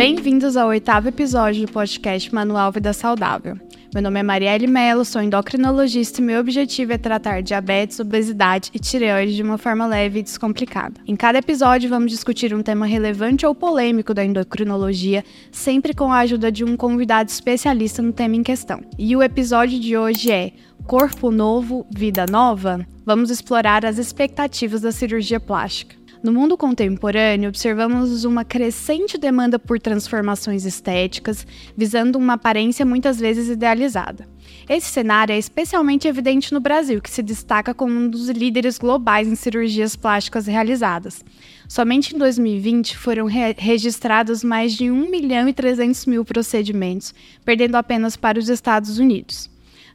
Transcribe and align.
Bem-vindos 0.00 0.56
ao 0.56 0.68
oitavo 0.68 1.08
episódio 1.08 1.66
do 1.66 1.72
podcast 1.72 2.34
Manual 2.34 2.72
Vida 2.72 2.90
Saudável. 2.90 3.58
Meu 3.92 4.02
nome 4.02 4.18
é 4.18 4.22
Marielle 4.22 4.66
Mello, 4.66 5.04
sou 5.04 5.20
endocrinologista 5.20 6.22
e 6.22 6.24
meu 6.24 6.40
objetivo 6.40 6.94
é 6.94 6.96
tratar 6.96 7.42
diabetes, 7.42 8.00
obesidade 8.00 8.70
e 8.72 8.78
tireoide 8.78 9.36
de 9.36 9.42
uma 9.42 9.58
forma 9.58 9.86
leve 9.86 10.20
e 10.20 10.22
descomplicada. 10.22 10.98
Em 11.06 11.14
cada 11.14 11.36
episódio, 11.36 11.90
vamos 11.90 12.12
discutir 12.12 12.54
um 12.54 12.62
tema 12.62 12.86
relevante 12.86 13.44
ou 13.44 13.54
polêmico 13.54 14.14
da 14.14 14.24
endocrinologia, 14.24 15.22
sempre 15.52 15.92
com 15.92 16.10
a 16.10 16.20
ajuda 16.20 16.50
de 16.50 16.64
um 16.64 16.78
convidado 16.78 17.28
especialista 17.28 18.00
no 18.00 18.14
tema 18.14 18.36
em 18.36 18.42
questão. 18.42 18.80
E 18.98 19.14
o 19.14 19.22
episódio 19.22 19.78
de 19.78 19.98
hoje 19.98 20.32
é 20.32 20.52
Corpo 20.86 21.30
Novo, 21.30 21.86
Vida 21.94 22.24
Nova? 22.24 22.86
Vamos 23.04 23.28
explorar 23.28 23.84
as 23.84 23.98
expectativas 23.98 24.80
da 24.80 24.92
cirurgia 24.92 25.38
plástica. 25.38 25.99
No 26.22 26.34
mundo 26.34 26.54
contemporâneo, 26.54 27.48
observamos 27.48 28.26
uma 28.26 28.44
crescente 28.44 29.16
demanda 29.16 29.58
por 29.58 29.80
transformações 29.80 30.66
estéticas, 30.66 31.46
visando 31.74 32.18
uma 32.18 32.34
aparência 32.34 32.84
muitas 32.84 33.18
vezes 33.18 33.48
idealizada. 33.48 34.28
Esse 34.68 34.88
cenário 34.88 35.32
é 35.32 35.38
especialmente 35.38 36.06
evidente 36.06 36.52
no 36.52 36.60
Brasil, 36.60 37.00
que 37.00 37.08
se 37.08 37.22
destaca 37.22 37.72
como 37.72 37.94
um 37.94 38.06
dos 38.06 38.28
líderes 38.28 38.76
globais 38.76 39.28
em 39.28 39.34
cirurgias 39.34 39.96
plásticas 39.96 40.46
realizadas. 40.46 41.24
Somente 41.66 42.14
em 42.14 42.18
2020 42.18 42.98
foram 42.98 43.24
re 43.24 43.54
registrados 43.56 44.44
mais 44.44 44.74
de 44.74 44.90
1 44.90 45.10
milhão 45.10 45.48
e 45.48 45.54
300 45.54 46.04
mil 46.04 46.22
procedimentos, 46.22 47.14
perdendo 47.46 47.76
apenas 47.76 48.14
para 48.14 48.38
os 48.38 48.50
Estados 48.50 48.98
Unidos. 48.98 49.48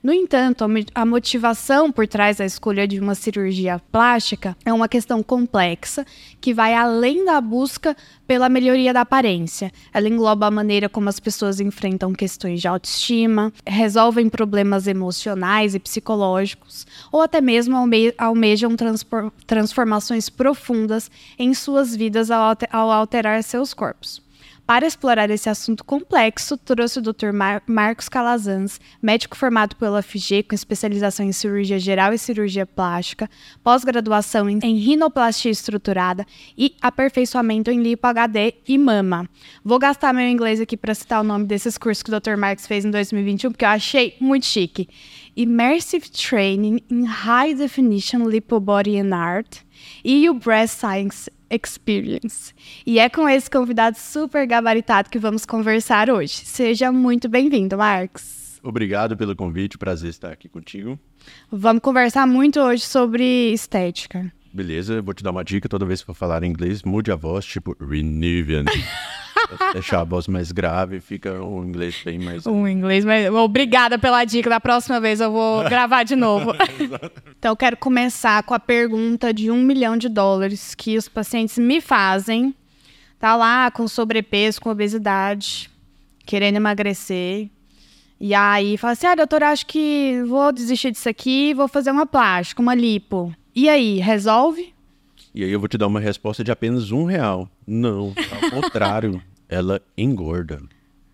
No 0.05 0.13
entanto, 0.13 0.63
a 0.93 1.03
motivação 1.03 1.91
por 1.91 2.07
trás 2.07 2.37
da 2.37 2.45
escolha 2.45 2.87
de 2.87 2.99
uma 2.99 3.15
cirurgia 3.15 3.81
plástica 3.91 4.55
é 4.63 4.71
uma 4.71 4.87
questão 4.87 5.23
complexa 5.23 6.05
que 6.39 6.53
vai 6.53 6.75
além 6.75 7.25
da 7.25 7.41
busca 7.41 7.97
pela 8.27 8.47
melhoria 8.47 8.93
da 8.93 9.01
aparência. 9.01 9.71
Ela 9.91 10.07
engloba 10.07 10.45
a 10.45 10.51
maneira 10.51 10.87
como 10.87 11.09
as 11.09 11.19
pessoas 11.19 11.59
enfrentam 11.59 12.13
questões 12.13 12.61
de 12.61 12.67
autoestima, 12.67 13.51
resolvem 13.65 14.29
problemas 14.29 14.85
emocionais 14.85 15.73
e 15.73 15.79
psicológicos, 15.79 16.85
ou 17.11 17.23
até 17.23 17.41
mesmo 17.41 17.75
alme 17.75 18.13
almejam 18.15 18.75
transformações 19.47 20.29
profundas 20.29 21.09
em 21.39 21.51
suas 21.55 21.95
vidas 21.95 22.29
ao 22.29 22.91
alterar 22.91 23.41
seus 23.41 23.73
corpos. 23.73 24.23
Para 24.65 24.87
explorar 24.87 25.29
esse 25.29 25.47
assunto 25.47 25.83
complexo, 25.83 26.57
trouxe 26.57 26.97
o 26.97 27.01
Dr. 27.01 27.31
Mar 27.31 27.61
Marcos 27.67 28.09
Calazans, 28.09 28.79
médico 28.99 29.37
formado 29.37 29.75
pela 29.75 30.01
FG 30.01 30.41
com 30.41 30.55
especialização 30.55 31.23
em 31.23 31.31
cirurgia 31.31 31.77
geral 31.77 32.11
e 32.13 32.17
cirurgia 32.17 32.65
plástica, 32.65 33.29
pós-graduação 33.63 34.49
em, 34.49 34.57
em 34.63 34.77
rinoplastia 34.77 35.51
estruturada 35.51 36.25
e 36.57 36.75
aperfeiçoamento 36.81 37.69
em 37.69 37.79
lipo 37.79 38.07
HD 38.07 38.55
e 38.67 38.75
mama. 38.75 39.29
Vou 39.63 39.77
gastar 39.77 40.11
meu 40.11 40.27
inglês 40.27 40.59
aqui 40.59 40.75
para 40.75 40.95
citar 40.95 41.21
o 41.21 41.23
nome 41.23 41.45
desses 41.45 41.77
cursos 41.77 42.01
que 42.01 42.11
o 42.11 42.19
Dr. 42.19 42.35
Marcos 42.35 42.65
fez 42.65 42.85
em 42.85 42.89
2021, 42.89 43.51
porque 43.51 43.65
eu 43.65 43.69
achei 43.69 44.15
muito 44.19 44.47
chique. 44.47 44.89
Immersive 45.37 46.09
Training 46.09 46.81
in 46.89 47.03
High 47.03 47.53
Definition 47.53 48.27
Lipo 48.27 48.59
Body 48.59 48.97
and 48.97 49.15
Art 49.15 49.57
e 50.03 50.27
o 50.29 50.33
Breast 50.33 50.79
Science 50.79 51.29
Experience. 51.49 52.53
E 52.85 52.99
é 52.99 53.09
com 53.09 53.27
esse 53.27 53.49
convidado 53.49 53.97
super 53.97 54.45
gabaritado 54.47 55.09
que 55.09 55.19
vamos 55.19 55.45
conversar 55.45 56.09
hoje. 56.09 56.33
Seja 56.33 56.91
muito 56.91 57.29
bem-vindo, 57.29 57.77
Marcos. 57.77 58.59
Obrigado 58.63 59.15
pelo 59.15 59.35
convite, 59.35 59.77
prazer 59.77 60.09
estar 60.09 60.31
aqui 60.31 60.49
contigo. 60.49 60.99
Vamos 61.51 61.81
conversar 61.81 62.25
muito 62.25 62.59
hoje 62.59 62.83
sobre 62.83 63.51
estética. 63.53 64.31
Beleza, 64.51 65.01
vou 65.01 65.13
te 65.13 65.23
dar 65.23 65.31
uma 65.31 65.43
dica 65.43 65.67
toda 65.67 65.85
vez 65.85 65.99
que 65.99 66.05
for 66.05 66.15
falar 66.15 66.43
inglês, 66.43 66.81
mude 66.81 67.11
a 67.11 67.15
voz, 67.15 67.45
tipo 67.45 67.75
Renevian. 67.79 68.65
deixar 69.73 70.01
a 70.01 70.03
voz 70.03 70.27
mais 70.27 70.51
grave, 70.51 70.99
fica 70.99 71.41
um 71.41 71.63
inglês 71.63 72.01
bem 72.03 72.19
mais. 72.19 72.45
Um 72.45 72.67
inglês 72.67 73.03
mais. 73.05 73.31
Obrigada 73.33 73.97
pela 73.97 74.23
dica. 74.25 74.49
Da 74.49 74.59
próxima 74.59 74.99
vez 74.99 75.19
eu 75.19 75.31
vou 75.31 75.63
gravar 75.69 76.03
de 76.03 76.15
novo. 76.15 76.53
então, 77.37 77.51
eu 77.51 77.55
quero 77.55 77.77
começar 77.77 78.43
com 78.43 78.53
a 78.53 78.59
pergunta 78.59 79.33
de 79.33 79.51
um 79.51 79.61
milhão 79.61 79.97
de 79.97 80.09
dólares 80.09 80.75
que 80.75 80.97
os 80.97 81.07
pacientes 81.07 81.57
me 81.57 81.81
fazem. 81.81 82.53
Tá 83.19 83.35
lá 83.35 83.71
com 83.71 83.87
sobrepeso, 83.87 84.61
com 84.61 84.69
obesidade, 84.69 85.69
querendo 86.25 86.57
emagrecer. 86.57 87.49
E 88.19 88.33
aí 88.33 88.77
fala 88.77 88.93
assim: 88.93 89.07
ah, 89.07 89.15
doutor, 89.15 89.43
acho 89.43 89.65
que 89.65 90.21
vou 90.27 90.51
desistir 90.51 90.91
disso 90.91 91.09
aqui, 91.09 91.53
vou 91.53 91.67
fazer 91.67 91.91
uma 91.91 92.05
plástica, 92.05 92.61
uma 92.61 92.75
lipo. 92.75 93.33
E 93.53 93.69
aí, 93.69 93.99
resolve? 93.99 94.73
E 95.33 95.43
aí 95.43 95.51
eu 95.51 95.59
vou 95.59 95.67
te 95.67 95.77
dar 95.77 95.87
uma 95.87 95.99
resposta 95.99 96.43
de 96.43 96.51
apenas 96.51 96.91
um 96.91 97.03
real. 97.03 97.49
Não, 97.67 98.13
ao 98.31 98.61
contrário 98.61 99.21
ela 99.49 99.81
engorda. 99.97 100.61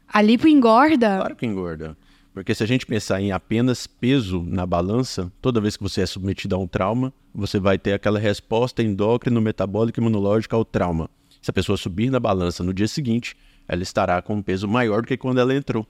A 0.08 0.22
lipo 0.22 0.48
engorda? 0.48 1.18
Claro 1.18 1.36
que 1.36 1.46
engorda. 1.46 1.98
Porque 2.34 2.56
se 2.56 2.64
a 2.64 2.66
gente 2.66 2.86
pensar 2.86 3.22
em 3.22 3.32
apenas 3.32 3.86
peso 3.86 4.42
na 4.44 4.66
balança, 4.66 5.32
toda 5.42 5.60
vez 5.60 5.76
que 5.76 5.84
você 5.84 6.02
é 6.02 6.06
submetido 6.06 6.56
a 6.56 6.58
um 6.58 6.68
trauma, 6.68 7.14
você 7.34 7.60
vai 7.60 7.78
ter 7.78 7.94
aquela 7.94 8.20
resposta 8.20 8.82
endócrino, 8.82 9.42
metabólica 9.42 10.00
e 10.00 10.02
imunológica 10.02 10.56
ao 10.56 10.64
trauma. 10.64 11.10
Se 11.42 11.50
a 11.50 11.54
pessoa 11.54 11.78
subir 11.78 12.10
na 12.10 12.20
balança 12.20 12.64
no 12.64 12.74
dia 12.74 12.88
seguinte, 12.88 13.36
ela 13.68 13.84
estará 13.84 14.22
com 14.22 14.36
um 14.36 14.42
peso 14.42 14.68
maior 14.68 15.02
do 15.02 15.08
que 15.08 15.18
quando 15.18 15.40
ela 15.40 15.54
entrou. 15.54 15.86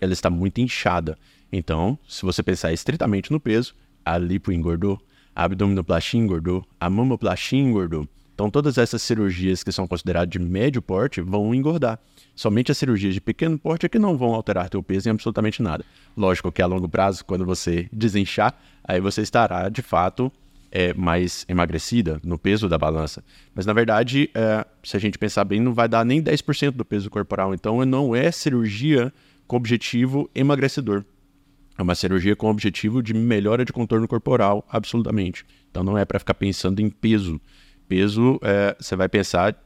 Ela 0.00 0.12
está 0.12 0.30
muito 0.30 0.60
inchada. 0.60 1.18
Então, 1.52 1.98
se 2.08 2.22
você 2.22 2.42
pensar 2.42 2.72
estritamente 2.72 3.32
no 3.32 3.40
peso, 3.40 3.74
a 4.04 4.16
lipo 4.16 4.52
engordou, 4.52 5.00
a 5.34 5.44
abdominoplastia 5.44 6.20
engordou, 6.20 6.64
a 6.78 6.88
mamoplastia 6.88 7.58
engordou. 7.58 8.08
Então, 8.40 8.50
todas 8.50 8.78
essas 8.78 9.02
cirurgias 9.02 9.62
que 9.62 9.70
são 9.70 9.86
consideradas 9.86 10.30
de 10.30 10.38
médio 10.38 10.80
porte 10.80 11.20
vão 11.20 11.54
engordar. 11.54 11.98
Somente 12.34 12.72
as 12.72 12.78
cirurgias 12.78 13.12
de 13.12 13.20
pequeno 13.20 13.58
porte 13.58 13.84
é 13.84 13.88
que 13.90 13.98
não 13.98 14.16
vão 14.16 14.32
alterar 14.32 14.70
teu 14.70 14.82
peso 14.82 15.10
em 15.10 15.10
absolutamente 15.10 15.62
nada. 15.62 15.84
Lógico 16.16 16.50
que 16.50 16.62
a 16.62 16.66
longo 16.66 16.88
prazo, 16.88 17.22
quando 17.22 17.44
você 17.44 17.86
desinchar, 17.92 18.58
aí 18.82 18.98
você 18.98 19.20
estará 19.20 19.68
de 19.68 19.82
fato 19.82 20.32
é, 20.72 20.94
mais 20.94 21.44
emagrecida 21.50 22.18
no 22.24 22.38
peso 22.38 22.66
da 22.66 22.78
balança. 22.78 23.22
Mas 23.54 23.66
na 23.66 23.74
verdade, 23.74 24.30
é, 24.34 24.66
se 24.82 24.96
a 24.96 25.00
gente 25.00 25.18
pensar 25.18 25.44
bem, 25.44 25.60
não 25.60 25.74
vai 25.74 25.86
dar 25.86 26.02
nem 26.02 26.22
10% 26.22 26.70
do 26.70 26.84
peso 26.84 27.10
corporal. 27.10 27.52
Então 27.52 27.84
não 27.84 28.16
é 28.16 28.32
cirurgia 28.32 29.12
com 29.46 29.56
objetivo 29.56 30.30
emagrecedor. 30.34 31.04
É 31.76 31.82
uma 31.82 31.94
cirurgia 31.94 32.34
com 32.34 32.48
objetivo 32.48 33.02
de 33.02 33.12
melhora 33.12 33.66
de 33.66 33.72
contorno 33.74 34.08
corporal, 34.08 34.66
absolutamente. 34.70 35.44
Então 35.70 35.84
não 35.84 35.98
é 35.98 36.06
para 36.06 36.18
ficar 36.18 36.32
pensando 36.32 36.80
em 36.80 36.88
peso 36.88 37.38
peso, 37.90 38.38
é, 38.40 38.76
você 38.78 38.94
vai 38.94 39.08
pensar 39.08 39.56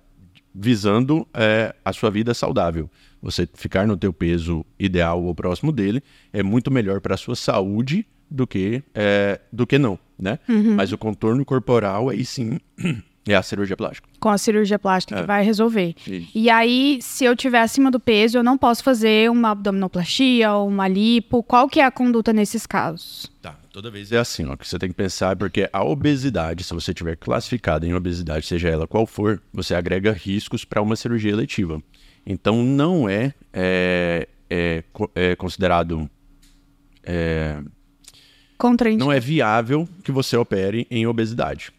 visando 0.54 1.28
é, 1.34 1.74
a 1.84 1.92
sua 1.92 2.10
vida 2.10 2.32
saudável. 2.32 2.90
Você 3.20 3.46
ficar 3.52 3.86
no 3.86 3.98
teu 3.98 4.14
peso 4.14 4.64
ideal 4.78 5.22
ou 5.22 5.34
próximo 5.34 5.70
dele 5.70 6.02
é 6.32 6.42
muito 6.42 6.70
melhor 6.70 7.02
para 7.02 7.14
a 7.14 7.18
sua 7.18 7.36
saúde 7.36 8.06
do 8.30 8.46
que 8.46 8.82
é, 8.94 9.40
do 9.52 9.66
que 9.66 9.78
não, 9.78 9.98
né? 10.18 10.38
Uhum. 10.48 10.74
Mas 10.74 10.90
o 10.90 10.96
contorno 10.96 11.44
corporal 11.44 12.08
aí 12.08 12.24
sim 12.24 12.58
é 13.28 13.34
a 13.34 13.42
cirurgia 13.42 13.76
plástica. 13.76 14.08
Com 14.18 14.30
a 14.30 14.38
cirurgia 14.38 14.78
plástica 14.78 15.18
é. 15.18 15.20
que 15.20 15.26
vai 15.26 15.44
resolver. 15.44 15.94
Isso. 16.06 16.30
E 16.34 16.48
aí, 16.48 16.98
se 17.02 17.26
eu 17.26 17.36
tiver 17.36 17.60
acima 17.60 17.91
do 17.91 18.00
peso, 18.00 18.38
eu 18.38 18.42
não 18.42 18.56
posso 18.56 18.82
fazer 18.82 19.30
uma 19.30 19.50
abdominoplastia 19.50 20.52
ou 20.52 20.68
uma 20.68 20.88
lipo. 20.88 21.42
Qual 21.42 21.68
que 21.68 21.80
é 21.80 21.84
a 21.84 21.91
conduta 21.91 22.32
nesses 22.32 22.66
casos? 22.66 23.30
Tá. 23.42 23.56
Toda 23.74 23.90
vez 23.90 24.12
é 24.12 24.18
assim, 24.18 24.46
ó, 24.46 24.54
que 24.56 24.68
você 24.68 24.78
tem 24.78 24.88
que 24.88 24.94
pensar, 24.94 25.34
porque 25.34 25.68
a 25.72 25.82
obesidade, 25.82 26.62
se 26.62 26.72
você 26.72 26.94
tiver 26.94 27.16
classificado 27.16 27.84
em 27.84 27.92
obesidade, 27.92 28.46
seja 28.46 28.68
ela 28.68 28.86
qual 28.86 29.04
for, 29.04 29.42
você 29.52 29.74
agrega 29.74 30.12
riscos 30.12 30.64
para 30.64 30.80
uma 30.80 30.94
cirurgia 30.94 31.32
eletiva. 31.32 31.82
Então, 32.24 32.62
não 32.62 33.08
é, 33.08 33.34
é, 33.52 34.28
é, 34.48 34.84
é 35.16 35.34
considerado. 35.34 36.08
É, 37.02 37.60
não 38.96 39.10
é 39.10 39.18
viável 39.18 39.88
que 40.04 40.12
você 40.12 40.36
opere 40.36 40.86
em 40.88 41.09
obesidade. 41.09 41.72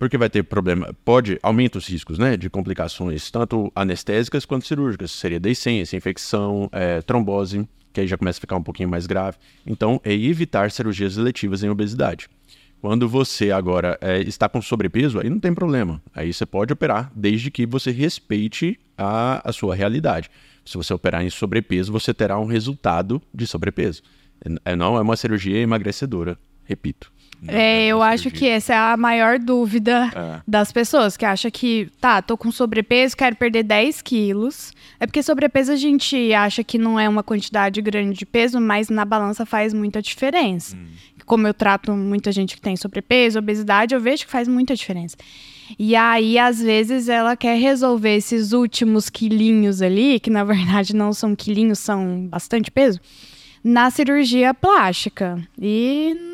Porque 0.00 0.18
vai 0.18 0.28
ter 0.28 0.42
problema, 0.42 0.92
pode, 1.04 1.38
aumenta 1.44 1.78
os 1.78 1.86
riscos, 1.86 2.18
né, 2.18 2.36
de 2.36 2.50
complicações, 2.50 3.30
tanto 3.30 3.70
anestésicas 3.76 4.44
quanto 4.44 4.66
cirúrgicas. 4.66 5.12
Seria 5.12 5.38
deiscência, 5.38 5.96
infecção, 5.96 6.68
é, 6.72 7.00
trombose 7.02 7.68
que 7.92 8.00
aí 8.00 8.06
já 8.06 8.16
começa 8.16 8.38
a 8.38 8.40
ficar 8.40 8.56
um 8.56 8.62
pouquinho 8.62 8.88
mais 8.88 9.06
grave. 9.06 9.36
Então, 9.66 10.00
é 10.04 10.12
evitar 10.12 10.70
cirurgias 10.70 11.16
eletivas 11.16 11.62
em 11.62 11.68
obesidade. 11.68 12.28
Quando 12.80 13.08
você 13.08 13.50
agora 13.50 13.98
é, 14.00 14.20
está 14.20 14.48
com 14.48 14.62
sobrepeso, 14.62 15.20
aí 15.20 15.28
não 15.28 15.38
tem 15.38 15.52
problema. 15.52 16.00
Aí 16.14 16.32
você 16.32 16.46
pode 16.46 16.72
operar, 16.72 17.12
desde 17.14 17.50
que 17.50 17.66
você 17.66 17.90
respeite 17.90 18.80
a, 18.96 19.48
a 19.48 19.52
sua 19.52 19.74
realidade. 19.74 20.30
Se 20.64 20.76
você 20.76 20.94
operar 20.94 21.22
em 21.22 21.30
sobrepeso, 21.30 21.92
você 21.92 22.14
terá 22.14 22.38
um 22.38 22.46
resultado 22.46 23.20
de 23.34 23.46
sobrepeso. 23.46 24.02
É, 24.64 24.74
não 24.74 24.96
é 24.96 25.00
uma 25.00 25.16
cirurgia 25.16 25.58
emagrecedora, 25.58 26.38
repito. 26.64 27.12
É, 27.48 27.86
eu 27.86 28.02
acho 28.02 28.30
que 28.30 28.46
essa 28.46 28.74
é 28.74 28.76
a 28.76 28.96
maior 28.96 29.38
dúvida 29.38 30.10
é. 30.14 30.40
das 30.46 30.70
pessoas, 30.70 31.16
que 31.16 31.24
acha 31.24 31.50
que, 31.50 31.88
tá, 32.00 32.20
tô 32.20 32.36
com 32.36 32.52
sobrepeso, 32.52 33.16
quero 33.16 33.36
perder 33.36 33.62
10 33.62 34.02
quilos. 34.02 34.72
É 34.98 35.06
porque 35.06 35.22
sobrepeso 35.22 35.72
a 35.72 35.76
gente 35.76 36.32
acha 36.34 36.62
que 36.62 36.76
não 36.76 37.00
é 37.00 37.08
uma 37.08 37.22
quantidade 37.22 37.80
grande 37.80 38.18
de 38.18 38.26
peso, 38.26 38.60
mas 38.60 38.88
na 38.88 39.04
balança 39.04 39.46
faz 39.46 39.72
muita 39.72 40.02
diferença. 40.02 40.76
Hum. 40.76 40.86
como 41.24 41.46
eu 41.46 41.54
trato 41.54 41.92
muita 41.92 42.32
gente 42.32 42.56
que 42.56 42.60
tem 42.60 42.76
sobrepeso, 42.76 43.38
obesidade, 43.38 43.94
eu 43.94 44.00
vejo 44.00 44.26
que 44.26 44.32
faz 44.32 44.48
muita 44.48 44.74
diferença. 44.74 45.16
E 45.78 45.94
aí, 45.94 46.38
às 46.38 46.60
vezes, 46.60 47.08
ela 47.08 47.36
quer 47.36 47.56
resolver 47.56 48.16
esses 48.16 48.52
últimos 48.52 49.08
quilinhos 49.08 49.80
ali, 49.80 50.18
que 50.18 50.30
na 50.30 50.42
verdade 50.42 50.94
não 50.94 51.12
são 51.12 51.36
quilinhos, 51.36 51.78
são 51.78 52.26
bastante 52.26 52.70
peso, 52.70 53.00
na 53.62 53.90
cirurgia 53.90 54.52
plástica. 54.52 55.40
E 55.60 56.29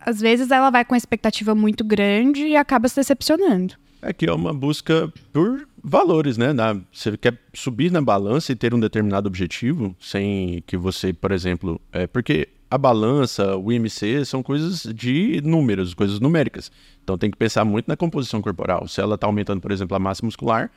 às 0.00 0.20
vezes 0.20 0.50
ela 0.50 0.70
vai 0.70 0.84
com 0.84 0.94
uma 0.94 0.98
expectativa 0.98 1.54
muito 1.54 1.84
grande 1.84 2.46
e 2.46 2.56
acaba 2.56 2.88
se 2.88 2.96
decepcionando. 2.96 3.74
É 4.02 4.12
que 4.12 4.26
é 4.26 4.32
uma 4.32 4.52
busca 4.52 5.12
por 5.32 5.66
valores, 5.82 6.36
né? 6.36 6.52
Na, 6.52 6.78
você 6.92 7.16
quer 7.16 7.38
subir 7.54 7.90
na 7.90 8.02
balança 8.02 8.52
e 8.52 8.56
ter 8.56 8.74
um 8.74 8.80
determinado 8.80 9.26
objetivo, 9.26 9.96
sem 9.98 10.62
que 10.66 10.76
você, 10.76 11.12
por 11.12 11.32
exemplo, 11.32 11.80
é 11.90 12.06
porque 12.06 12.48
a 12.74 12.78
balança, 12.78 13.56
o 13.56 13.72
IMC 13.72 14.24
são 14.24 14.42
coisas 14.42 14.82
de 14.82 15.40
números, 15.44 15.94
coisas 15.94 16.18
numéricas. 16.18 16.72
Então 17.04 17.16
tem 17.16 17.30
que 17.30 17.36
pensar 17.36 17.64
muito 17.64 17.86
na 17.86 17.96
composição 17.96 18.42
corporal. 18.42 18.88
Se 18.88 19.00
ela 19.00 19.14
está 19.14 19.28
aumentando, 19.28 19.60
por 19.60 19.70
exemplo, 19.70 19.96
a 19.96 20.00
massa 20.00 20.26
muscular 20.26 20.68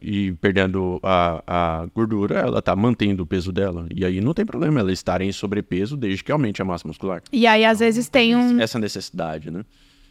e 0.00 0.30
perdendo 0.40 1.00
a, 1.02 1.42
a 1.44 1.86
gordura, 1.92 2.38
ela 2.38 2.60
está 2.60 2.76
mantendo 2.76 3.24
o 3.24 3.26
peso 3.26 3.50
dela. 3.50 3.88
E 3.92 4.04
aí 4.04 4.20
não 4.20 4.32
tem 4.32 4.46
problema 4.46 4.78
ela 4.78 4.92
estar 4.92 5.20
em 5.22 5.32
sobrepeso 5.32 5.96
desde 5.96 6.22
que 6.22 6.30
aumente 6.30 6.62
a 6.62 6.64
massa 6.64 6.86
muscular. 6.86 7.20
E 7.32 7.48
aí 7.48 7.64
às 7.64 7.80
vezes 7.80 8.08
tem 8.08 8.36
um 8.36 8.60
essa 8.60 8.78
necessidade, 8.78 9.50
né? 9.50 9.64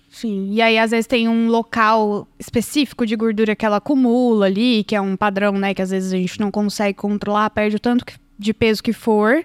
Sim, 0.09 0.49
e 0.51 0.61
aí 0.61 0.77
às 0.77 0.91
vezes 0.91 1.07
tem 1.07 1.29
um 1.29 1.47
local 1.47 2.27
específico 2.37 3.05
de 3.05 3.15
gordura 3.15 3.55
que 3.55 3.65
ela 3.65 3.77
acumula 3.77 4.45
ali, 4.45 4.83
que 4.83 4.93
é 4.93 4.99
um 4.99 5.15
padrão, 5.15 5.53
né, 5.53 5.73
que 5.73 5.81
às 5.81 5.89
vezes 5.89 6.11
a 6.11 6.17
gente 6.17 6.37
não 6.39 6.51
consegue 6.51 6.97
controlar, 6.97 7.49
perde 7.49 7.77
o 7.77 7.79
tanto 7.79 8.03
de 8.37 8.53
peso 8.53 8.83
que 8.83 8.91
for. 8.91 9.43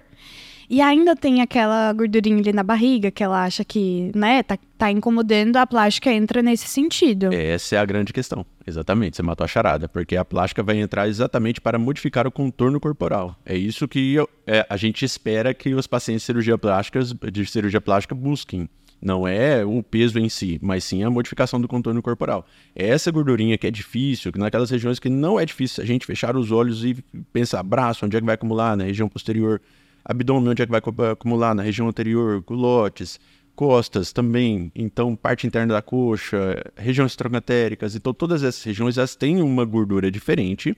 E 0.69 0.81
ainda 0.81 1.15
tem 1.15 1.41
aquela 1.41 1.91
gordurinha 1.93 2.37
ali 2.37 2.53
na 2.53 2.61
barriga 2.61 3.09
que 3.09 3.23
ela 3.23 3.43
acha 3.43 3.65
que, 3.65 4.11
né, 4.13 4.43
tá, 4.43 4.55
tá 4.77 4.91
incomodando, 4.91 5.57
a 5.57 5.65
plástica 5.65 6.11
entra 6.11 6.43
nesse 6.43 6.67
sentido. 6.67 7.33
Essa 7.33 7.77
é 7.77 7.79
a 7.79 7.85
grande 7.85 8.13
questão. 8.13 8.45
Exatamente, 8.67 9.17
você 9.17 9.23
matou 9.23 9.43
a 9.43 9.47
charada, 9.47 9.89
porque 9.89 10.15
a 10.15 10.23
plástica 10.23 10.61
vai 10.61 10.79
entrar 10.79 11.07
exatamente 11.07 11.59
para 11.59 11.79
modificar 11.79 12.27
o 12.27 12.31
contorno 12.31 12.79
corporal. 12.79 13.35
É 13.43 13.57
isso 13.57 13.87
que 13.87 14.13
eu, 14.13 14.29
é, 14.45 14.63
a 14.69 14.77
gente 14.77 15.03
espera 15.03 15.55
que 15.55 15.73
os 15.73 15.87
pacientes 15.87 16.21
de 16.21 16.25
cirurgia 16.27 16.55
plástica, 16.55 16.99
de 17.31 17.45
cirurgia 17.47 17.81
plástica 17.81 18.13
busquem. 18.13 18.69
Não 19.01 19.27
é 19.27 19.65
o 19.65 19.81
peso 19.81 20.19
em 20.19 20.27
si, 20.27 20.59
mas 20.61 20.83
sim 20.83 21.03
a 21.03 21.09
modificação 21.09 21.59
do 21.59 21.67
contorno 21.67 22.01
corporal. 22.01 22.45
É 22.75 22.89
essa 22.89 23.09
gordurinha 23.09 23.57
que 23.57 23.65
é 23.65 23.71
difícil, 23.71 24.31
naquelas 24.35 24.69
regiões 24.69 24.99
que 24.99 25.09
não 25.09 25.39
é 25.39 25.45
difícil 25.45 25.83
a 25.83 25.87
gente 25.87 26.05
fechar 26.05 26.35
os 26.35 26.51
olhos 26.51 26.83
e 26.83 26.95
pensar 27.31 27.63
braço, 27.63 28.05
onde 28.05 28.17
é 28.17 28.19
que 28.19 28.25
vai 28.25 28.35
acumular, 28.35 28.75
na 28.75 28.83
região 28.83 29.07
posterior 29.07 29.61
abdômen, 30.09 30.49
onde 30.49 30.63
é 30.63 30.65
que 30.65 30.71
vai 30.71 30.81
acumular? 31.11 31.53
Na 31.53 31.61
região 31.61 31.87
anterior, 31.87 32.41
culotes, 32.41 33.19
costas 33.55 34.11
também, 34.11 34.71
então 34.73 35.15
parte 35.15 35.45
interna 35.45 35.73
da 35.75 35.81
coxa, 35.81 36.63
regiões 36.75 37.15
troncotéricas, 37.15 37.93
então 37.93 38.13
todas 38.13 38.41
essas 38.41 38.63
regiões 38.63 38.97
elas 38.97 39.15
têm 39.15 39.41
uma 39.41 39.65
gordura 39.65 40.09
diferente, 40.09 40.75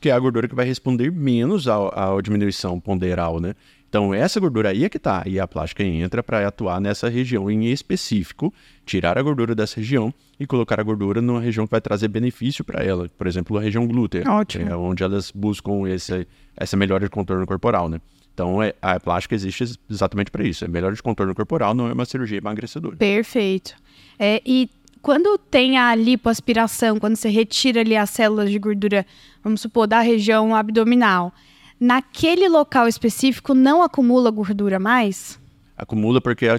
que 0.00 0.10
é 0.10 0.12
a 0.12 0.18
gordura 0.18 0.46
que 0.46 0.54
vai 0.54 0.66
responder 0.66 1.10
menos 1.10 1.66
à, 1.66 1.76
à 1.76 2.20
diminuição 2.20 2.78
ponderal, 2.78 3.40
né? 3.40 3.54
Então 3.88 4.12
essa 4.12 4.40
gordura 4.40 4.70
aí 4.70 4.84
é 4.84 4.88
que 4.88 4.98
tá, 4.98 5.22
e 5.24 5.38
a 5.38 5.46
plástica 5.46 5.84
entra 5.84 6.24
para 6.24 6.46
atuar 6.46 6.80
nessa 6.80 7.08
região 7.08 7.48
em 7.48 7.66
específico, 7.66 8.52
tirar 8.84 9.16
a 9.16 9.22
gordura 9.22 9.54
dessa 9.54 9.76
região 9.76 10.12
e 10.38 10.44
colocar 10.44 10.80
a 10.80 10.82
gordura 10.82 11.22
numa 11.22 11.40
região 11.40 11.66
que 11.66 11.70
vai 11.70 11.80
trazer 11.80 12.08
benefício 12.08 12.64
para 12.64 12.84
ela, 12.84 13.08
por 13.16 13.28
exemplo, 13.28 13.56
a 13.56 13.62
região 13.62 13.86
glútea, 13.86 14.28
Ótimo. 14.28 14.68
é 14.68 14.76
onde 14.76 15.04
elas 15.04 15.30
buscam 15.30 15.88
esse, 15.88 16.26
essa 16.56 16.76
melhora 16.76 17.04
de 17.04 17.10
contorno 17.10 17.46
corporal, 17.46 17.88
né? 17.88 18.00
Então, 18.34 18.60
é, 18.60 18.74
a 18.82 18.98
plástica 18.98 19.34
existe 19.34 19.78
exatamente 19.88 20.30
para 20.30 20.44
isso. 20.44 20.64
É 20.64 20.68
melhor 20.68 20.92
de 20.92 21.02
contorno 21.02 21.34
corporal, 21.34 21.72
não 21.72 21.86
é 21.86 21.92
uma 21.92 22.04
cirurgia 22.04 22.38
emagrecedora. 22.38 22.96
Perfeito. 22.96 23.76
É, 24.18 24.42
e 24.44 24.68
quando 25.00 25.38
tem 25.38 25.78
a 25.78 25.94
lipoaspiração, 25.94 26.98
quando 26.98 27.14
você 27.14 27.28
retira 27.28 27.80
ali 27.80 27.96
as 27.96 28.10
células 28.10 28.50
de 28.50 28.58
gordura, 28.58 29.06
vamos 29.42 29.60
supor, 29.60 29.86
da 29.86 30.00
região 30.00 30.54
abdominal, 30.54 31.32
naquele 31.78 32.48
local 32.48 32.88
específico 32.88 33.54
não 33.54 33.82
acumula 33.82 34.30
gordura 34.30 34.80
mais? 34.80 35.38
Acumula 35.76 36.20
porque 36.20 36.48
a, 36.48 36.58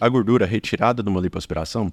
a 0.00 0.08
gordura 0.08 0.46
retirada 0.46 1.02
de 1.02 1.08
uma 1.08 1.20
lipoaspiração, 1.20 1.92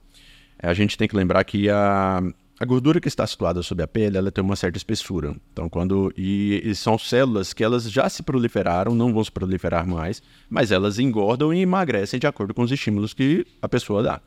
a 0.57 0.73
gente 0.73 0.97
tem 0.97 1.07
que 1.07 1.15
lembrar 1.15 1.44
que 1.44 1.69
a, 1.69 2.21
a 2.59 2.65
gordura 2.65 3.00
que 3.00 3.07
está 3.07 3.25
situada 3.27 3.62
sobre 3.62 3.83
a 3.83 3.88
pele, 3.88 4.18
ela 4.18 4.31
tem 4.31 4.44
uma 4.44 4.56
certa 4.56 4.77
espessura. 4.77 5.36
Então, 5.54 5.69
quando 5.69 6.12
e, 6.18 6.62
e, 6.65 6.74
são 6.74 6.98
células 6.98 7.54
que 7.54 7.63
elas 7.63 7.89
já 7.89 8.09
se 8.09 8.24
proliferaram, 8.24 8.95
não 8.95 9.13
vão 9.13 9.24
se 9.24 9.31
proliferar 9.31 9.88
mais, 9.88 10.24
mas 10.50 10.71
elas 10.71 10.98
engordam 10.98 11.54
e 11.54 11.62
emagrecem 11.62 12.19
de 12.19 12.25
acordo 12.25 12.54
com 12.54 12.63
os 12.63 12.71
estímulos 12.71 13.13
que 13.13 13.45
a 13.62 13.69
pessoa 13.69 14.01
dá. 14.01 14.21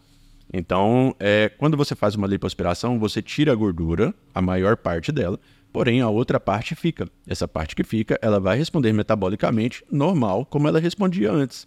Então, 0.52 1.14
é, 1.18 1.50
quando 1.58 1.76
você 1.76 1.94
faz 1.94 2.14
uma 2.14 2.26
lipoaspiração, 2.26 2.98
você 2.98 3.20
tira 3.20 3.52
a 3.52 3.54
gordura, 3.54 4.14
a 4.32 4.40
maior 4.40 4.76
parte 4.76 5.10
dela, 5.10 5.38
porém 5.72 6.00
a 6.00 6.08
outra 6.08 6.38
parte 6.38 6.74
fica. 6.74 7.08
Essa 7.26 7.48
parte 7.48 7.74
que 7.74 7.84
fica, 7.84 8.18
ela 8.22 8.38
vai 8.38 8.56
responder 8.56 8.92
metabolicamente 8.92 9.84
normal, 9.90 10.44
como 10.44 10.68
ela 10.68 10.78
respondia 10.80 11.32
antes. 11.32 11.66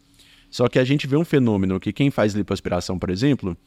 Só 0.50 0.68
que 0.68 0.80
a 0.80 0.83
gente 0.83 1.07
vê 1.07 1.18
um 1.18 1.25
fenômeno 1.25 1.80
que 1.80 1.92
quem 1.92 2.12
faz 2.12 2.33
lipoaspiração, 2.33 3.00
por 3.00 3.10
exemplo, 3.10 3.57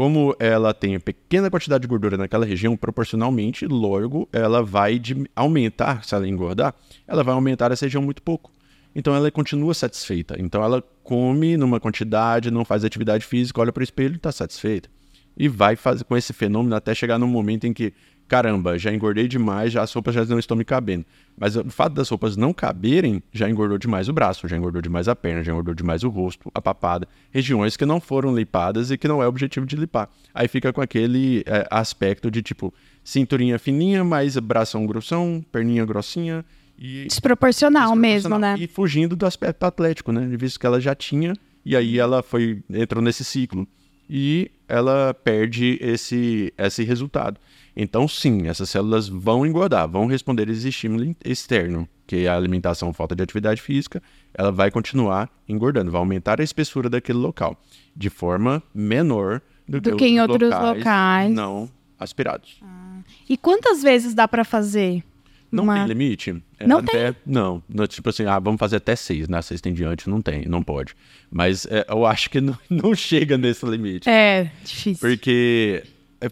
como 0.00 0.34
ela 0.38 0.72
tem 0.72 0.98
pequena 0.98 1.50
quantidade 1.50 1.82
de 1.82 1.86
gordura 1.86 2.16
naquela 2.16 2.46
região, 2.46 2.74
proporcionalmente, 2.74 3.66
logo, 3.66 4.26
ela 4.32 4.62
vai 4.62 4.98
de 4.98 5.28
aumentar, 5.36 6.02
se 6.04 6.14
ela 6.14 6.26
engordar, 6.26 6.74
ela 7.06 7.22
vai 7.22 7.34
aumentar 7.34 7.70
essa 7.70 7.84
região 7.84 8.02
muito 8.02 8.22
pouco. 8.22 8.50
Então 8.94 9.14
ela 9.14 9.30
continua 9.30 9.74
satisfeita. 9.74 10.36
Então 10.38 10.64
ela 10.64 10.82
come 11.04 11.54
numa 11.58 11.78
quantidade, 11.78 12.50
não 12.50 12.64
faz 12.64 12.82
atividade 12.82 13.26
física, 13.26 13.60
olha 13.60 13.74
para 13.74 13.82
o 13.82 13.84
espelho 13.84 14.14
e 14.14 14.16
está 14.16 14.32
satisfeita. 14.32 14.88
E 15.36 15.48
vai 15.48 15.76
fazer 15.76 16.02
com 16.04 16.16
esse 16.16 16.32
fenômeno 16.32 16.74
até 16.74 16.94
chegar 16.94 17.18
num 17.18 17.28
momento 17.28 17.66
em 17.66 17.74
que 17.74 17.92
caramba, 18.30 18.78
já 18.78 18.94
engordei 18.94 19.26
demais, 19.26 19.72
já 19.72 19.82
as 19.82 19.92
roupas 19.92 20.14
já 20.14 20.24
não 20.24 20.38
estão 20.38 20.56
me 20.56 20.64
cabendo. 20.64 21.04
Mas 21.36 21.56
o 21.56 21.68
fato 21.68 21.94
das 21.94 22.08
roupas 22.08 22.36
não 22.36 22.52
caberem 22.52 23.20
já 23.32 23.50
engordou 23.50 23.76
demais 23.76 24.08
o 24.08 24.12
braço, 24.12 24.46
já 24.46 24.56
engordou 24.56 24.80
demais 24.80 25.08
a 25.08 25.16
perna, 25.16 25.42
já 25.42 25.50
engordou 25.50 25.74
demais 25.74 26.04
o 26.04 26.08
rosto, 26.08 26.48
a 26.54 26.62
papada, 26.62 27.08
regiões 27.32 27.76
que 27.76 27.84
não 27.84 28.00
foram 28.00 28.32
lipadas 28.32 28.92
e 28.92 28.96
que 28.96 29.08
não 29.08 29.20
é 29.20 29.26
o 29.26 29.28
objetivo 29.28 29.66
de 29.66 29.74
lipar. 29.74 30.08
Aí 30.32 30.46
fica 30.46 30.72
com 30.72 30.80
aquele 30.80 31.42
é, 31.44 31.66
aspecto 31.72 32.30
de 32.30 32.40
tipo 32.40 32.72
cinturinha 33.02 33.58
fininha, 33.58 34.04
mais 34.04 34.38
bração 34.38 34.86
grossão, 34.86 35.44
perninha 35.50 35.84
grossinha. 35.84 36.44
E... 36.78 37.06
Desproporcional, 37.06 37.90
Desproporcional 37.90 37.96
mesmo, 37.96 38.38
né? 38.38 38.54
E 38.56 38.68
fugindo 38.68 39.16
do 39.16 39.26
aspecto 39.26 39.64
atlético, 39.64 40.12
né? 40.12 40.24
Visto 40.38 40.60
que 40.60 40.66
ela 40.66 40.80
já 40.80 40.94
tinha, 40.94 41.32
e 41.64 41.74
aí 41.74 41.98
ela 41.98 42.22
foi 42.22 42.62
entrou 42.70 43.02
nesse 43.02 43.24
ciclo. 43.24 43.66
E 44.08 44.50
ela 44.68 45.14
perde 45.14 45.78
esse, 45.80 46.52
esse 46.56 46.84
resultado. 46.84 47.40
Então, 47.82 48.06
sim, 48.06 48.46
essas 48.46 48.68
células 48.68 49.08
vão 49.08 49.46
engordar, 49.46 49.88
vão 49.88 50.04
responder 50.04 50.50
esse 50.50 50.68
estímulo 50.68 51.16
externo, 51.24 51.88
que 52.06 52.26
é 52.26 52.28
a 52.28 52.36
alimentação, 52.36 52.92
falta 52.92 53.16
de 53.16 53.22
atividade 53.22 53.62
física, 53.62 54.02
ela 54.34 54.52
vai 54.52 54.70
continuar 54.70 55.30
engordando, 55.48 55.90
vai 55.90 55.98
aumentar 55.98 56.42
a 56.42 56.44
espessura 56.44 56.90
daquele 56.90 57.16
local, 57.16 57.58
de 57.96 58.10
forma 58.10 58.62
menor 58.74 59.40
do, 59.66 59.80
do 59.80 59.92
que, 59.92 59.96
que 59.96 60.06
em 60.08 60.20
outros 60.20 60.50
locais, 60.50 60.76
locais, 60.76 61.32
não 61.32 61.70
aspirados. 61.98 62.58
Ah. 62.62 62.98
E 63.26 63.38
quantas 63.38 63.82
vezes 63.82 64.12
dá 64.12 64.28
para 64.28 64.44
fazer? 64.44 65.02
Não 65.50 65.64
uma... 65.64 65.76
tem 65.76 65.86
limite. 65.86 66.42
É 66.58 66.66
não 66.66 66.80
até, 66.80 67.12
tem? 67.12 67.22
Não, 67.26 67.62
tipo 67.88 68.10
assim, 68.10 68.26
ah, 68.26 68.38
vamos 68.38 68.58
fazer 68.58 68.76
até 68.76 68.94
seis, 68.94 69.26
né? 69.26 69.40
Seis 69.40 69.62
tem 69.62 69.72
diante, 69.72 70.08
não 70.08 70.20
tem, 70.20 70.46
não 70.46 70.62
pode. 70.62 70.94
Mas 71.30 71.66
é, 71.66 71.86
eu 71.88 72.04
acho 72.04 72.28
que 72.28 72.42
não, 72.42 72.58
não 72.68 72.94
chega 72.94 73.38
nesse 73.38 73.64
limite. 73.64 74.08
É, 74.08 74.50
difícil. 74.62 75.00
Porque 75.00 75.82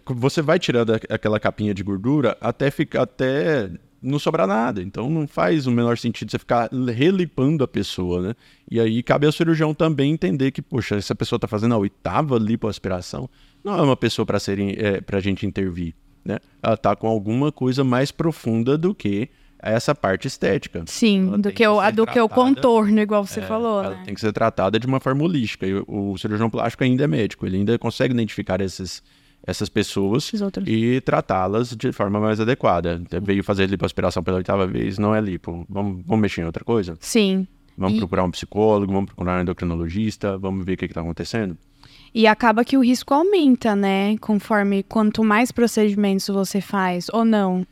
você 0.06 0.42
vai 0.42 0.58
tirando 0.58 0.92
aquela 1.08 1.40
capinha 1.40 1.72
de 1.72 1.82
gordura 1.82 2.36
até 2.40 2.70
ficar 2.70 3.02
até 3.02 3.70
não 4.02 4.18
sobrar 4.18 4.46
nada. 4.46 4.82
Então 4.82 5.10
não 5.10 5.26
faz 5.26 5.66
o 5.66 5.70
menor 5.70 5.98
sentido 5.98 6.30
você 6.30 6.38
ficar 6.38 6.70
relipando 6.94 7.64
a 7.64 7.68
pessoa, 7.68 8.22
né? 8.22 8.34
E 8.70 8.80
aí 8.80 9.02
cabe 9.02 9.26
ao 9.26 9.32
cirurgião 9.32 9.74
também 9.74 10.12
entender 10.12 10.50
que, 10.50 10.62
poxa, 10.62 10.96
essa 10.96 11.14
pessoa 11.14 11.36
está 11.36 11.48
fazendo 11.48 11.74
a 11.74 11.78
oitava 11.78 12.38
lipoaspiração, 12.38 13.28
não 13.64 13.76
é 13.76 13.82
uma 13.82 13.96
pessoa 13.96 14.24
para 14.24 14.38
ser 14.38 14.58
é, 14.60 15.00
para 15.00 15.18
a 15.18 15.20
gente 15.20 15.46
intervir, 15.46 15.94
né? 16.24 16.38
Ela 16.62 16.74
está 16.74 16.94
com 16.94 17.08
alguma 17.08 17.50
coisa 17.50 17.82
mais 17.82 18.10
profunda 18.10 18.78
do 18.78 18.94
que 18.94 19.28
essa 19.60 19.92
parte 19.92 20.28
estética. 20.28 20.84
Sim, 20.86 21.32
do, 21.40 21.50
que, 21.50 21.66
o, 21.66 21.90
do 21.90 22.06
que 22.06 22.20
o 22.20 22.28
contorno, 22.28 23.00
igual 23.00 23.26
você 23.26 23.40
é, 23.40 23.42
falou. 23.42 23.82
Ela 23.82 23.94
né? 23.96 24.02
tem 24.04 24.14
que 24.14 24.20
ser 24.20 24.32
tratada 24.32 24.78
de 24.78 24.86
uma 24.86 25.00
forma 25.00 25.24
holística. 25.24 25.66
E 25.66 25.74
o, 25.74 26.12
o 26.12 26.18
cirurgião 26.18 26.48
plástico 26.48 26.84
ainda 26.84 27.02
é 27.02 27.06
médico, 27.08 27.44
ele 27.44 27.56
ainda 27.56 27.76
consegue 27.76 28.14
identificar 28.14 28.60
esses 28.60 29.02
essas 29.48 29.70
pessoas 29.70 30.30
e 30.66 31.00
tratá-las 31.00 31.74
de 31.74 31.90
forma 31.90 32.20
mais 32.20 32.38
adequada. 32.38 33.02
Veio 33.22 33.42
fazer 33.42 33.66
lipoaspiração 33.66 34.22
pela 34.22 34.36
oitava 34.36 34.66
vez, 34.66 34.98
não 34.98 35.14
é 35.14 35.20
lipo. 35.22 35.64
Vamos, 35.70 36.02
vamos 36.04 36.20
mexer 36.20 36.42
em 36.42 36.44
outra 36.44 36.62
coisa? 36.62 36.98
Sim. 37.00 37.46
Vamos 37.76 37.96
e... 37.96 37.98
procurar 37.98 38.24
um 38.24 38.30
psicólogo, 38.30 38.92
vamos 38.92 39.06
procurar 39.06 39.38
um 39.38 39.42
endocrinologista, 39.42 40.36
vamos 40.36 40.66
ver 40.66 40.74
o 40.74 40.76
que 40.76 40.84
está 40.84 41.00
acontecendo. 41.00 41.56
E 42.14 42.26
acaba 42.26 42.62
que 42.62 42.76
o 42.76 42.84
risco 42.84 43.14
aumenta, 43.14 43.74
né? 43.74 44.18
Conforme 44.18 44.82
quanto 44.82 45.24
mais 45.24 45.50
procedimentos 45.50 46.28
você 46.28 46.60
faz, 46.60 47.06
ou 47.10 47.24
não? 47.24 47.66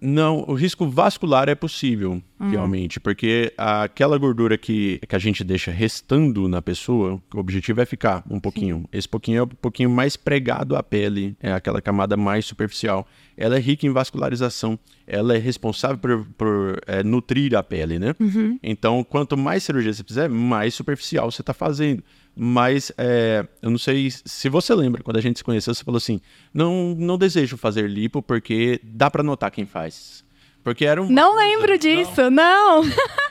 Não, 0.00 0.44
o 0.46 0.54
risco 0.54 0.86
vascular 0.86 1.48
é 1.48 1.54
possível, 1.54 2.22
uhum. 2.38 2.50
realmente, 2.50 3.00
porque 3.00 3.52
aquela 3.56 4.18
gordura 4.18 4.58
que, 4.58 5.00
que 5.08 5.16
a 5.16 5.18
gente 5.18 5.42
deixa 5.42 5.70
restando 5.70 6.46
na 6.46 6.60
pessoa, 6.60 7.20
o 7.34 7.38
objetivo 7.38 7.80
é 7.80 7.86
ficar 7.86 8.22
um 8.28 8.38
pouquinho. 8.38 8.78
Sim. 8.78 8.88
Esse 8.92 9.08
pouquinho 9.08 9.38
é 9.38 9.42
um 9.42 9.48
pouquinho 9.48 9.88
mais 9.88 10.16
pregado 10.16 10.76
à 10.76 10.82
pele, 10.82 11.36
é 11.40 11.52
aquela 11.52 11.80
camada 11.80 12.16
mais 12.16 12.44
superficial. 12.44 13.06
Ela 13.36 13.56
é 13.56 13.58
rica 13.58 13.86
em 13.86 13.90
vascularização, 13.90 14.78
ela 15.06 15.34
é 15.34 15.38
responsável 15.38 15.98
por, 15.98 16.26
por 16.36 16.80
é, 16.86 17.02
nutrir 17.02 17.56
a 17.56 17.62
pele, 17.62 17.98
né? 17.98 18.14
Uhum. 18.20 18.58
Então, 18.62 19.02
quanto 19.02 19.36
mais 19.36 19.62
cirurgia 19.62 19.92
você 19.92 20.04
fizer, 20.04 20.28
mais 20.28 20.74
superficial 20.74 21.30
você 21.30 21.42
está 21.42 21.54
fazendo. 21.54 22.02
Mas 22.36 22.90
é, 22.98 23.46
eu 23.62 23.70
não 23.70 23.78
sei 23.78 24.10
se 24.10 24.48
você 24.48 24.74
lembra, 24.74 25.02
quando 25.02 25.18
a 25.18 25.20
gente 25.20 25.38
se 25.38 25.44
conheceu, 25.44 25.72
você 25.72 25.84
falou 25.84 25.98
assim: 25.98 26.20
não, 26.52 26.94
não 26.98 27.16
desejo 27.16 27.56
fazer 27.56 27.88
lipo 27.88 28.20
porque 28.20 28.80
dá 28.82 29.10
para 29.10 29.22
notar 29.22 29.50
quem 29.50 29.64
faz. 29.64 30.24
Porque 30.62 30.84
era 30.84 31.00
um. 31.00 31.08
Não 31.08 31.36
lembro 31.36 31.78
disso, 31.78 32.30
não. 32.30 32.82
não. 32.82 32.84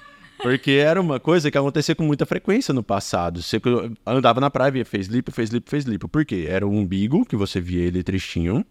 Porque 0.43 0.71
era 0.71 0.99
uma 0.99 1.21
coisa 1.21 1.49
que 1.49 1.57
acontecia 1.57 1.95
com 1.95 2.03
muita 2.03 2.25
frequência 2.25 2.73
no 2.73 2.83
passado. 2.83 3.41
Você 3.41 3.61
andava 4.05 4.41
na 4.41 4.49
praia, 4.49 4.71
via, 4.71 4.83
fez 4.83 5.07
lipo, 5.07 5.31
fez 5.31 5.49
lipo, 5.49 5.69
fez 5.69 5.85
lipo. 5.85 6.09
Por 6.09 6.25
quê? 6.25 6.47
Era 6.49 6.67
o 6.67 6.69
umbigo, 6.69 7.25
que 7.25 7.37
você 7.37 7.61
via 7.61 7.81
ele 7.81 8.03
tristinho, 8.03 8.65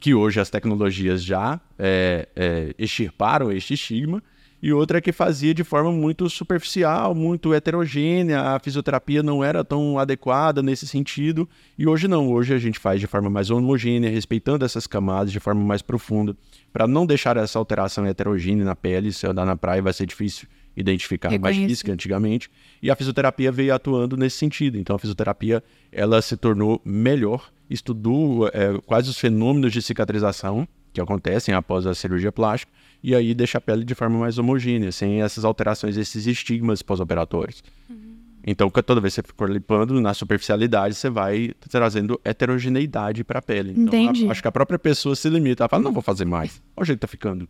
que 0.00 0.14
hoje 0.14 0.40
as 0.40 0.50
tecnologias 0.50 1.22
já 1.22 1.60
é, 1.78 2.28
é, 2.34 2.74
extirparam 2.76 3.52
este 3.52 3.74
estigma 3.74 4.20
e 4.62 4.72
outra 4.72 5.00
que 5.00 5.10
fazia 5.10 5.52
de 5.52 5.64
forma 5.64 5.90
muito 5.90 6.30
superficial, 6.30 7.16
muito 7.16 7.52
heterogênea. 7.52 8.40
A 8.40 8.60
fisioterapia 8.60 9.20
não 9.20 9.42
era 9.42 9.64
tão 9.64 9.98
adequada 9.98 10.62
nesse 10.62 10.86
sentido. 10.86 11.48
E 11.76 11.88
hoje 11.88 12.06
não, 12.06 12.30
hoje 12.30 12.54
a 12.54 12.58
gente 12.58 12.78
faz 12.78 13.00
de 13.00 13.08
forma 13.08 13.28
mais 13.28 13.50
homogênea, 13.50 14.08
respeitando 14.08 14.64
essas 14.64 14.86
camadas 14.86 15.32
de 15.32 15.40
forma 15.40 15.60
mais 15.60 15.82
profunda, 15.82 16.36
para 16.72 16.86
não 16.86 17.04
deixar 17.04 17.36
essa 17.36 17.58
alteração 17.58 18.06
heterogênea 18.06 18.64
na 18.64 18.76
pele. 18.76 19.12
Se 19.12 19.26
andar 19.26 19.44
na 19.44 19.56
praia 19.56 19.82
vai 19.82 19.92
ser 19.92 20.06
difícil 20.06 20.46
identificar 20.76 21.28
Reconheço. 21.28 21.58
mais 21.58 21.70
física 21.70 21.92
antigamente. 21.92 22.48
E 22.80 22.88
a 22.88 22.94
fisioterapia 22.94 23.50
veio 23.50 23.74
atuando 23.74 24.16
nesse 24.16 24.36
sentido. 24.36 24.78
Então 24.78 24.94
a 24.94 24.98
fisioterapia 24.98 25.60
ela 25.90 26.22
se 26.22 26.36
tornou 26.36 26.80
melhor, 26.84 27.50
estudou 27.68 28.46
é, 28.46 28.78
quais 28.86 29.08
os 29.08 29.18
fenômenos 29.18 29.72
de 29.72 29.82
cicatrização 29.82 30.68
que 30.92 31.00
acontecem 31.00 31.52
após 31.52 31.84
a 31.84 31.94
cirurgia 31.94 32.30
plástica 32.30 32.72
e 33.02 33.14
aí 33.14 33.34
deixa 33.34 33.58
a 33.58 33.60
pele 33.60 33.84
de 33.84 33.94
forma 33.94 34.18
mais 34.18 34.38
homogênea, 34.38 34.92
sem 34.92 35.22
essas 35.22 35.44
alterações, 35.44 35.96
esses 35.96 36.26
estigmas 36.26 36.82
pós-operatórios. 36.82 37.62
Uhum. 37.90 38.12
Então, 38.46 38.70
toda 38.70 39.00
vez 39.00 39.14
que 39.14 39.22
você 39.22 39.34
for 39.36 39.50
limpando 39.50 40.00
na 40.00 40.14
superficialidade, 40.14 40.94
você 40.94 41.08
vai 41.08 41.52
trazendo 41.68 42.20
heterogeneidade 42.24 43.24
para 43.24 43.38
a 43.38 43.42
pele. 43.42 43.72
Então, 43.72 43.84
Entendi. 43.84 44.26
A, 44.26 44.32
acho 44.32 44.42
que 44.42 44.48
a 44.48 44.52
própria 44.52 44.78
pessoa 44.78 45.14
se 45.14 45.28
limita, 45.28 45.62
ela 45.62 45.68
fala, 45.68 45.82
não 45.82 45.92
vou 45.92 46.02
fazer 46.02 46.24
mais. 46.24 46.62
Olha 46.76 46.82
o 46.82 46.86
jeito 46.86 46.98
que 46.98 47.06
tá 47.06 47.08
ficando. 47.08 47.48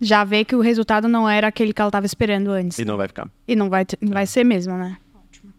Já 0.00 0.24
vê 0.24 0.44
que 0.44 0.54
o 0.54 0.60
resultado 0.60 1.08
não 1.08 1.28
era 1.28 1.46
aquele 1.46 1.72
que 1.72 1.80
ela 1.80 1.88
estava 1.88 2.06
esperando 2.06 2.50
antes. 2.50 2.78
E 2.78 2.84
não 2.84 2.96
vai 2.96 3.08
ficar. 3.08 3.28
E 3.48 3.56
não 3.56 3.70
vai, 3.70 3.86
não 4.00 4.12
vai 4.12 4.26
ser 4.26 4.44
mesmo, 4.44 4.76
né? 4.76 4.98
Ótimo. 5.14 5.52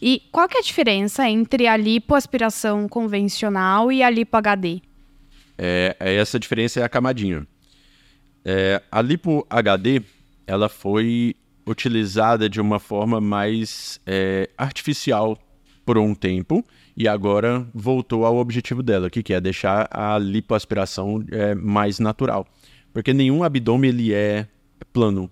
E 0.00 0.22
qual 0.32 0.48
que 0.48 0.56
é 0.56 0.60
a 0.60 0.62
diferença 0.62 1.28
entre 1.28 1.66
a 1.66 1.76
lipoaspiração 1.76 2.88
convencional 2.88 3.92
e 3.92 4.02
a 4.02 4.08
lipo 4.08 4.36
HD? 4.36 4.80
É, 5.58 5.96
é, 6.00 6.14
essa 6.14 6.38
diferença 6.38 6.80
é 6.80 6.82
a 6.82 6.88
camadinha. 6.88 7.46
É, 8.44 8.82
a 8.90 9.00
lipo 9.00 9.46
HD 9.48 10.02
ela 10.46 10.68
foi 10.68 11.34
utilizada 11.66 12.48
de 12.48 12.60
uma 12.60 12.78
forma 12.78 13.20
mais 13.20 14.00
é, 14.04 14.50
artificial 14.58 15.38
por 15.84 15.96
um 15.96 16.14
tempo 16.14 16.64
e 16.96 17.08
agora 17.08 17.66
voltou 17.74 18.24
ao 18.26 18.36
objetivo 18.36 18.82
dela, 18.82 19.08
que 19.08 19.32
é 19.32 19.40
deixar 19.40 19.88
a 19.90 20.18
lipoaspiração 20.18 21.24
é, 21.30 21.54
mais 21.54 21.98
natural. 21.98 22.46
Porque 22.92 23.14
nenhum 23.14 23.42
abdômen 23.42 23.88
ele 23.88 24.12
é 24.12 24.46
plano, 24.92 25.30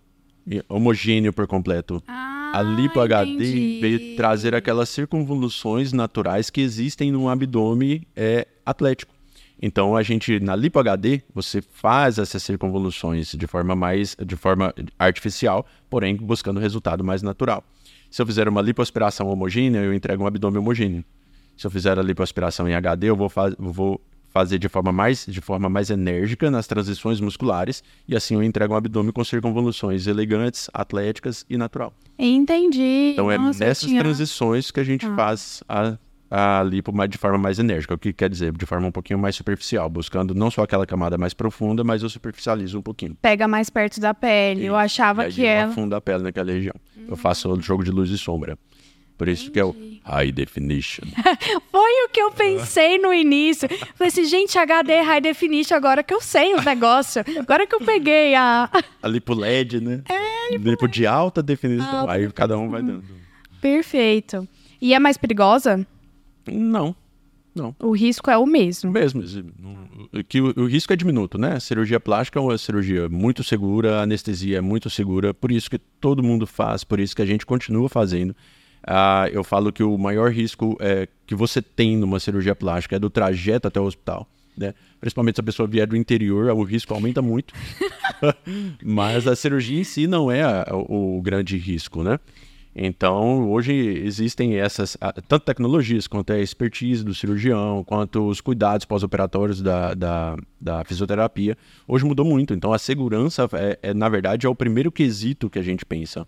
homogêneo 0.68 1.32
por 1.32 1.46
completo. 1.46 2.02
Ah, 2.08 2.52
a 2.54 2.62
lipo 2.62 2.98
HD 2.98 3.80
veio 3.80 4.16
trazer 4.16 4.54
aquelas 4.54 4.88
circunvoluções 4.88 5.92
naturais 5.92 6.48
que 6.48 6.60
existem 6.60 7.12
no 7.12 7.28
abdômen 7.28 8.06
é, 8.16 8.46
atlético. 8.64 9.19
Então 9.60 9.94
a 9.94 10.02
gente 10.02 10.40
na 10.40 10.56
lipo 10.56 10.78
HD 10.78 11.22
você 11.34 11.60
faz 11.60 12.18
essas 12.18 12.42
circunvoluções 12.42 13.32
de 13.32 13.46
forma 13.46 13.76
mais 13.76 14.16
de 14.24 14.36
forma 14.36 14.74
artificial, 14.98 15.66
porém 15.88 16.16
buscando 16.16 16.58
um 16.58 16.60
resultado 16.60 17.04
mais 17.04 17.22
natural. 17.22 17.62
Se 18.10 18.22
eu 18.22 18.26
fizer 18.26 18.48
uma 18.48 18.62
lipoaspiração 18.62 19.28
homogênea, 19.28 19.80
eu 19.80 19.94
entrego 19.94 20.24
um 20.24 20.26
abdômen 20.26 20.58
homogêneo. 20.58 21.04
Se 21.56 21.66
eu 21.66 21.70
fizer 21.70 21.98
a 21.98 22.02
lipoaspiração 22.02 22.68
em 22.68 22.74
HD, 22.74 23.08
eu 23.10 23.16
vou, 23.16 23.28
fa 23.28 23.54
vou 23.58 24.00
fazer 24.30 24.58
de 24.58 24.68
forma 24.68 24.92
mais 24.92 25.26
de 25.26 25.40
forma 25.40 25.68
mais 25.68 25.90
enérgica 25.90 26.50
nas 26.50 26.66
transições 26.66 27.20
musculares 27.20 27.82
e 28.08 28.16
assim 28.16 28.34
eu 28.34 28.42
entrego 28.42 28.72
um 28.72 28.76
abdômen 28.76 29.12
com 29.12 29.22
circunvoluções 29.24 30.06
elegantes, 30.06 30.70
atléticas 30.72 31.44
e 31.50 31.56
natural. 31.56 31.92
Entendi. 32.18 33.10
Então 33.12 33.30
é 33.30 33.36
Nossa, 33.36 33.64
é 33.64 33.68
nessas 33.68 33.88
tinha... 33.88 34.00
transições 34.00 34.70
que 34.70 34.80
a 34.80 34.84
gente 34.84 35.04
ah. 35.06 35.14
faz 35.14 35.62
a 35.68 35.98
a 36.30 36.62
lipo 36.62 36.92
de 37.08 37.18
forma 37.18 37.38
mais 37.38 37.58
enérgica, 37.58 37.94
o 37.94 37.98
que 37.98 38.12
quer 38.12 38.30
dizer 38.30 38.52
de 38.52 38.64
forma 38.64 38.86
um 38.86 38.92
pouquinho 38.92 39.18
mais 39.18 39.34
superficial, 39.34 39.90
buscando 39.90 40.34
não 40.34 40.50
só 40.50 40.62
aquela 40.62 40.86
camada 40.86 41.18
mais 41.18 41.34
profunda, 41.34 41.82
mas 41.82 42.02
eu 42.02 42.08
superficializo 42.08 42.78
um 42.78 42.82
pouquinho. 42.82 43.16
Pega 43.20 43.48
mais 43.48 43.68
perto 43.68 44.00
da 44.00 44.14
pele. 44.14 44.62
E, 44.62 44.66
eu 44.66 44.76
achava 44.76 45.28
que 45.28 45.44
era. 45.44 45.66
Eu 45.66 45.70
afundo 45.72 45.96
a 45.96 46.00
pele 46.00 46.22
naquela 46.22 46.52
região. 46.52 46.74
Hum. 46.96 47.06
Eu 47.08 47.16
faço 47.16 47.50
o 47.50 47.60
jogo 47.60 47.82
de 47.82 47.90
luz 47.90 48.10
e 48.10 48.18
sombra. 48.18 48.56
Por 49.18 49.28
isso 49.28 49.50
Entendi. 49.50 49.52
que 49.52 49.60
é 49.60 49.64
o 49.64 49.76
High 50.02 50.32
Definition. 50.32 51.04
Foi 51.70 52.06
o 52.06 52.08
que 52.10 52.22
eu 52.22 52.30
pensei 52.30 52.96
no 52.96 53.12
início. 53.12 53.68
Falei 53.94 54.08
assim, 54.08 54.24
gente, 54.24 54.56
HD 54.56 54.98
High 55.02 55.20
Definition, 55.20 55.74
agora 55.74 56.02
que 56.02 56.14
eu 56.14 56.22
sei 56.22 56.54
os 56.54 56.64
negócios. 56.64 57.22
Agora 57.38 57.66
que 57.66 57.74
eu 57.74 57.80
peguei 57.80 58.34
a. 58.34 58.70
A 59.02 59.08
lipo 59.08 59.34
LED, 59.34 59.80
né? 59.80 60.02
É, 60.08 60.52
lipo, 60.52 60.70
lipo 60.70 60.88
de 60.88 61.06
alta 61.06 61.42
definição. 61.42 62.00
Alta... 62.00 62.12
Aí 62.12 62.32
cada 62.32 62.56
um 62.56 62.70
vai 62.70 62.82
dando. 62.82 63.04
Perfeito. 63.60 64.48
E 64.80 64.94
é 64.94 64.98
mais 64.98 65.18
perigosa? 65.18 65.86
Não. 66.52 66.94
Não. 67.54 67.74
O 67.80 67.90
risco 67.92 68.30
é 68.30 68.38
o 68.38 68.46
mesmo. 68.46 68.90
O 68.90 68.92
mesmo. 68.92 69.22
Que 70.28 70.40
o, 70.40 70.54
o, 70.56 70.66
risco 70.66 70.92
é 70.92 70.96
diminuto, 70.96 71.36
né? 71.36 71.58
Cirurgia 71.58 71.98
plástica 71.98 72.38
é 72.38 72.42
uma 72.42 72.56
cirurgia 72.56 73.08
muito 73.08 73.42
segura, 73.42 73.98
a 73.98 74.02
anestesia 74.02 74.58
é 74.58 74.60
muito 74.60 74.88
segura, 74.88 75.34
por 75.34 75.50
isso 75.50 75.68
que 75.68 75.78
todo 75.78 76.22
mundo 76.22 76.46
faz, 76.46 76.84
por 76.84 77.00
isso 77.00 77.14
que 77.14 77.22
a 77.22 77.26
gente 77.26 77.44
continua 77.44 77.88
fazendo. 77.88 78.34
Ah, 78.86 79.28
eu 79.32 79.44
falo 79.44 79.72
que 79.72 79.82
o 79.82 79.98
maior 79.98 80.30
risco 80.30 80.76
é, 80.80 81.08
que 81.26 81.34
você 81.34 81.60
tem 81.60 81.96
numa 81.96 82.20
cirurgia 82.20 82.54
plástica 82.54 82.96
é 82.96 82.98
do 82.98 83.10
trajeto 83.10 83.68
até 83.68 83.80
o 83.80 83.84
hospital. 83.84 84.26
Né? 84.56 84.74
Principalmente 85.00 85.36
se 85.36 85.40
a 85.40 85.44
pessoa 85.44 85.66
vier 85.66 85.86
do 85.86 85.96
interior, 85.96 86.50
o 86.50 86.62
risco 86.62 86.94
aumenta 86.94 87.20
muito. 87.20 87.52
Mas 88.82 89.26
a 89.26 89.36
cirurgia 89.36 89.80
em 89.80 89.84
si 89.84 90.06
não 90.06 90.30
é 90.30 90.42
a, 90.42 90.66
o, 90.72 91.18
o 91.18 91.22
grande 91.22 91.56
risco, 91.56 92.02
né? 92.02 92.18
Então, 92.74 93.50
hoje 93.50 93.72
existem 93.72 94.56
essas, 94.56 94.96
tanto 95.26 95.44
tecnologias 95.44 96.06
quanto 96.06 96.32
a 96.32 96.38
expertise 96.38 97.04
do 97.04 97.12
cirurgião, 97.12 97.82
quanto 97.82 98.28
os 98.28 98.40
cuidados 98.40 98.86
pós-operatórios 98.86 99.60
da, 99.60 99.92
da, 99.94 100.36
da, 100.60 100.84
fisioterapia. 100.84 101.56
Hoje 101.86 102.04
mudou 102.04 102.24
muito. 102.24 102.54
Então, 102.54 102.72
a 102.72 102.78
segurança, 102.78 103.48
é, 103.54 103.78
é 103.82 103.94
na 103.94 104.08
verdade, 104.08 104.46
é 104.46 104.48
o 104.48 104.54
primeiro 104.54 104.92
quesito 104.92 105.50
que 105.50 105.58
a 105.58 105.62
gente 105.62 105.84
pensa. 105.84 106.26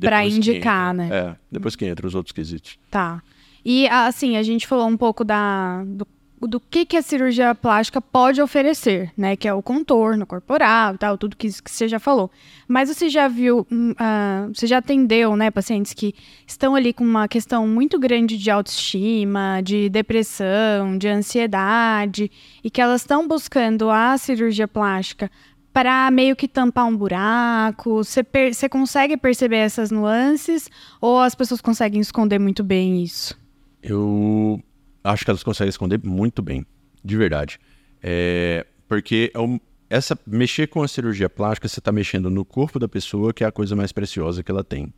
Para 0.00 0.26
indicar, 0.26 0.94
entra, 0.94 1.08
né? 1.08 1.16
É, 1.16 1.36
depois 1.50 1.74
que 1.74 1.84
entra 1.84 2.06
os 2.06 2.14
outros 2.14 2.32
quesitos. 2.32 2.78
Tá. 2.90 3.22
E, 3.64 3.88
assim, 3.88 4.36
a 4.36 4.42
gente 4.42 4.66
falou 4.66 4.86
um 4.86 4.96
pouco 4.96 5.24
da, 5.24 5.84
do 5.84 6.06
do 6.40 6.60
que, 6.60 6.84
que 6.84 6.96
a 6.96 7.02
cirurgia 7.02 7.54
plástica 7.54 8.00
pode 8.00 8.42
oferecer, 8.42 9.12
né? 9.16 9.36
Que 9.36 9.48
é 9.48 9.54
o 9.54 9.62
contorno 9.62 10.26
corporal 10.26 10.98
tal, 10.98 11.16
tudo 11.16 11.36
que, 11.36 11.48
que 11.62 11.70
você 11.70 11.88
já 11.88 11.98
falou. 11.98 12.30
Mas 12.68 12.88
você 12.88 13.08
já 13.08 13.28
viu, 13.28 13.60
uh, 13.60 14.54
você 14.54 14.66
já 14.66 14.78
atendeu, 14.78 15.36
né, 15.36 15.50
pacientes 15.50 15.92
que 15.92 16.14
estão 16.46 16.74
ali 16.74 16.92
com 16.92 17.04
uma 17.04 17.28
questão 17.28 17.66
muito 17.66 17.98
grande 17.98 18.36
de 18.36 18.50
autoestima, 18.50 19.60
de 19.62 19.88
depressão, 19.88 20.98
de 20.98 21.08
ansiedade, 21.08 22.30
e 22.62 22.70
que 22.70 22.80
elas 22.80 23.02
estão 23.02 23.26
buscando 23.26 23.90
a 23.90 24.18
cirurgia 24.18 24.68
plástica 24.68 25.30
para 25.72 26.10
meio 26.10 26.34
que 26.34 26.48
tampar 26.48 26.86
um 26.86 26.96
buraco? 26.96 28.02
Você, 28.02 28.24
você 28.52 28.68
consegue 28.68 29.16
perceber 29.16 29.58
essas 29.58 29.90
nuances 29.90 30.70
ou 31.00 31.20
as 31.20 31.34
pessoas 31.34 31.60
conseguem 31.60 32.00
esconder 32.00 32.38
muito 32.38 32.64
bem 32.64 33.02
isso? 33.02 33.38
Eu 33.82 34.60
acho 35.06 35.24
que 35.24 35.30
elas 35.30 35.42
conseguem 35.42 35.70
esconder 35.70 36.00
muito 36.04 36.42
bem, 36.42 36.66
de 37.04 37.16
verdade. 37.16 37.58
É, 38.02 38.66
porque 38.88 39.32
é 39.34 39.60
essa 39.88 40.18
mexer 40.26 40.66
com 40.66 40.82
a 40.82 40.88
cirurgia 40.88 41.28
plástica, 41.28 41.68
você 41.68 41.78
está 41.78 41.92
mexendo 41.92 42.28
no 42.28 42.44
corpo 42.44 42.78
da 42.78 42.88
pessoa, 42.88 43.32
que 43.32 43.44
é 43.44 43.46
a 43.46 43.52
coisa 43.52 43.76
mais 43.76 43.92
preciosa 43.92 44.42
que 44.42 44.50
ela 44.50 44.64
tem. 44.64 44.92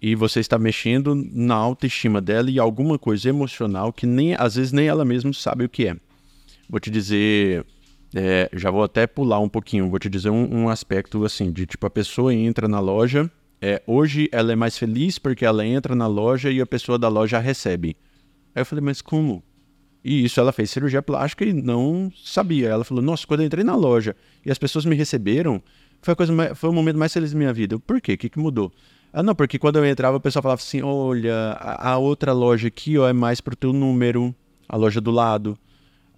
E 0.00 0.14
você 0.14 0.40
está 0.40 0.58
mexendo 0.58 1.14
na 1.14 1.54
autoestima 1.54 2.20
dela 2.20 2.50
e 2.50 2.58
alguma 2.58 2.98
coisa 2.98 3.28
emocional 3.28 3.92
que 3.92 4.06
nem 4.06 4.34
às 4.34 4.56
vezes 4.56 4.72
nem 4.72 4.86
ela 4.86 5.04
mesma 5.04 5.32
sabe 5.32 5.64
o 5.64 5.68
que 5.68 5.88
é. 5.88 5.96
Vou 6.68 6.78
te 6.78 6.90
dizer, 6.90 7.64
é, 8.14 8.48
já 8.52 8.70
vou 8.70 8.82
até 8.82 9.06
pular 9.06 9.40
um 9.40 9.48
pouquinho, 9.48 9.88
vou 9.90 9.98
te 9.98 10.08
dizer 10.08 10.30
um, 10.30 10.62
um 10.62 10.68
aspecto 10.68 11.24
assim, 11.24 11.50
de 11.50 11.66
tipo, 11.66 11.86
a 11.86 11.90
pessoa 11.90 12.34
entra 12.34 12.68
na 12.68 12.80
loja, 12.80 13.30
é, 13.60 13.82
hoje 13.86 14.28
ela 14.30 14.52
é 14.52 14.56
mais 14.56 14.76
feliz 14.76 15.18
porque 15.18 15.44
ela 15.44 15.64
entra 15.64 15.94
na 15.94 16.06
loja 16.06 16.50
e 16.50 16.60
a 16.60 16.66
pessoa 16.66 16.98
da 16.98 17.08
loja 17.08 17.38
a 17.38 17.40
recebe. 17.40 17.96
Aí 18.54 18.62
eu 18.62 18.66
falei, 18.66 18.84
mas 18.84 19.02
como? 19.02 19.42
E 20.04 20.24
isso 20.24 20.38
ela 20.38 20.52
fez 20.52 20.70
cirurgia 20.70 21.02
plástica 21.02 21.44
e 21.44 21.52
não 21.52 22.12
sabia. 22.22 22.68
Ela 22.68 22.84
falou: 22.84 23.02
Nossa, 23.02 23.26
quando 23.26 23.40
eu 23.40 23.46
entrei 23.46 23.64
na 23.64 23.74
loja 23.74 24.14
e 24.44 24.52
as 24.52 24.58
pessoas 24.58 24.84
me 24.84 24.94
receberam, 24.94 25.62
foi, 26.02 26.12
a 26.12 26.16
coisa 26.16 26.32
mais, 26.32 26.58
foi 26.58 26.68
o 26.68 26.72
momento 26.72 26.98
mais 26.98 27.12
feliz 27.12 27.32
da 27.32 27.38
minha 27.38 27.52
vida. 27.52 27.74
Eu, 27.74 27.80
Por 27.80 28.00
quê? 28.02 28.12
O 28.12 28.18
que, 28.18 28.28
que 28.28 28.38
mudou? 28.38 28.70
Ah, 29.10 29.22
não, 29.22 29.34
porque 29.34 29.58
quando 29.58 29.76
eu 29.76 29.86
entrava, 29.86 30.18
o 30.18 30.20
pessoal 30.20 30.42
falava 30.42 30.60
assim: 30.60 30.82
Olha, 30.82 31.56
a, 31.58 31.92
a 31.92 31.98
outra 31.98 32.34
loja 32.34 32.68
aqui 32.68 32.98
ó, 32.98 33.08
é 33.08 33.14
mais 33.14 33.40
pro 33.40 33.56
teu 33.56 33.72
número, 33.72 34.34
a 34.68 34.76
loja 34.76 35.00
do 35.00 35.10
lado. 35.10 35.56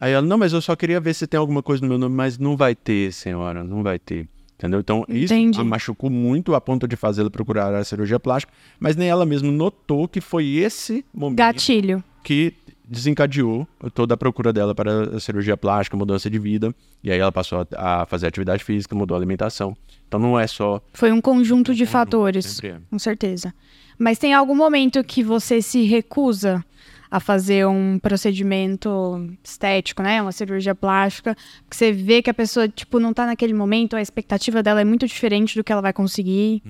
Aí 0.01 0.13
ela: 0.13 0.27
Não, 0.27 0.37
mas 0.37 0.53
eu 0.53 0.61
só 0.61 0.75
queria 0.75 0.99
ver 0.99 1.15
se 1.15 1.25
tem 1.29 1.39
alguma 1.39 1.63
coisa 1.63 1.81
no 1.81 1.89
meu 1.89 1.99
nome, 1.99 2.17
mas 2.17 2.39
não 2.39 2.57
vai 2.57 2.75
ter, 2.75 3.13
senhora, 3.13 3.63
não 3.63 3.85
vai 3.85 4.01
ter. 4.01 4.29
Entendeu? 4.59 4.81
Então, 4.81 5.05
isso 5.09 5.35
Entendi. 5.35 5.61
a 5.61 5.65
machucou 5.65 6.09
muito 6.09 6.55
a 6.55 6.61
ponto 6.61 6.89
de 6.89 6.97
fazê-la 6.97 7.29
procurar 7.29 7.75
a 7.75 7.85
cirurgia 7.85 8.19
plástica, 8.19 8.53
mas 8.81 8.97
nem 8.97 9.07
ela 9.07 9.27
mesma 9.27 9.53
notou 9.53 10.09
que 10.09 10.19
foi 10.21 10.47
esse 10.47 11.05
momento 11.13 11.37
Gatilho. 11.37 12.03
Que 12.27 12.53
desencadeou 12.85 13.69
toda 13.95 14.15
a 14.15 14.17
procura 14.17 14.53
dela 14.53 14.75
para 14.75 15.17
a 15.17 15.21
cirurgia 15.21 15.57
plástica, 15.57 15.97
mudança 15.97 16.29
de 16.29 16.41
vida, 16.41 16.75
e 17.05 17.13
aí 17.13 17.21
ela 17.21 17.31
passou 17.31 17.65
a, 17.77 18.05
fazer 18.07 18.27
atividade 18.27 18.65
física, 18.65 18.97
mudou 18.97 19.15
a 19.15 19.19
alimentação. 19.19 19.77
Então 20.09 20.19
não 20.19 20.39
é 20.39 20.45
só 20.49 20.83
Foi 20.93 21.13
um 21.13 21.21
conjunto 21.21 21.73
de 21.73 21.87
fatores. 21.87 22.45
sempre 22.47 22.69
é. 22.71 22.79
Com 22.91 22.99
certeza. 22.99 23.55
Mas 23.97 24.19
tem 24.19 24.35
algum 24.35 24.57
momento 24.57 25.05
que 25.05 25.23
você 25.23 25.63
se 25.63 25.85
recusa 25.85 26.65
a 27.09 27.21
fazer 27.21 27.65
um 27.65 27.97
procedimento 28.01 29.25
estético, 29.43 30.03
né? 30.03 30.21
Uma 30.21 30.33
cirurgia 30.33 30.75
plástica, 30.75 31.37
que 31.71 31.77
você 31.77 31.93
vê 31.93 32.21
que 32.21 32.29
a 32.29 32.35
pessoa, 32.35 32.69
tipo, 32.69 32.99
não 32.99 33.15
tá 33.15 33.25
naquele 33.25 33.55
momento, 33.55 33.95
a 33.95 34.03
expectativa 34.03 34.65
dela 34.65 34.81
é 34.81 34.85
muito 34.85 35.07
diferente 35.07 35.57
do 35.57 35.63
que 35.63 35.71
ela 35.73 35.81
vai 35.81 35.93
conseguir. 35.93 36.61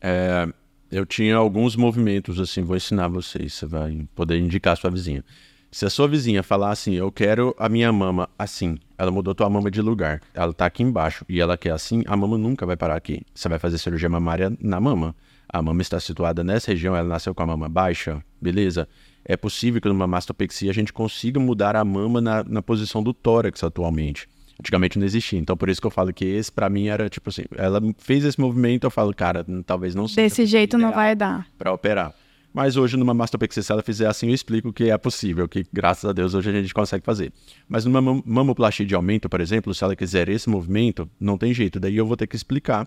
É, 0.00 0.48
eu 0.92 1.06
tinha 1.06 1.36
alguns 1.36 1.74
movimentos, 1.74 2.38
assim, 2.38 2.62
vou 2.62 2.76
ensinar 2.76 3.08
vocês, 3.08 3.54
você 3.54 3.64
vai 3.64 4.06
poder 4.14 4.38
indicar 4.38 4.74
a 4.74 4.76
sua 4.76 4.90
vizinha. 4.90 5.24
Se 5.70 5.86
a 5.86 5.90
sua 5.90 6.06
vizinha 6.06 6.42
falar 6.42 6.70
assim, 6.70 6.92
eu 6.92 7.10
quero 7.10 7.54
a 7.58 7.66
minha 7.66 7.90
mama 7.90 8.28
assim, 8.38 8.76
ela 8.98 9.10
mudou 9.10 9.34
tua 9.34 9.48
mama 9.48 9.70
de 9.70 9.80
lugar, 9.80 10.20
ela 10.34 10.52
tá 10.52 10.66
aqui 10.66 10.82
embaixo 10.82 11.24
e 11.26 11.40
ela 11.40 11.56
quer 11.56 11.72
assim, 11.72 12.02
a 12.06 12.14
mama 12.14 12.36
nunca 12.36 12.66
vai 12.66 12.76
parar 12.76 12.94
aqui. 12.94 13.22
Você 13.34 13.48
vai 13.48 13.58
fazer 13.58 13.78
cirurgia 13.78 14.08
mamária 14.08 14.52
na 14.60 14.78
mama. 14.78 15.16
A 15.48 15.62
mama 15.62 15.80
está 15.80 15.98
situada 15.98 16.44
nessa 16.44 16.72
região, 16.72 16.94
ela 16.94 17.08
nasceu 17.08 17.34
com 17.34 17.42
a 17.42 17.46
mama 17.46 17.70
baixa, 17.70 18.22
beleza? 18.38 18.86
É 19.24 19.34
possível 19.34 19.80
que 19.80 19.88
numa 19.88 20.06
mastopexia 20.06 20.70
a 20.70 20.74
gente 20.74 20.92
consiga 20.92 21.40
mudar 21.40 21.74
a 21.74 21.84
mama 21.84 22.20
na, 22.20 22.44
na 22.44 22.60
posição 22.60 23.02
do 23.02 23.14
tórax 23.14 23.64
atualmente. 23.64 24.28
Antigamente 24.60 24.98
não 24.98 25.04
existia, 25.06 25.38
então 25.38 25.56
por 25.56 25.68
isso 25.68 25.80
que 25.80 25.86
eu 25.86 25.90
falo 25.90 26.12
que 26.12 26.24
esse 26.24 26.50
pra 26.52 26.68
mim 26.70 26.86
era 26.88 27.08
tipo 27.08 27.30
assim, 27.30 27.42
ela 27.56 27.80
fez 27.98 28.24
esse 28.24 28.40
movimento, 28.40 28.84
eu 28.84 28.90
falo, 28.90 29.12
cara, 29.14 29.44
talvez 29.66 29.94
não 29.94 30.06
seja 30.06 30.22
Desse 30.22 30.46
jeito 30.46 30.78
não 30.78 30.92
vai 30.92 31.16
dar. 31.16 31.46
para 31.58 31.72
operar. 31.72 32.14
Mas 32.54 32.76
hoje, 32.76 32.98
numa 32.98 33.14
mastopexia, 33.14 33.62
se 33.62 33.72
ela 33.72 33.82
fizer 33.82 34.06
assim, 34.06 34.28
eu 34.28 34.34
explico 34.34 34.74
que 34.74 34.90
é 34.90 34.98
possível, 34.98 35.48
que 35.48 35.64
graças 35.72 36.04
a 36.08 36.12
Deus 36.12 36.34
hoje 36.34 36.50
a 36.50 36.52
gente 36.52 36.74
consegue 36.74 37.02
fazer. 37.02 37.32
Mas 37.66 37.86
numa 37.86 38.02
mam- 38.02 38.22
mamoplastia 38.26 38.84
de 38.84 38.94
aumento, 38.94 39.26
por 39.26 39.40
exemplo, 39.40 39.72
se 39.74 39.82
ela 39.82 39.96
quiser 39.96 40.28
esse 40.28 40.50
movimento, 40.50 41.08
não 41.18 41.38
tem 41.38 41.54
jeito, 41.54 41.80
daí 41.80 41.96
eu 41.96 42.06
vou 42.06 42.14
ter 42.16 42.26
que 42.26 42.36
explicar. 42.36 42.86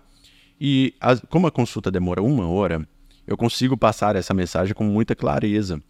E 0.60 0.94
como 1.28 1.48
a 1.48 1.50
consulta 1.50 1.90
demora 1.90 2.22
uma 2.22 2.48
hora, 2.48 2.86
eu 3.26 3.36
consigo 3.36 3.76
passar 3.76 4.14
essa 4.14 4.32
mensagem 4.32 4.72
com 4.72 4.84
muita 4.84 5.16
clareza. 5.16 5.82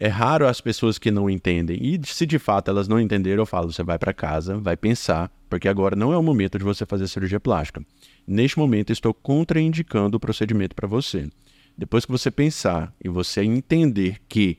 É 0.00 0.06
raro 0.06 0.46
as 0.46 0.60
pessoas 0.60 0.96
que 0.96 1.10
não 1.10 1.28
entendem. 1.28 1.78
E 1.82 2.00
se 2.04 2.24
de 2.24 2.38
fato 2.38 2.70
elas 2.70 2.86
não 2.86 3.00
entenderam, 3.00 3.42
eu 3.42 3.46
falo: 3.46 3.72
você 3.72 3.82
vai 3.82 3.98
para 3.98 4.12
casa, 4.12 4.56
vai 4.56 4.76
pensar, 4.76 5.30
porque 5.48 5.68
agora 5.68 5.96
não 5.96 6.12
é 6.12 6.16
o 6.16 6.22
momento 6.22 6.58
de 6.58 6.64
você 6.64 6.86
fazer 6.86 7.08
cirurgia 7.08 7.40
plástica. 7.40 7.82
Neste 8.26 8.58
momento, 8.58 8.92
estou 8.92 9.12
contraindicando 9.12 10.16
o 10.16 10.20
procedimento 10.20 10.76
para 10.76 10.86
você. 10.86 11.28
Depois 11.76 12.04
que 12.04 12.12
você 12.12 12.30
pensar 12.30 12.94
e 13.02 13.08
você 13.08 13.42
entender 13.42 14.18
que 14.28 14.58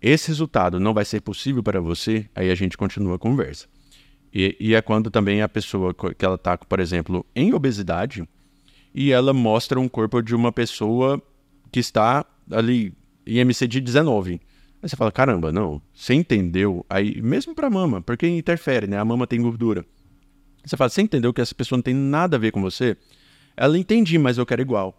esse 0.00 0.28
resultado 0.28 0.78
não 0.78 0.92
vai 0.92 1.04
ser 1.04 1.20
possível 1.20 1.62
para 1.62 1.80
você, 1.80 2.28
aí 2.34 2.50
a 2.50 2.54
gente 2.54 2.76
continua 2.76 3.16
a 3.16 3.18
conversa. 3.18 3.66
E, 4.32 4.56
e 4.60 4.74
é 4.74 4.82
quando 4.82 5.10
também 5.10 5.40
a 5.40 5.48
pessoa 5.48 5.94
que 5.94 6.24
ela 6.24 6.34
está, 6.34 6.58
por 6.58 6.80
exemplo, 6.80 7.24
em 7.34 7.54
obesidade 7.54 8.28
e 8.94 9.10
ela 9.10 9.32
mostra 9.32 9.80
um 9.80 9.88
corpo 9.88 10.22
de 10.22 10.34
uma 10.34 10.52
pessoa 10.52 11.22
que 11.70 11.80
está 11.80 12.24
ali 12.50 12.92
IMC 13.26 13.66
de 13.66 13.80
19. 13.80 14.40
Aí 14.86 14.90
você 14.90 14.94
fala, 14.94 15.10
caramba, 15.10 15.50
não, 15.50 15.82
você 15.92 16.14
entendeu? 16.14 16.86
Aí, 16.88 17.20
mesmo 17.20 17.56
para 17.56 17.68
mama, 17.68 18.00
porque 18.00 18.24
interfere, 18.24 18.86
né? 18.86 18.96
A 18.96 19.04
mama 19.04 19.26
tem 19.26 19.42
gordura. 19.42 19.84
Você 20.64 20.76
fala, 20.76 20.88
você 20.88 21.02
entendeu 21.02 21.34
que 21.34 21.40
essa 21.40 21.52
pessoa 21.52 21.76
não 21.76 21.82
tem 21.82 21.92
nada 21.92 22.36
a 22.36 22.38
ver 22.38 22.52
com 22.52 22.62
você? 22.62 22.96
Ela 23.56 23.76
entendi, 23.76 24.16
mas 24.16 24.38
eu 24.38 24.46
quero 24.46 24.62
igual. 24.62 24.96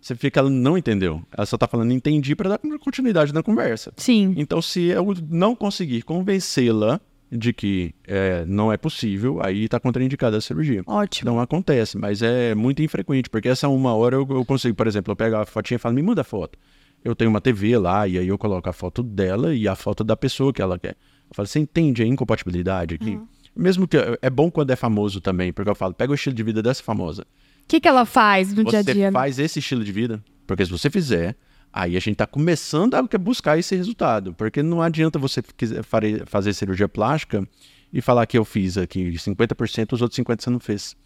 Você 0.00 0.16
fica, 0.16 0.40
ela 0.40 0.50
não 0.50 0.76
entendeu. 0.76 1.22
Ela 1.30 1.46
só 1.46 1.56
tá 1.56 1.68
falando 1.68 1.92
entendi 1.92 2.34
para 2.34 2.48
dar 2.48 2.58
continuidade 2.80 3.32
na 3.32 3.40
conversa. 3.40 3.92
Sim. 3.96 4.34
Então, 4.36 4.60
se 4.60 4.86
eu 4.86 5.06
não 5.30 5.54
conseguir 5.54 6.02
convencê-la 6.02 7.00
de 7.30 7.52
que 7.52 7.94
é, 8.08 8.44
não 8.44 8.72
é 8.72 8.76
possível, 8.76 9.38
aí 9.40 9.66
está 9.66 9.78
contraindicada 9.78 10.36
a 10.36 10.40
cirurgia. 10.40 10.82
Ótimo. 10.84 11.30
Não 11.30 11.38
acontece, 11.38 11.96
mas 11.96 12.22
é 12.22 12.56
muito 12.56 12.82
infrequente, 12.82 13.30
porque 13.30 13.48
essa 13.48 13.68
uma 13.68 13.94
hora 13.94 14.16
eu, 14.16 14.26
eu 14.30 14.44
consigo, 14.44 14.74
por 14.74 14.88
exemplo, 14.88 15.12
eu 15.12 15.16
pego 15.16 15.36
a 15.36 15.46
fotinha 15.46 15.76
e 15.76 15.78
falo, 15.78 15.94
me 15.94 16.02
manda 16.02 16.22
a 16.22 16.24
foto. 16.24 16.58
Eu 17.04 17.14
tenho 17.14 17.30
uma 17.30 17.40
TV 17.40 17.78
lá, 17.78 18.06
e 18.06 18.18
aí 18.18 18.28
eu 18.28 18.36
coloco 18.36 18.68
a 18.68 18.72
foto 18.72 19.02
dela 19.02 19.54
e 19.54 19.68
a 19.68 19.74
foto 19.74 20.02
da 20.02 20.16
pessoa 20.16 20.52
que 20.52 20.60
ela 20.60 20.78
quer. 20.78 20.96
Eu 21.30 21.34
falo, 21.34 21.46
você 21.46 21.58
entende 21.58 22.02
a 22.02 22.06
incompatibilidade 22.06 22.94
aqui? 22.94 23.18
Mesmo 23.54 23.88
que 23.88 23.96
é 24.20 24.30
bom 24.30 24.50
quando 24.50 24.70
é 24.70 24.76
famoso 24.76 25.20
também, 25.20 25.52
porque 25.52 25.70
eu 25.70 25.74
falo, 25.74 25.94
pega 25.94 26.12
o 26.12 26.14
estilo 26.14 26.34
de 26.34 26.42
vida 26.42 26.62
dessa 26.62 26.82
famosa. 26.82 27.22
O 27.22 27.68
que, 27.68 27.80
que 27.80 27.88
ela 27.88 28.04
faz 28.04 28.52
no 28.52 28.64
dia 28.64 28.80
a 28.80 28.82
Você 28.82 28.94
dia? 28.94 29.12
faz 29.12 29.38
esse 29.38 29.58
estilo 29.58 29.84
de 29.84 29.92
vida, 29.92 30.22
porque 30.46 30.64
se 30.64 30.70
você 30.70 30.88
fizer, 30.88 31.36
aí 31.72 31.96
a 31.96 32.00
gente 32.00 32.16
tá 32.16 32.26
começando 32.26 32.94
a 32.94 33.02
buscar 33.02 33.58
esse 33.58 33.76
resultado, 33.76 34.32
porque 34.34 34.62
não 34.62 34.80
adianta 34.80 35.18
você 35.18 35.42
quiser 35.42 35.82
fazer 35.82 36.52
cirurgia 36.52 36.88
plástica 36.88 37.46
e 37.92 38.00
falar 38.00 38.26
que 38.26 38.38
eu 38.38 38.44
fiz 38.44 38.78
aqui 38.78 39.10
50%, 39.12 39.92
os 39.92 40.02
outros 40.02 40.18
50% 40.18 40.42
você 40.42 40.50
não 40.50 40.60
fez. 40.60 40.96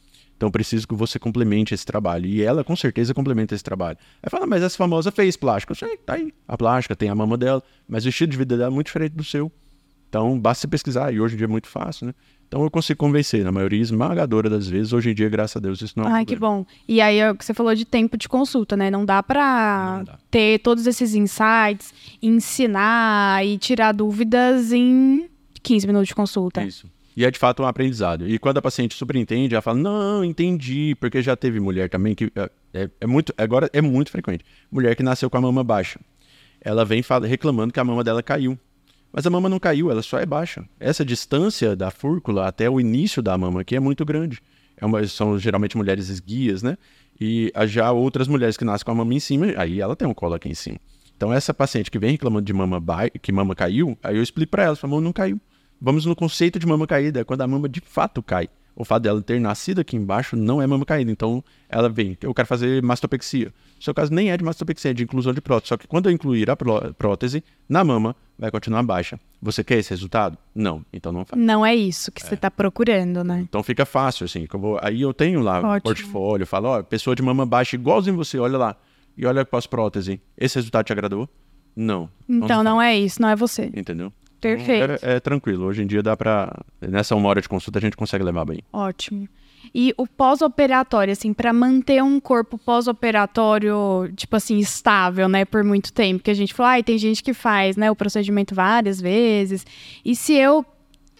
Então 0.42 0.50
preciso 0.50 0.88
que 0.88 0.94
você 0.96 1.20
complemente 1.20 1.72
esse 1.72 1.86
trabalho. 1.86 2.26
E 2.26 2.42
ela 2.42 2.64
com 2.64 2.74
certeza 2.74 3.14
complementa 3.14 3.54
esse 3.54 3.62
trabalho. 3.62 3.96
Aí 4.20 4.28
fala, 4.28 4.44
mas 4.44 4.60
essa 4.60 4.76
famosa 4.76 5.12
fez 5.12 5.36
plástica. 5.36 5.70
Eu 5.70 5.76
sei, 5.76 5.96
tá 5.98 6.14
aí. 6.14 6.34
A 6.48 6.58
plástica 6.58 6.96
tem 6.96 7.08
a 7.08 7.14
mama 7.14 7.38
dela, 7.38 7.62
mas 7.86 8.04
o 8.04 8.08
estilo 8.08 8.32
de 8.32 8.36
vida 8.38 8.56
dela 8.56 8.68
é 8.68 8.74
muito 8.74 8.86
diferente 8.86 9.12
do 9.12 9.22
seu. 9.22 9.52
Então 10.08 10.36
basta 10.40 10.62
você 10.62 10.66
pesquisar, 10.66 11.14
e 11.14 11.20
hoje 11.20 11.34
em 11.34 11.38
dia 11.38 11.44
é 11.44 11.48
muito 11.48 11.68
fácil, 11.68 12.08
né? 12.08 12.14
Então 12.48 12.64
eu 12.64 12.70
consigo 12.72 12.98
convencer, 12.98 13.44
na 13.44 13.52
maioria 13.52 13.80
esmagadora 13.80 14.50
das 14.50 14.66
vezes, 14.66 14.92
hoje 14.92 15.10
em 15.10 15.14
dia, 15.14 15.28
graças 15.28 15.56
a 15.56 15.60
Deus, 15.60 15.80
isso 15.80 15.94
não 15.96 16.08
é 16.08 16.12
Ai, 16.12 16.24
que 16.24 16.36
problema. 16.36 16.64
bom. 16.64 16.66
E 16.88 17.00
aí, 17.00 17.18
é 17.18 17.30
o 17.30 17.36
que 17.36 17.44
você 17.44 17.54
falou 17.54 17.72
de 17.74 17.84
tempo 17.84 18.16
de 18.16 18.28
consulta, 18.28 18.76
né? 18.76 18.90
Não 18.90 19.06
dá 19.06 19.22
dá. 19.22 20.18
ter 20.28 20.58
todos 20.58 20.88
esses 20.88 21.14
insights, 21.14 21.94
ensinar 22.20 23.46
e 23.46 23.56
tirar 23.58 23.92
dúvidas 23.92 24.72
em 24.72 25.30
15 25.62 25.86
minutos 25.86 26.08
de 26.08 26.14
consulta. 26.16 26.64
Isso. 26.64 26.90
E 27.16 27.24
é 27.24 27.30
de 27.30 27.38
fato 27.38 27.62
um 27.62 27.66
aprendizado. 27.66 28.26
E 28.28 28.38
quando 28.38 28.58
a 28.58 28.62
paciente 28.62 28.94
super 28.94 29.16
entende, 29.16 29.54
ela 29.54 29.60
fala: 29.62 29.78
Não, 29.78 30.24
entendi. 30.24 30.94
Porque 30.98 31.20
já 31.22 31.36
teve 31.36 31.60
mulher 31.60 31.88
também 31.88 32.14
que. 32.14 32.32
é- 32.34 32.50
É, 32.74 32.88
é 33.02 33.06
muito. 33.06 33.34
Agora 33.36 33.68
é 33.72 33.82
muito 33.82 34.10
frequente. 34.10 34.44
Mulher 34.70 34.96
que 34.96 35.02
nasceu 35.02 35.28
com 35.28 35.36
a 35.36 35.40
mama 35.40 35.62
baixa. 35.62 36.00
Ela 36.60 36.84
vem 36.86 37.02
fala- 37.02 37.26
reclamando 37.26 37.72
que 37.72 37.78
a 37.80 37.84
mama 37.84 38.02
dela 38.02 38.22
caiu. 38.22 38.58
Mas 39.12 39.26
a 39.26 39.30
mama 39.30 39.46
não 39.46 39.58
caiu, 39.58 39.90
ela 39.90 40.00
só 40.00 40.18
é 40.18 40.24
baixa. 40.24 40.64
Essa 40.80 41.04
distância 41.04 41.76
da 41.76 41.90
fúrcula 41.90 42.46
até 42.48 42.70
o 42.70 42.80
início 42.80 43.20
da 43.22 43.36
mama 43.36 43.60
aqui 43.60 43.76
é 43.76 43.80
muito 43.80 44.06
grande. 44.06 44.40
É 44.74 44.86
uma- 44.86 45.06
são 45.06 45.38
geralmente 45.38 45.76
mulheres 45.76 46.08
esguias, 46.08 46.62
né? 46.62 46.78
E 47.20 47.52
já 47.66 47.92
outras 47.92 48.26
mulheres 48.26 48.56
que 48.56 48.64
nascem 48.64 48.86
com 48.86 48.90
a 48.90 48.94
mama 48.94 49.12
em 49.12 49.20
cima, 49.20 49.46
aí 49.58 49.82
ela 49.82 49.94
tem 49.94 50.08
um 50.08 50.14
colo 50.14 50.32
aqui 50.34 50.48
em 50.48 50.54
cima. 50.54 50.78
Então 51.14 51.30
essa 51.30 51.52
paciente 51.52 51.90
que 51.90 51.98
vem 51.98 52.12
reclamando 52.12 52.46
de 52.46 52.54
mama 52.54 52.80
ba... 52.80 53.10
que 53.10 53.30
mama 53.30 53.54
caiu, 53.54 53.98
aí 54.02 54.16
eu 54.16 54.22
explico 54.22 54.50
pra 54.50 54.64
ela, 54.64 54.74
falo, 54.76 54.92
mama 54.94 55.04
não 55.04 55.12
caiu. 55.12 55.38
Vamos 55.84 56.06
no 56.06 56.14
conceito 56.14 56.60
de 56.60 56.66
mama 56.66 56.86
caída, 56.86 57.20
é 57.20 57.24
quando 57.24 57.40
a 57.40 57.46
mama 57.48 57.68
de 57.68 57.80
fato 57.80 58.22
cai. 58.22 58.48
O 58.74 58.84
fato 58.84 59.02
dela 59.02 59.20
ter 59.20 59.38
nascido 59.40 59.80
aqui 59.80 59.96
embaixo 59.96 60.34
não 60.36 60.62
é 60.62 60.66
mama 60.66 60.84
caída. 60.86 61.10
Então 61.10 61.42
ela 61.68 61.88
vem, 61.90 62.16
eu 62.22 62.32
quero 62.32 62.46
fazer 62.46 62.80
mastopexia. 62.82 63.52
No 63.76 63.82
seu 63.82 63.92
caso 63.92 64.14
nem 64.14 64.30
é 64.30 64.36
de 64.36 64.44
mastopexia, 64.44 64.92
é 64.92 64.94
de 64.94 65.02
inclusão 65.02 65.34
de 65.34 65.40
prótese. 65.42 65.68
Só 65.70 65.76
que 65.76 65.86
quando 65.88 66.08
eu 66.08 66.12
incluir 66.12 66.48
a 66.48 66.56
pró- 66.56 66.80
prótese 66.96 67.42
na 67.68 67.82
mama, 67.84 68.14
vai 68.38 68.50
continuar 68.50 68.82
baixa. 68.84 69.18
Você 69.42 69.62
quer 69.64 69.78
esse 69.78 69.90
resultado? 69.90 70.38
Não, 70.54 70.82
então 70.92 71.12
não 71.12 71.24
faz. 71.24 71.42
Não 71.42 71.66
é 71.66 71.74
isso 71.74 72.10
que 72.12 72.22
você 72.22 72.36
tá 72.36 72.50
procurando, 72.50 73.22
né? 73.24 73.40
Então 73.46 73.62
fica 73.62 73.84
fácil, 73.84 74.24
assim. 74.24 74.46
que 74.46 74.54
eu 74.56 74.60
vou- 74.60 74.78
Aí 74.80 75.02
eu 75.02 75.12
tenho 75.12 75.40
lá 75.42 75.58
Ótimo. 75.58 75.76
o 75.76 75.82
portfólio, 75.82 76.46
falo, 76.46 76.68
ó, 76.68 76.82
pessoa 76.82 77.14
de 77.16 77.22
mama 77.22 77.44
baixa 77.44 77.76
igualzinho 77.76 78.16
você, 78.16 78.38
olha 78.38 78.56
lá. 78.56 78.76
E 79.18 79.26
olha 79.26 79.44
pós-prótese. 79.44 80.18
Esse 80.38 80.54
resultado 80.54 80.86
te 80.86 80.92
agradou? 80.92 81.28
Não. 81.76 82.08
Então 82.28 82.62
não 82.62 82.80
é 82.80 82.96
isso, 82.96 83.20
não 83.20 83.28
é 83.28 83.36
você. 83.36 83.70
Entendeu? 83.74 84.10
Perfeito. 84.42 85.04
É, 85.04 85.14
é 85.14 85.20
tranquilo. 85.20 85.66
Hoje 85.66 85.82
em 85.82 85.86
dia 85.86 86.02
dá 86.02 86.16
pra. 86.16 86.52
Nessa 86.80 87.14
uma 87.14 87.28
hora 87.28 87.40
de 87.40 87.48
consulta 87.48 87.78
a 87.78 87.82
gente 87.82 87.96
consegue 87.96 88.24
levar 88.24 88.44
bem. 88.44 88.58
Ótimo. 88.72 89.28
E 89.72 89.94
o 89.96 90.08
pós-operatório, 90.08 91.12
assim, 91.12 91.32
pra 91.32 91.52
manter 91.52 92.02
um 92.02 92.18
corpo 92.18 92.58
pós-operatório, 92.58 94.12
tipo 94.16 94.34
assim, 94.34 94.58
estável, 94.58 95.28
né, 95.28 95.44
por 95.44 95.62
muito 95.62 95.92
tempo, 95.92 96.24
que 96.24 96.32
a 96.32 96.34
gente 96.34 96.52
falou, 96.52 96.70
ai, 96.70 96.82
tem 96.82 96.98
gente 96.98 97.22
que 97.22 97.32
faz, 97.32 97.76
né, 97.76 97.88
o 97.88 97.94
procedimento 97.94 98.56
várias 98.56 99.00
vezes. 99.00 99.64
E 100.04 100.16
se 100.16 100.34
eu 100.34 100.66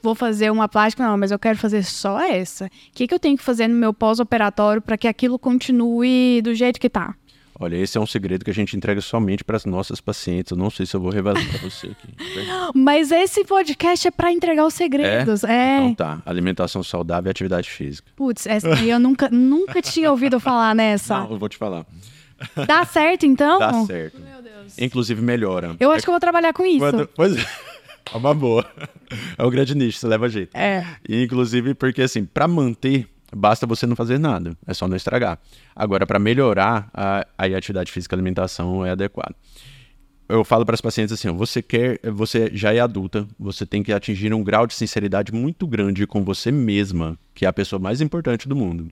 vou 0.03 0.17
fazer 0.17 0.51
uma 0.51 0.69
plástica, 0.69 1.07
não, 1.07 1.17
mas 1.17 1.31
eu 1.31 1.39
quero 1.39 1.57
fazer 1.57 1.85
só 1.85 2.21
essa. 2.21 2.67
O 2.67 2.71
que, 2.93 3.07
que 3.07 3.15
eu 3.15 3.21
tenho 3.21 3.39
que 3.39 3.45
fazer 3.45 3.69
no 3.69 3.77
meu 3.77 3.95
pós-operatório 3.95 4.83
para 4.83 4.99
que 4.99 5.07
aquilo 5.07 5.39
continue 5.39 6.43
do 6.43 6.53
jeito 6.53 6.81
que 6.81 6.91
tá? 6.91 7.15
Olha, 7.59 7.77
esse 7.77 7.97
é 7.97 8.01
um 8.01 8.07
segredo 8.07 8.45
que 8.45 8.51
a 8.51 8.55
gente 8.55 8.77
entrega 8.77 9.01
somente 9.01 9.45
para 9.45 9.57
as 9.57 9.65
nossas 9.65 10.01
pacientes. 10.01 10.51
Eu 10.51 10.57
não 10.57 10.71
sei 10.71 10.85
se 10.87 10.97
eu 10.97 11.01
vou 11.01 11.11
revelar 11.11 11.41
para 11.49 11.59
você 11.59 11.88
aqui. 11.88 12.09
Mas 12.75 13.11
esse 13.12 13.45
podcast 13.45 14.09
é 14.09 14.11
para 14.11 14.33
entregar 14.33 14.67
os 14.67 14.75
segredos. 14.75 15.45
É? 15.45 15.77
Então 15.79 15.95
tá. 15.95 16.23
Alimentação 16.27 16.83
saudável 16.83 17.29
e 17.29 17.31
atividade 17.31 17.69
física. 17.71 18.11
Putz, 18.17 18.47
essa 18.47 18.73
aí 18.75 18.91
eu 18.91 18.99
nunca, 18.99 19.29
nunca 19.31 19.81
tinha 19.83 20.11
ouvido 20.11 20.41
falar 20.41 20.75
nessa. 20.75 21.21
Não, 21.21 21.31
eu 21.33 21.38
vou 21.38 21.49
te 21.49 21.57
falar. 21.57 21.87
Dá 22.67 22.85
certo, 22.85 23.25
então? 23.27 23.59
Dá 23.61 23.73
certo. 23.85 24.19
Meu 24.21 24.43
Deus. 24.43 24.77
Inclusive 24.79 25.23
melhora. 25.23 25.77
Eu 25.79 25.93
acho 25.93 26.03
que 26.05 26.11
eu 26.11 26.12
vou 26.15 26.21
trabalhar 26.21 26.53
com 26.53 26.65
isso. 26.67 26.79
Quando- 26.81 27.09
Pois 27.15 27.37
é. 27.37 27.47
É 28.12 28.17
uma 28.17 28.35
boa. 28.35 28.67
É 29.38 29.45
o 29.45 29.51
grande 29.51 29.77
nicho, 29.77 29.99
você 29.99 30.07
leva 30.09 30.29
jeito. 30.29 30.57
É. 30.57 30.85
E, 31.09 31.23
inclusive, 31.23 31.73
porque 31.75 32.03
assim, 32.03 32.25
para 32.25 32.49
manter, 32.49 33.07
basta 33.35 33.66
você 33.66 33.87
não 33.87 33.97
fazer 33.97 34.18
nada. 34.18 34.57
É 34.66 34.75
só 34.75 34.87
não 34.87 34.97
estragar. 34.97 35.38
Agora, 35.75 36.07
para 36.07 36.18
melhorar, 36.18 36.90
a, 36.92 37.27
a 37.37 37.45
atividade 37.45 37.90
física 37.90 38.14
e 38.14 38.16
alimentação 38.16 38.85
é 38.85 38.90
adequada. 38.90 39.35
Eu 40.29 40.45
falo 40.45 40.64
para 40.64 40.75
as 40.75 40.81
pacientes 40.81 41.12
assim, 41.12 41.31
você 41.31 41.61
quer, 41.61 42.01
você 42.11 42.51
já 42.55 42.73
é 42.73 42.81
adulta, 42.81 43.27
você 43.38 43.66
tem 43.66 43.83
que 43.83 43.92
atingir 43.92 44.33
um 44.33 44.42
grau 44.42 44.66
de 44.66 44.73
sinceridade 44.73 45.33
muito 45.33 45.66
grande 45.66 46.07
com 46.07 46.25
você 46.25 46.51
mesma, 46.51 47.18
que 47.35 47.45
é 47.45 47.49
a 47.49 47.53
pessoa 47.53 47.79
mais 47.79 48.01
importante 48.01 48.49
do 48.49 48.57
mundo, 48.57 48.90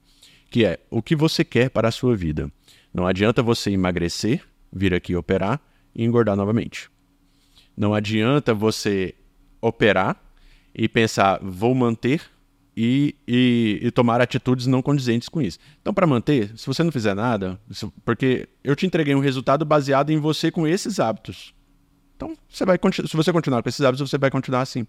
que 0.50 0.66
é 0.66 0.80
o 0.90 1.00
que 1.00 1.16
você 1.16 1.42
quer 1.42 1.70
para 1.70 1.88
a 1.88 1.92
sua 1.92 2.14
vida. 2.14 2.52
Não 2.92 3.06
adianta 3.06 3.42
você 3.42 3.70
emagrecer, 3.70 4.42
vir 4.70 4.92
aqui 4.92 5.16
operar 5.16 5.60
e 5.94 6.04
engordar 6.04 6.36
novamente. 6.36 6.90
Não 7.76 7.94
adianta 7.94 8.52
você 8.52 9.14
operar 9.62 10.22
e 10.74 10.88
pensar, 10.88 11.38
vou 11.42 11.74
manter 11.74 12.20
e, 12.82 13.14
e, 13.28 13.78
e 13.82 13.90
tomar 13.90 14.22
atitudes 14.22 14.66
não 14.66 14.80
condizentes 14.80 15.28
com 15.28 15.42
isso. 15.42 15.58
Então, 15.82 15.92
para 15.92 16.06
manter, 16.06 16.50
se 16.56 16.66
você 16.66 16.82
não 16.82 16.90
fizer 16.90 17.14
nada, 17.14 17.60
porque 18.06 18.48
eu 18.64 18.74
te 18.74 18.86
entreguei 18.86 19.14
um 19.14 19.20
resultado 19.20 19.66
baseado 19.66 20.08
em 20.08 20.18
você 20.18 20.50
com 20.50 20.66
esses 20.66 20.98
hábitos. 20.98 21.54
Então, 22.16 22.34
você 22.48 22.64
vai 22.64 22.78
se 23.06 23.14
você 23.14 23.30
continuar 23.34 23.62
com 23.62 23.68
esses 23.68 23.82
hábitos, 23.82 24.08
você 24.08 24.16
vai 24.16 24.30
continuar 24.30 24.62
assim. 24.62 24.86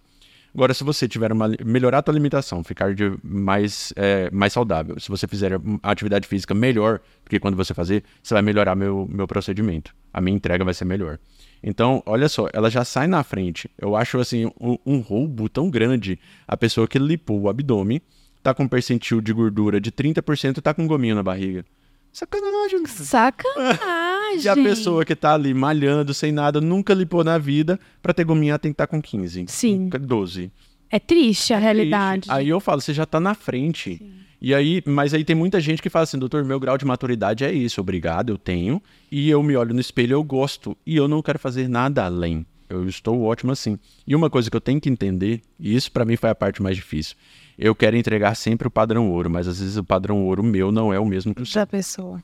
Agora, 0.56 0.74
se 0.74 0.86
você 0.86 1.06
tiver 1.06 1.34
uma 1.34 1.50
melhorar 1.66 1.98
a 1.98 2.02
tua 2.02 2.14
alimentação, 2.14 2.64
ficar 2.64 2.96
de 2.96 3.12
mais, 3.22 3.92
é, 3.98 4.32
mais 4.32 4.54
saudável, 4.54 4.98
se 4.98 5.10
você 5.10 5.28
fizer 5.28 5.52
atividade 5.84 6.26
física 6.26 6.54
melhor 6.54 7.00
do 7.26 7.30
que 7.30 7.42
quando 7.42 7.58
você 7.58 7.74
fazer, 7.74 8.06
você 8.24 8.34
vai 8.34 8.42
melhorar 8.42 8.74
meu, 8.74 9.06
meu 9.12 9.28
procedimento. 9.28 9.94
A 10.14 10.22
minha 10.22 10.36
entrega 10.36 10.64
vai 10.64 10.74
ser 10.74 10.86
melhor. 10.86 11.20
Então, 11.64 12.02
olha 12.06 12.28
só, 12.28 12.48
ela 12.54 12.70
já 12.70 12.84
sai 12.84 13.08
na 13.08 13.24
frente. 13.24 13.70
Eu 13.78 13.96
acho 13.96 14.20
assim 14.20 14.48
um, 14.60 14.78
um 14.86 15.00
roubo 15.00 15.48
tão 15.48 15.70
grande 15.70 16.20
a 16.48 16.58
pessoa 16.58 16.88
que 16.88 16.98
lipou 16.98 17.40
o 17.42 17.50
abdômen, 17.50 18.02
tá 18.42 18.54
com 18.54 18.64
um 18.64 18.68
percentil 18.68 19.22
de 19.22 19.32
gordura 19.32 19.80
de 19.80 19.92
30% 19.92 20.58
e 20.58 20.62
tá 20.62 20.74
com 20.74 20.84
um 20.84 20.88
gominho 20.88 21.16
na 21.16 21.24
barriga. 21.24 21.64
Sacanagem. 22.12 22.86
Sacanagem. 22.88 24.44
E 24.44 24.50
a 24.50 24.56
pessoa 24.56 25.06
que 25.06 25.16
tá 25.16 25.34
ali 25.34 25.54
malhando 25.54 26.14
sem 26.14 26.32
nada, 26.32 26.60
nunca 26.60 26.94
lipou 26.94 27.24
na 27.24 27.38
vida, 27.38 27.80
pra 28.02 28.14
ter 28.14 28.26
gominho 28.26 28.52
ela 28.52 28.60
tem 28.60 28.72
que 28.72 28.76
estar 28.76 28.88
com 28.88 29.02
15. 29.02 29.46
Sim. 29.48 29.88
12. 29.90 30.52
É 30.90 31.00
triste 31.00 31.54
a 31.54 31.58
realidade. 31.58 32.30
Aí 32.30 32.50
eu 32.50 32.60
falo, 32.60 32.82
você 32.82 32.94
já 32.94 33.06
tá 33.06 33.20
na 33.20 33.34
frente. 33.34 34.02
E 34.42 34.56
aí, 34.56 34.82
mas 34.86 35.14
aí 35.14 35.24
tem 35.24 35.36
muita 35.36 35.60
gente 35.62 35.82
que 35.82 35.90
fala 35.90 36.04
assim, 36.04 36.18
doutor, 36.18 36.44
meu 36.44 36.60
grau 36.60 36.78
de 36.78 36.84
maturidade 36.86 37.44
é 37.44 37.52
isso, 37.54 37.80
obrigado, 37.80 38.30
eu 38.32 38.38
tenho. 38.38 38.82
E 39.12 39.30
eu 39.30 39.44
me 39.44 39.56
olho 39.56 39.74
no 39.74 39.80
espelho, 39.80 40.14
eu 40.14 40.24
gosto. 40.24 40.76
E 40.86 40.96
eu 40.98 41.08
não 41.08 41.22
quero 41.22 41.38
fazer 41.38 41.68
nada 41.70 42.04
além. 42.06 42.46
Eu 42.68 42.88
estou 42.88 43.22
ótimo 43.22 43.52
assim. 43.52 43.78
E 44.08 44.16
uma 44.16 44.30
coisa 44.30 44.50
que 44.50 44.56
eu 44.58 44.62
tenho 44.62 44.82
que 44.82 44.90
entender, 44.90 45.42
e 45.60 45.76
isso 45.76 45.92
pra 45.92 46.06
mim 46.06 46.16
foi 46.16 46.30
a 46.30 46.36
parte 46.36 46.62
mais 46.62 46.76
difícil. 46.76 47.16
Eu 47.58 47.76
quero 47.76 47.96
entregar 47.98 48.34
sempre 48.34 48.68
o 48.68 48.72
padrão 48.72 49.12
ouro, 49.12 49.30
mas 49.30 49.48
às 49.48 49.60
vezes 49.60 49.78
o 49.78 49.84
padrão 49.84 50.26
ouro 50.26 50.42
meu 50.42 50.72
não 50.72 50.92
é 50.92 51.00
o 51.00 51.06
mesmo 51.06 51.36
que 51.36 51.42
o 51.44 51.46
seu. 51.46 51.62
Da 51.62 51.68
pessoa. 51.68 52.24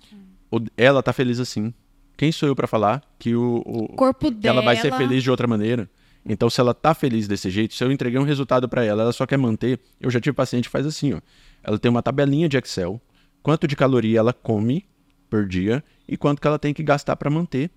Ela 0.75 1.03
tá 1.03 1.13
feliz 1.13 1.39
assim. 1.39 1.71
Quem 2.15 2.31
sou 2.31 2.49
eu 2.49 2.55
pra 2.55 2.65
falar 2.65 3.03
que 3.19 3.35
o, 3.35 3.61
o 3.63 3.87
corpo 3.89 4.31
que 4.31 4.47
ela 4.47 4.61
vai 4.63 4.75
ser 4.77 4.83
dela- 4.89 4.97
feliz 4.97 5.21
de 5.21 5.29
outra 5.29 5.45
maneira? 5.45 5.87
Então, 6.27 6.49
se 6.49 6.59
ela 6.59 6.73
tá 6.73 6.93
feliz 6.93 7.27
desse 7.27 7.49
jeito, 7.49 7.73
se 7.73 7.83
eu 7.83 7.91
entreguei 7.91 8.19
um 8.19 8.23
resultado 8.23 8.67
pra 8.67 8.83
ela, 8.83 9.03
ela 9.03 9.13
só 9.13 9.25
quer 9.25 9.37
manter. 9.37 9.79
Eu 9.99 10.09
já 10.09 10.19
tive 10.19 10.35
paciente 10.35 10.65
que 10.65 10.71
faz 10.71 10.85
assim, 10.85 11.13
ó. 11.13 11.21
Ela 11.63 11.79
tem 11.79 11.89
uma 11.89 12.03
tabelinha 12.03 12.49
de 12.49 12.57
Excel, 12.57 13.01
quanto 13.41 13.67
de 13.67 13.75
caloria 13.75 14.19
ela 14.19 14.33
come 14.33 14.85
por 15.29 15.47
dia 15.47 15.83
e 16.07 16.17
quanto 16.17 16.41
que 16.41 16.47
ela 16.47 16.59
tem 16.59 16.73
que 16.73 16.83
gastar 16.83 17.15
pra 17.15 17.29
manter. 17.29 17.71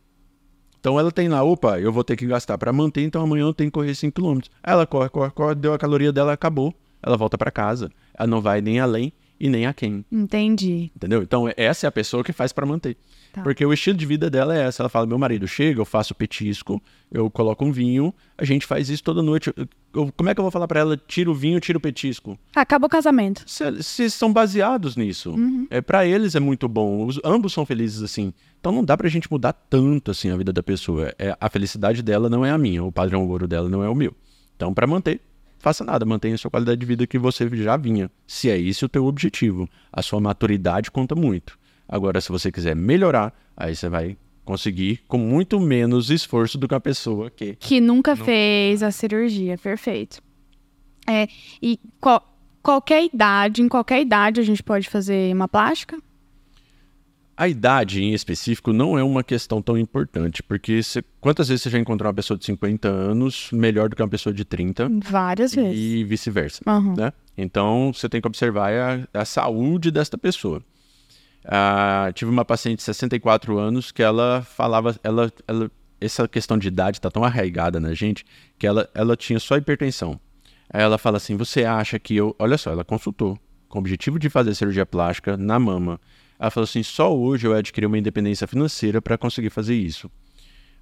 Então 0.80 0.98
ela 0.98 1.12
tem 1.12 1.28
lá, 1.28 1.42
opa, 1.42 1.78
eu 1.78 1.92
vou 1.92 2.02
ter 2.02 2.16
que 2.16 2.26
gastar 2.26 2.56
pra 2.58 2.72
manter, 2.72 3.02
então 3.02 3.22
amanhã 3.22 3.42
eu 3.42 3.54
tenho 3.54 3.70
que 3.70 3.74
correr 3.74 3.94
5 3.94 4.20
km. 4.20 4.40
Ela 4.62 4.86
corre, 4.86 5.08
corre, 5.10 5.30
corre, 5.30 5.54
deu 5.54 5.74
a 5.74 5.78
caloria 5.78 6.12
dela, 6.12 6.32
acabou. 6.32 6.74
Ela 7.02 7.16
volta 7.16 7.38
pra 7.38 7.50
casa. 7.50 7.90
Ela 8.14 8.26
não 8.26 8.40
vai 8.40 8.60
nem 8.60 8.80
além 8.80 9.12
e 9.40 9.48
nem 9.48 9.64
a 9.66 9.72
quem. 9.72 10.05
Entendi. 10.12 10.90
Entendeu? 10.94 11.22
Então, 11.22 11.50
essa 11.57 11.87
é 11.87 11.88
a 11.88 11.92
pessoa 11.92 12.22
que 12.22 12.33
faz 12.33 12.53
pra 12.53 12.66
manter. 12.66 12.96
Tá. 13.33 13.42
Porque 13.42 13.64
o 13.64 13.72
estilo 13.72 13.96
de 13.96 14.05
vida 14.05 14.29
dela 14.29 14.57
é 14.57 14.62
essa. 14.66 14.83
Ela 14.83 14.88
fala: 14.88 15.07
meu 15.07 15.18
marido 15.18 15.46
chega, 15.48 15.81
eu 15.81 15.85
faço 15.85 16.14
petisco, 16.14 16.83
eu 17.12 17.31
coloco 17.31 17.64
um 17.64 17.70
vinho, 17.70 18.12
a 18.37 18.44
gente 18.44 18.66
faz 18.66 18.90
isso 18.90 19.03
toda 19.05 19.22
noite. 19.22 19.53
Eu- 19.57 19.68
eu- 19.94 20.12
como 20.16 20.29
é 20.29 20.35
que 20.35 20.40
eu 20.40 20.44
vou 20.44 20.50
falar 20.50 20.66
pra 20.68 20.81
ela? 20.81 20.96
Tira 20.96 21.31
o 21.31 21.35
vinho, 21.35 21.61
tira 21.61 21.79
o 21.79 21.81
petisco. 21.81 22.37
Acaba 22.55 22.87
o 22.87 22.88
casamento. 22.90 23.44
Se, 23.46 23.83
se 23.85 24.11
são 24.11 24.33
baseados 24.33 24.96
nisso. 24.96 25.35
É 25.70 25.81
para 25.81 26.05
eles 26.05 26.35
é 26.35 26.40
muito 26.40 26.68
bom. 26.68 27.07
Os- 27.07 27.20
ambos 27.24 27.53
são 27.53 27.64
felizes 27.64 28.03
assim. 28.03 28.35
Então 28.59 28.72
não 28.72 28.85
dá 28.85 28.96
pra 28.96 29.09
gente 29.09 29.31
mudar 29.31 29.53
tanto 29.53 30.11
assim 30.11 30.29
a 30.31 30.37
vida 30.37 30.53
da 30.53 30.62
pessoa. 30.62 31.14
É, 31.18 31.37
a 31.40 31.48
felicidade 31.48 32.03
dela 32.03 32.29
não 32.29 32.44
é 32.44 32.50
a 32.50 32.59
minha, 32.59 32.83
o 32.85 32.90
padrão 32.92 33.26
ouro 33.29 33.46
dela 33.48 33.68
não 33.68 33.83
é 33.85 33.88
o 33.88 33.94
meu. 33.94 34.12
Então 34.57 34.74
pra 34.74 34.87
manter, 34.88 35.20
faça 35.61 35.85
nada, 35.85 36.05
mantenha 36.05 36.35
a 36.35 36.38
sua 36.38 36.51
qualidade 36.51 36.81
de 36.81 36.87
vida 36.87 37.07
que 37.07 37.18
você 37.18 37.49
já 37.55 37.77
vinha. 37.77 38.11
Se 38.27 38.51
é 38.51 38.59
esse 38.59 38.85
o 38.85 38.88
teu 38.88 39.05
objetivo, 39.07 39.68
a 39.92 40.03
sua 40.03 40.18
maturidade 40.20 40.90
conta 40.90 41.14
muito. 41.14 41.57
Agora 41.88 42.20
se 42.20 42.29
você 42.31 42.51
quiser 42.51 42.75
melhorar, 42.75 43.33
aí 43.57 43.77
você 43.77 43.88
vai 43.88 44.16
conseguir 44.44 45.01
com 45.07 45.18
muito 45.18 45.61
menos 45.61 46.11
esforço 46.11 46.59
do 46.59 46.66
que 46.66 46.75
a 46.75 46.81
pessoa 46.81 47.31
que 47.31 47.55
Que 47.57 47.81
nunca 47.81 48.16
fez 48.16 48.83
a 48.83 48.90
cirurgia. 48.90 49.57
Perfeito. 49.59 50.20
É, 51.09 51.29
e 51.62 51.79
qual- 52.01 52.27
qualquer 52.62 53.05
idade, 53.05 53.62
em 53.62 53.68
qualquer 53.68 54.01
idade, 54.01 54.40
a 54.40 54.44
gente 54.44 54.62
pode 54.62 54.88
fazer 54.88 55.33
uma 55.35 55.46
plástica? 55.49 55.96
A 57.40 57.48
idade 57.48 58.03
em 58.03 58.12
específico 58.12 58.70
não 58.70 58.98
é 58.98 59.03
uma 59.03 59.24
questão 59.24 59.62
tão 59.62 59.79
importante, 59.79 60.42
porque 60.42 60.79
quantas 61.22 61.48
vezes 61.48 61.62
você 61.62 61.70
já 61.70 61.79
encontrou 61.79 62.07
uma 62.07 62.14
pessoa 62.14 62.37
de 62.37 62.44
50 62.44 62.87
anos 62.87 63.48
melhor 63.50 63.88
do 63.88 63.96
que 63.96 64.03
uma 64.03 64.09
pessoa 64.11 64.31
de 64.31 64.44
30 64.44 64.90
Várias 65.09 65.55
vezes. 65.55 65.74
e 65.74 66.05
vice-versa, 66.05 66.61
Aham. 66.66 66.94
né? 66.98 67.12
Então 67.38 67.92
você 67.94 68.11
tem 68.11 68.20
que 68.20 68.26
observar 68.26 68.70
a, 69.14 69.20
a 69.20 69.24
saúde 69.24 69.90
desta 69.90 70.18
pessoa. 70.18 70.62
Ah, 71.42 72.11
tive 72.14 72.31
uma 72.31 72.44
paciente 72.44 72.76
de 72.76 72.83
64 72.83 73.59
anos 73.59 73.90
que 73.90 74.03
ela 74.03 74.42
falava, 74.42 74.94
ela, 75.03 75.33
ela, 75.48 75.70
essa 75.98 76.29
questão 76.29 76.59
de 76.59 76.68
idade 76.68 76.98
está 76.98 77.11
tão 77.11 77.24
arraigada 77.24 77.81
na 77.81 77.94
gente 77.94 78.22
que 78.59 78.66
ela, 78.66 78.87
ela 78.94 79.16
tinha 79.16 79.40
só 79.40 79.57
hipertensão. 79.57 80.20
Aí 80.70 80.83
ela 80.83 80.98
fala 80.98 81.16
assim: 81.16 81.38
você 81.38 81.64
acha 81.64 81.98
que 81.98 82.14
eu. 82.14 82.37
Olha 82.38 82.59
só, 82.59 82.70
ela 82.70 82.85
consultou 82.85 83.38
com 83.66 83.79
o 83.79 83.81
objetivo 83.81 84.18
de 84.18 84.29
fazer 84.29 84.55
cirurgia 84.55 84.85
plástica 84.85 85.38
na 85.38 85.59
mama. 85.59 85.98
Ela 86.40 86.50
falou 86.50 86.64
assim: 86.64 86.83
só 86.83 87.14
hoje 87.14 87.46
eu 87.46 87.55
adquiri 87.55 87.85
uma 87.85 87.98
independência 87.98 88.46
financeira 88.46 89.03
para 89.03 89.18
conseguir 89.18 89.50
fazer 89.50 89.74
isso. 89.74 90.11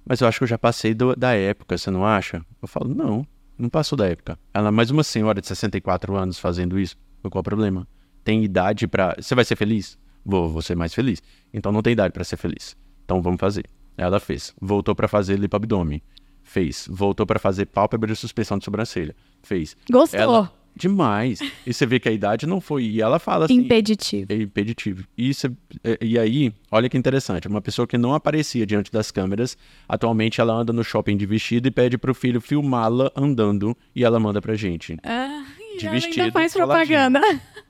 Mas 0.05 0.21
eu 0.21 0.27
acho 0.27 0.37
que 0.39 0.43
eu 0.45 0.47
já 0.47 0.57
passei 0.57 0.93
do- 0.93 1.15
da 1.15 1.33
época, 1.33 1.77
você 1.77 1.91
não 1.91 2.05
acha? 2.05 2.43
Eu 2.61 2.67
falo: 2.67 2.93
não, 2.95 3.27
não 3.57 3.69
passou 3.69 3.97
da 3.97 4.07
época. 4.07 4.39
Ela, 4.53 4.71
mas 4.71 4.89
uma 4.89 5.03
senhora 5.03 5.41
de 5.41 5.47
64 5.47 6.15
anos 6.15 6.39
fazendo 6.39 6.79
isso, 6.79 6.95
qual 7.29 7.41
o 7.41 7.43
problema? 7.43 7.85
Tem 8.23 8.43
idade 8.43 8.87
para. 8.87 9.15
Você 9.19 9.35
vai 9.35 9.43
ser 9.43 9.57
feliz? 9.57 9.99
Vou, 10.25 10.47
vou 10.49 10.61
ser 10.61 10.75
mais 10.75 10.93
feliz. 10.93 11.21
Então 11.53 11.71
não 11.71 11.81
tem 11.81 11.93
idade 11.93 12.13
para 12.13 12.23
ser 12.23 12.37
feliz. 12.37 12.77
Então 13.03 13.21
vamos 13.21 13.39
fazer. 13.39 13.65
Ela 13.97 14.19
fez. 14.19 14.53
Voltou 14.61 14.95
para 14.95 15.07
fazer 15.09 15.37
lipoabdômen. 15.37 16.01
Fez. 16.41 16.87
Voltou 16.89 17.25
para 17.25 17.37
fazer 17.37 17.65
pálpebra 17.65 18.11
e 18.11 18.15
suspensão 18.15 18.57
de 18.57 18.63
sobrancelha. 18.63 19.15
Fez. 19.43 19.75
Gostou. 19.91 20.19
Ela... 20.19 20.51
Demais. 20.75 21.39
E 21.65 21.73
você 21.73 21.85
vê 21.85 21.99
que 21.99 22.07
a 22.07 22.11
idade 22.11 22.45
não 22.47 22.61
foi. 22.61 22.83
E 22.85 23.01
ela 23.01 23.19
fala 23.19 23.45
assim. 23.45 23.55
Impeditivo. 23.55 24.25
É 24.31 24.35
impeditivo. 24.35 25.03
E, 25.17 25.29
isso 25.29 25.47
é- 25.47 25.91
é- 25.91 25.97
e 26.01 26.17
aí, 26.17 26.53
olha 26.71 26.87
que 26.89 26.97
interessante, 26.97 27.47
uma 27.47 27.61
pessoa 27.61 27.85
que 27.87 27.97
não 27.97 28.13
aparecia 28.13 28.65
diante 28.65 28.91
das 28.91 29.11
câmeras, 29.11 29.57
atualmente 29.87 30.39
ela 30.39 30.53
anda 30.53 30.71
no 30.71 30.83
shopping 30.83 31.17
de 31.17 31.25
vestido 31.25 31.67
e 31.67 31.71
pede 31.71 31.97
pro 31.97 32.13
filho 32.13 32.39
filmá-la 32.41 33.11
andando 33.15 33.75
e 33.95 34.03
ela 34.03 34.19
manda 34.19 34.41
pra 34.41 34.55
gente. 34.55 34.97
Ah, 35.03 35.43
De 35.77 35.85
ela 35.85 35.93
vestido, 35.95 36.21
ainda 36.21 36.31
faz 36.31 36.53
propaganda. 36.53 37.21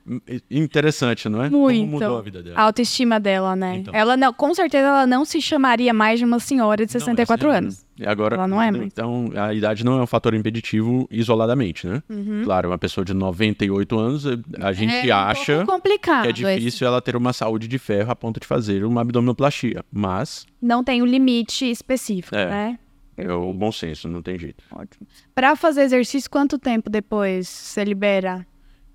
Hum, 0.06 0.20
Interessante, 0.50 1.28
não 1.28 1.42
é? 1.42 1.50
Muito. 1.50 1.80
Como 1.80 1.92
mudou 1.92 2.18
a 2.18 2.22
vida 2.22 2.42
dela. 2.42 2.58
A 2.58 2.62
autoestima 2.62 3.20
dela, 3.20 3.54
né? 3.54 3.76
Então. 3.78 3.94
Ela 3.94 4.16
não, 4.16 4.32
com 4.32 4.52
certeza 4.54 4.86
ela 4.86 5.06
não 5.06 5.24
se 5.24 5.40
chamaria 5.40 5.92
mais 5.92 6.18
de 6.18 6.24
uma 6.24 6.38
senhora 6.40 6.84
de 6.86 6.92
64 6.92 7.46
Não, 7.48 7.54
essa- 7.54 7.58
anos. 7.64 7.86
Agora, 8.06 8.36
Ela 8.36 8.48
não 8.48 8.60
é 8.60 8.70
mais. 8.70 8.84
Então, 8.84 9.30
a 9.36 9.52
idade 9.54 9.84
não 9.84 9.98
é 9.98 10.02
um 10.02 10.06
fator 10.06 10.34
impeditivo 10.34 11.06
isoladamente, 11.10 11.86
né? 11.86 12.02
Claro, 12.44 12.68
uma 12.70 12.78
pessoa 12.78 13.04
de 13.04 13.12
98 13.14 13.98
anos, 13.98 14.24
a 14.60 14.72
gente 14.72 14.92
Uhum. 14.94 15.10
É 15.10 15.14
um 15.14 15.18
acha 15.18 15.56
pouco 15.56 15.72
complicado. 15.72 16.22
que 16.22 16.28
é 16.28 16.30
esse. 16.54 16.58
difícil 16.60 16.86
ela 16.86 17.00
ter 17.00 17.16
uma 17.16 17.32
saúde 17.32 17.66
de 17.68 17.78
ferro 17.78 18.10
a 18.10 18.16
ponto 18.16 18.38
de 18.40 18.46
fazer 18.46 18.84
uma 18.84 19.00
abdominoplastia. 19.02 19.84
Mas 19.92 20.46
Não 20.60 20.82
tem 20.84 21.02
um 21.02 21.06
limite 21.06 21.70
específico, 21.70 22.34
É. 22.36 22.48
né? 22.48 22.78
é 23.16 23.30
o 23.32 23.52
bom 23.52 23.70
senso, 23.70 24.08
não 24.08 24.22
tem 24.22 24.38
jeito. 24.38 24.64
Ótimo. 24.72 25.06
Pra 25.34 25.54
fazer 25.54 25.82
exercício, 25.82 26.30
quanto 26.30 26.58
tempo 26.58 26.88
depois 26.88 27.46
você 27.48 27.84
libera? 27.84 28.46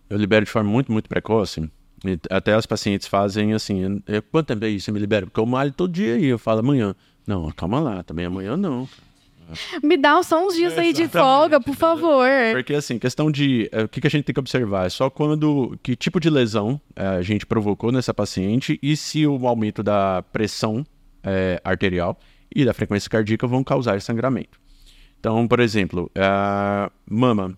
Eu 0.09 0.17
libero 0.17 0.45
de 0.45 0.51
forma 0.51 0.69
muito, 0.69 0.91
muito 0.91 1.07
precoce. 1.07 1.69
Até 2.29 2.53
as 2.53 2.65
pacientes 2.65 3.07
fazem 3.07 3.53
assim, 3.53 4.01
"É, 4.07 4.21
quanto 4.21 4.47
tempo 4.47 4.63
aí 4.65 4.79
você 4.79 4.91
me 4.91 4.99
libera? 4.99 5.25
Porque 5.25 5.39
eu 5.39 5.45
malho 5.45 5.71
todo 5.71 5.91
dia 5.91 6.17
e 6.17 6.25
eu 6.25 6.37
falo 6.37 6.59
amanhã. 6.59 6.95
Não, 7.27 7.51
calma 7.51 7.79
lá, 7.79 8.03
também 8.03 8.25
amanhã 8.25 8.55
não. 8.55 8.87
Me 9.83 9.97
dá 9.97 10.21
só 10.23 10.45
uns 10.45 10.55
dias 10.55 10.77
aí 10.77 10.91
de 10.91 11.07
folga, 11.07 11.59
por 11.59 11.75
favor. 11.75 12.27
Porque 12.53 12.73
assim, 12.73 12.97
questão 12.97 13.31
de. 13.31 13.69
é, 13.71 13.83
o 13.83 13.87
que, 13.87 14.01
que 14.01 14.07
a 14.07 14.09
gente 14.09 14.23
tem 14.23 14.33
que 14.33 14.39
observar? 14.39 14.87
É 14.87 14.89
só 14.89 15.09
quando. 15.09 15.77
Que 15.83 15.95
tipo 15.95 16.19
de 16.19 16.29
lesão 16.29 16.79
é, 16.95 17.05
a 17.05 17.21
gente 17.21 17.45
provocou 17.45 17.91
nessa 17.91 18.13
paciente 18.13 18.79
e 18.81 18.95
se 18.97 19.25
o 19.25 19.47
aumento 19.47 19.83
da 19.83 20.23
pressão 20.33 20.85
é, 21.23 21.61
arterial 21.63 22.17
e 22.53 22.65
da 22.65 22.73
frequência 22.73 23.09
cardíaca 23.09 23.45
vão 23.47 23.63
causar 23.63 24.01
sangramento. 24.01 24.59
Então, 25.19 25.47
por 25.47 25.59
exemplo, 25.59 26.11
a 26.15 26.91
mama. 27.09 27.57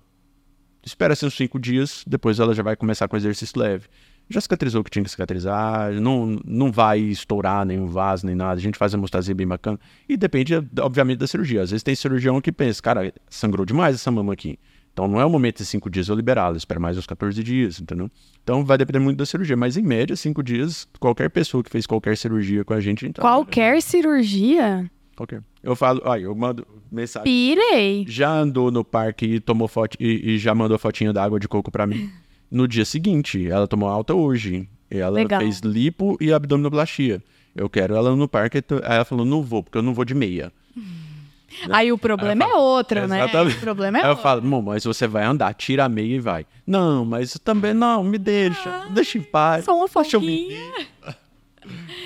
Espera-se 0.84 1.25
uns 1.25 1.36
cinco 1.36 1.60
dias, 1.60 2.03
depois 2.08 2.39
ela 2.39 2.53
já 2.53 2.63
vai 2.63 2.77
começar 2.77 3.10
com 3.10 3.17
exercício 3.17 3.60
leve. 3.60 3.88
Já 4.29 4.41
cicatrizou 4.41 4.81
o 4.81 4.83
que 4.83 4.89
tinha 4.89 5.03
que 5.03 5.09
cicatrizar, 5.09 5.93
não, 5.93 6.37
não 6.45 6.71
vai 6.71 6.99
estourar 6.99 7.65
nenhum 7.65 7.87
vaso 7.87 8.25
nem 8.25 8.35
nada. 8.35 8.53
A 8.53 8.61
gente 8.61 8.77
faz 8.77 8.93
a 8.93 8.97
hemostasia 8.97 9.33
bem 9.33 9.47
bacana. 9.47 9.79
E 10.07 10.17
depende, 10.17 10.53
obviamente, 10.81 11.19
da 11.19 11.27
cirurgia. 11.27 11.61
Às 11.61 11.71
vezes 11.71 11.83
tem 11.83 11.95
cirurgião 11.95 12.41
que 12.41 12.51
pensa, 12.51 12.81
cara, 12.81 13.13
sangrou 13.29 13.65
demais 13.65 13.95
essa 13.95 14.11
mama 14.11 14.33
aqui. 14.33 14.59
Então 14.97 15.07
não 15.07 15.21
é 15.21 15.25
o 15.25 15.29
momento 15.29 15.57
de 15.57 15.65
cinco 15.65 15.91
dias 15.91 16.07
eu 16.07 16.15
liberá-la, 16.15 16.57
espera 16.57 16.79
mais 16.79 16.97
uns 16.97 17.05
14 17.05 17.43
dias, 17.43 17.79
entendeu? 17.79 18.09
Então 18.43 18.65
vai 18.65 18.79
depender 18.79 18.97
muito 18.97 19.19
da 19.19 19.27
cirurgia, 19.27 19.55
mas 19.55 19.77
em 19.77 19.83
média, 19.83 20.15
cinco 20.15 20.41
dias, 20.41 20.87
qualquer 20.99 21.29
pessoa 21.29 21.63
que 21.63 21.69
fez 21.69 21.85
qualquer 21.85 22.17
cirurgia 22.17 22.65
com 22.65 22.73
a 22.73 22.81
gente, 22.81 23.05
então. 23.05 23.21
Qualquer 23.21 23.79
cirurgia? 23.79 24.89
Qualquer. 25.15 25.43
Eu 25.61 25.75
falo, 25.75 26.01
ai, 26.03 26.25
eu 26.25 26.33
mando 26.33 26.65
mensagem. 26.91 27.25
Pirei. 27.25 28.05
Já 28.07 28.31
andou 28.31 28.71
no 28.71 28.83
parque 28.83 29.25
e 29.35 29.39
tomou 29.39 29.67
foto 29.67 29.95
e, 29.99 30.33
e 30.33 30.37
já 30.39 30.55
mandou 30.55 30.79
fotinha 30.79 31.13
da 31.13 31.23
água 31.23 31.39
de 31.39 31.47
coco 31.47 31.69
pra 31.69 31.85
mim. 31.85 32.09
No 32.49 32.67
dia 32.67 32.86
seguinte, 32.86 33.47
ela 33.47 33.67
tomou 33.67 33.89
alta 33.89 34.13
hoje. 34.13 34.67
E 34.89 34.97
Ela 34.97 35.15
Legal. 35.15 35.41
fez 35.41 35.60
lipo 35.60 36.17
e 36.21 36.31
abdominoplastia. 36.31 37.21
Eu 37.55 37.69
quero 37.69 37.95
ela 37.95 38.15
no 38.15 38.27
parque. 38.27 38.57
Aí 38.57 38.95
ela 38.95 39.05
falou, 39.05 39.25
não 39.25 39.41
vou, 39.41 39.62
porque 39.63 39.77
eu 39.77 39.81
não 39.81 39.93
vou 39.93 40.05
de 40.05 40.13
meia. 40.15 40.51
Aí 41.71 41.91
o 41.91 41.97
problema 41.97 42.43
é 42.43 42.53
outro, 42.55 43.07
né? 43.07 43.23
Exatamente. 43.23 43.57
O 43.57 43.62
problema 43.62 43.97
é 43.97 44.01
Aí 44.01 44.05
eu 44.07 44.10
outro. 44.12 44.23
falo, 44.23 44.43
"Mô, 44.43 44.62
mas 44.62 44.83
você 44.83 45.07
vai 45.07 45.23
andar, 45.23 45.53
tira 45.53 45.86
a 45.86 45.89
meia 45.89 46.15
e 46.15 46.19
vai. 46.19 46.45
Não, 46.65 47.05
mas 47.05 47.33
também 47.43 47.73
não, 47.73 48.03
me 48.03 48.17
deixa, 48.17 48.86
deixa 48.91 49.17
em 49.17 49.23
paz. 49.23 49.65
Só 49.65 49.75
uma 49.75 49.88
eu 50.13 50.19
viver." 50.19 50.88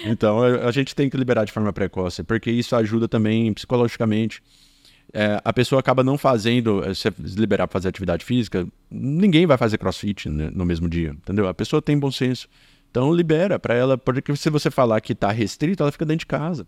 Então 0.05 0.41
a 0.43 0.71
gente 0.71 0.95
tem 0.95 1.07
que 1.07 1.15
liberar 1.15 1.45
de 1.45 1.51
forma 1.51 1.71
precoce, 1.71 2.23
porque 2.23 2.49
isso 2.49 2.75
ajuda 2.75 3.07
também 3.07 3.53
psicologicamente. 3.53 4.41
É, 5.13 5.41
a 5.43 5.51
pessoa 5.51 5.79
acaba 5.79 6.03
não 6.03 6.17
fazendo, 6.17 6.83
eh, 6.85 6.93
se 6.93 7.11
liberar 7.37 7.67
para 7.67 7.73
fazer 7.73 7.89
atividade 7.89 8.23
física, 8.23 8.65
ninguém 8.89 9.45
vai 9.45 9.57
fazer 9.57 9.77
crossfit 9.77 10.29
né, 10.29 10.49
no 10.53 10.65
mesmo 10.65 10.87
dia, 10.87 11.09
entendeu? 11.09 11.47
A 11.47 11.53
pessoa 11.53 11.81
tem 11.81 11.99
bom 11.99 12.11
senso. 12.11 12.47
Então 12.89 13.13
libera 13.13 13.59
para 13.59 13.73
ela, 13.73 13.97
porque 13.97 14.35
se 14.35 14.49
você 14.49 14.71
falar 14.71 14.99
que 15.01 15.13
tá 15.13 15.31
restrito, 15.31 15.83
ela 15.83 15.91
fica 15.91 16.05
dentro 16.05 16.19
de 16.19 16.25
casa. 16.25 16.65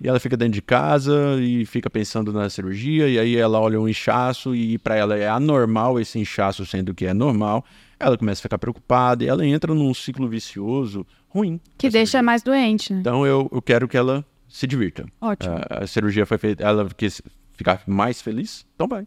E 0.00 0.06
ela 0.06 0.20
fica 0.20 0.36
dentro 0.36 0.54
de 0.54 0.62
casa 0.62 1.38
e 1.40 1.66
fica 1.66 1.90
pensando 1.90 2.32
na 2.32 2.48
cirurgia, 2.48 3.08
e 3.08 3.18
aí 3.18 3.36
ela 3.36 3.58
olha 3.58 3.80
um 3.80 3.88
inchaço 3.88 4.54
e 4.54 4.78
para 4.78 4.94
ela 4.94 5.16
é 5.16 5.28
anormal 5.28 5.98
esse 5.98 6.18
inchaço 6.18 6.64
sendo 6.64 6.94
que 6.94 7.04
é 7.04 7.12
normal. 7.12 7.64
Ela 7.98 8.16
começa 8.16 8.40
a 8.40 8.42
ficar 8.42 8.58
preocupada 8.58 9.24
e 9.24 9.28
ela 9.28 9.44
entra 9.44 9.74
num 9.74 9.92
ciclo 9.92 10.28
vicioso 10.28 11.04
ruim. 11.28 11.60
Que 11.76 11.90
deixa 11.90 12.22
mais 12.22 12.42
doente, 12.42 12.92
né? 12.92 13.00
então 13.00 13.26
eu, 13.26 13.48
eu 13.52 13.60
quero 13.60 13.88
que 13.88 13.96
ela 13.96 14.24
se 14.48 14.66
divirta. 14.66 15.04
Ótimo. 15.20 15.54
A, 15.68 15.82
a 15.82 15.86
cirurgia 15.86 16.24
foi 16.24 16.38
feita, 16.38 16.62
ela 16.62 16.88
quis 16.96 17.20
ficar 17.58 17.82
mais 17.86 18.22
feliz, 18.22 18.64
então 18.74 18.88
vai. 18.88 19.06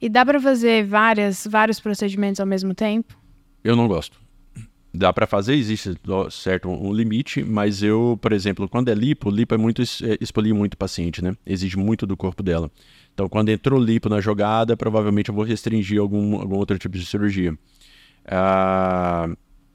E 0.00 0.08
dá 0.08 0.24
pra 0.24 0.40
fazer 0.40 0.84
várias, 0.86 1.46
vários 1.46 1.80
procedimentos 1.80 2.40
ao 2.40 2.46
mesmo 2.46 2.74
tempo? 2.74 3.18
Eu 3.64 3.74
não 3.74 3.88
gosto. 3.88 4.20
Dá 4.92 5.12
pra 5.12 5.26
fazer, 5.26 5.54
existe 5.54 5.96
certo 6.30 6.68
um 6.68 6.92
limite, 6.92 7.44
mas 7.44 7.82
eu, 7.82 8.18
por 8.20 8.32
exemplo, 8.32 8.68
quando 8.68 8.88
é 8.88 8.94
lipo, 8.94 9.30
lipo 9.30 9.54
é 9.54 9.58
muito 9.58 9.82
é, 9.82 10.18
expolir 10.20 10.54
muito 10.54 10.74
o 10.74 10.76
paciente, 10.76 11.22
né? 11.22 11.36
Exige 11.46 11.76
muito 11.76 12.06
do 12.06 12.16
corpo 12.16 12.42
dela. 12.42 12.70
Então, 13.14 13.28
quando 13.28 13.50
entrou 13.50 13.80
lipo 13.80 14.08
na 14.08 14.20
jogada, 14.20 14.76
provavelmente 14.76 15.28
eu 15.28 15.34
vou 15.34 15.44
restringir 15.44 16.00
algum, 16.00 16.40
algum 16.40 16.56
outro 16.56 16.76
tipo 16.78 16.98
de 16.98 17.06
cirurgia. 17.06 17.56
Ah, 18.26 19.28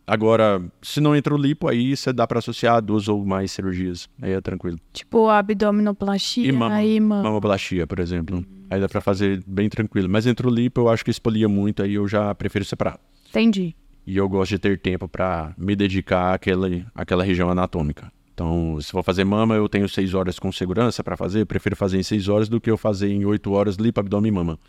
agora, 0.07 0.61
se 0.81 0.99
não 1.01 1.15
entrou 1.15 1.37
lipo, 1.39 1.67
aí 1.67 1.95
você 1.95 2.11
dá 2.13 2.25
pra 2.27 2.39
associar 2.39 2.81
duas 2.81 3.07
ou 3.07 3.25
mais 3.25 3.51
cirurgias. 3.51 4.07
Aí 4.21 4.31
é 4.31 4.41
tranquilo. 4.41 4.77
Tipo 4.93 5.29
abdominoplastia 5.29 6.47
E 6.47 6.51
mama. 6.51 6.79
mama. 7.01 7.23
Mamoplastia, 7.23 7.85
por 7.87 7.99
exemplo. 7.99 8.45
Aí 8.69 8.79
dá 8.79 8.87
pra 8.89 9.01
fazer 9.01 9.43
bem 9.45 9.69
tranquilo. 9.69 10.09
Mas 10.09 10.25
entrou 10.25 10.51
lipo, 10.53 10.81
eu 10.81 10.89
acho 10.89 11.03
que 11.03 11.11
expolia 11.11 11.47
muito, 11.47 11.83
aí 11.83 11.93
eu 11.95 12.07
já 12.07 12.33
prefiro 12.35 12.65
separar. 12.65 12.99
Entendi. 13.29 13.75
E 14.07 14.17
eu 14.17 14.29
gosto 14.29 14.51
de 14.51 14.59
ter 14.59 14.79
tempo 14.79 15.07
pra 15.07 15.53
me 15.57 15.75
dedicar 15.75 16.33
àquela, 16.35 16.67
àquela 16.93 17.23
região 17.23 17.49
anatômica. 17.49 18.11
Então, 18.33 18.77
se 18.81 18.91
for 18.91 19.01
fazer 19.01 19.23
mama, 19.23 19.55
eu 19.55 19.67
tenho 19.69 19.87
seis 19.87 20.13
horas 20.13 20.37
com 20.37 20.51
segurança 20.51 21.03
pra 21.03 21.15
fazer. 21.15 21.41
Eu 21.41 21.45
prefiro 21.45 21.75
fazer 21.75 21.97
em 21.97 22.03
seis 22.03 22.27
horas 22.27 22.49
do 22.49 22.59
que 22.59 22.69
eu 22.69 22.77
fazer 22.77 23.09
em 23.09 23.23
oito 23.25 23.51
horas 23.53 23.77
lipo, 23.77 23.99
abdômen 23.99 24.29
e 24.29 24.35
mama. 24.35 24.59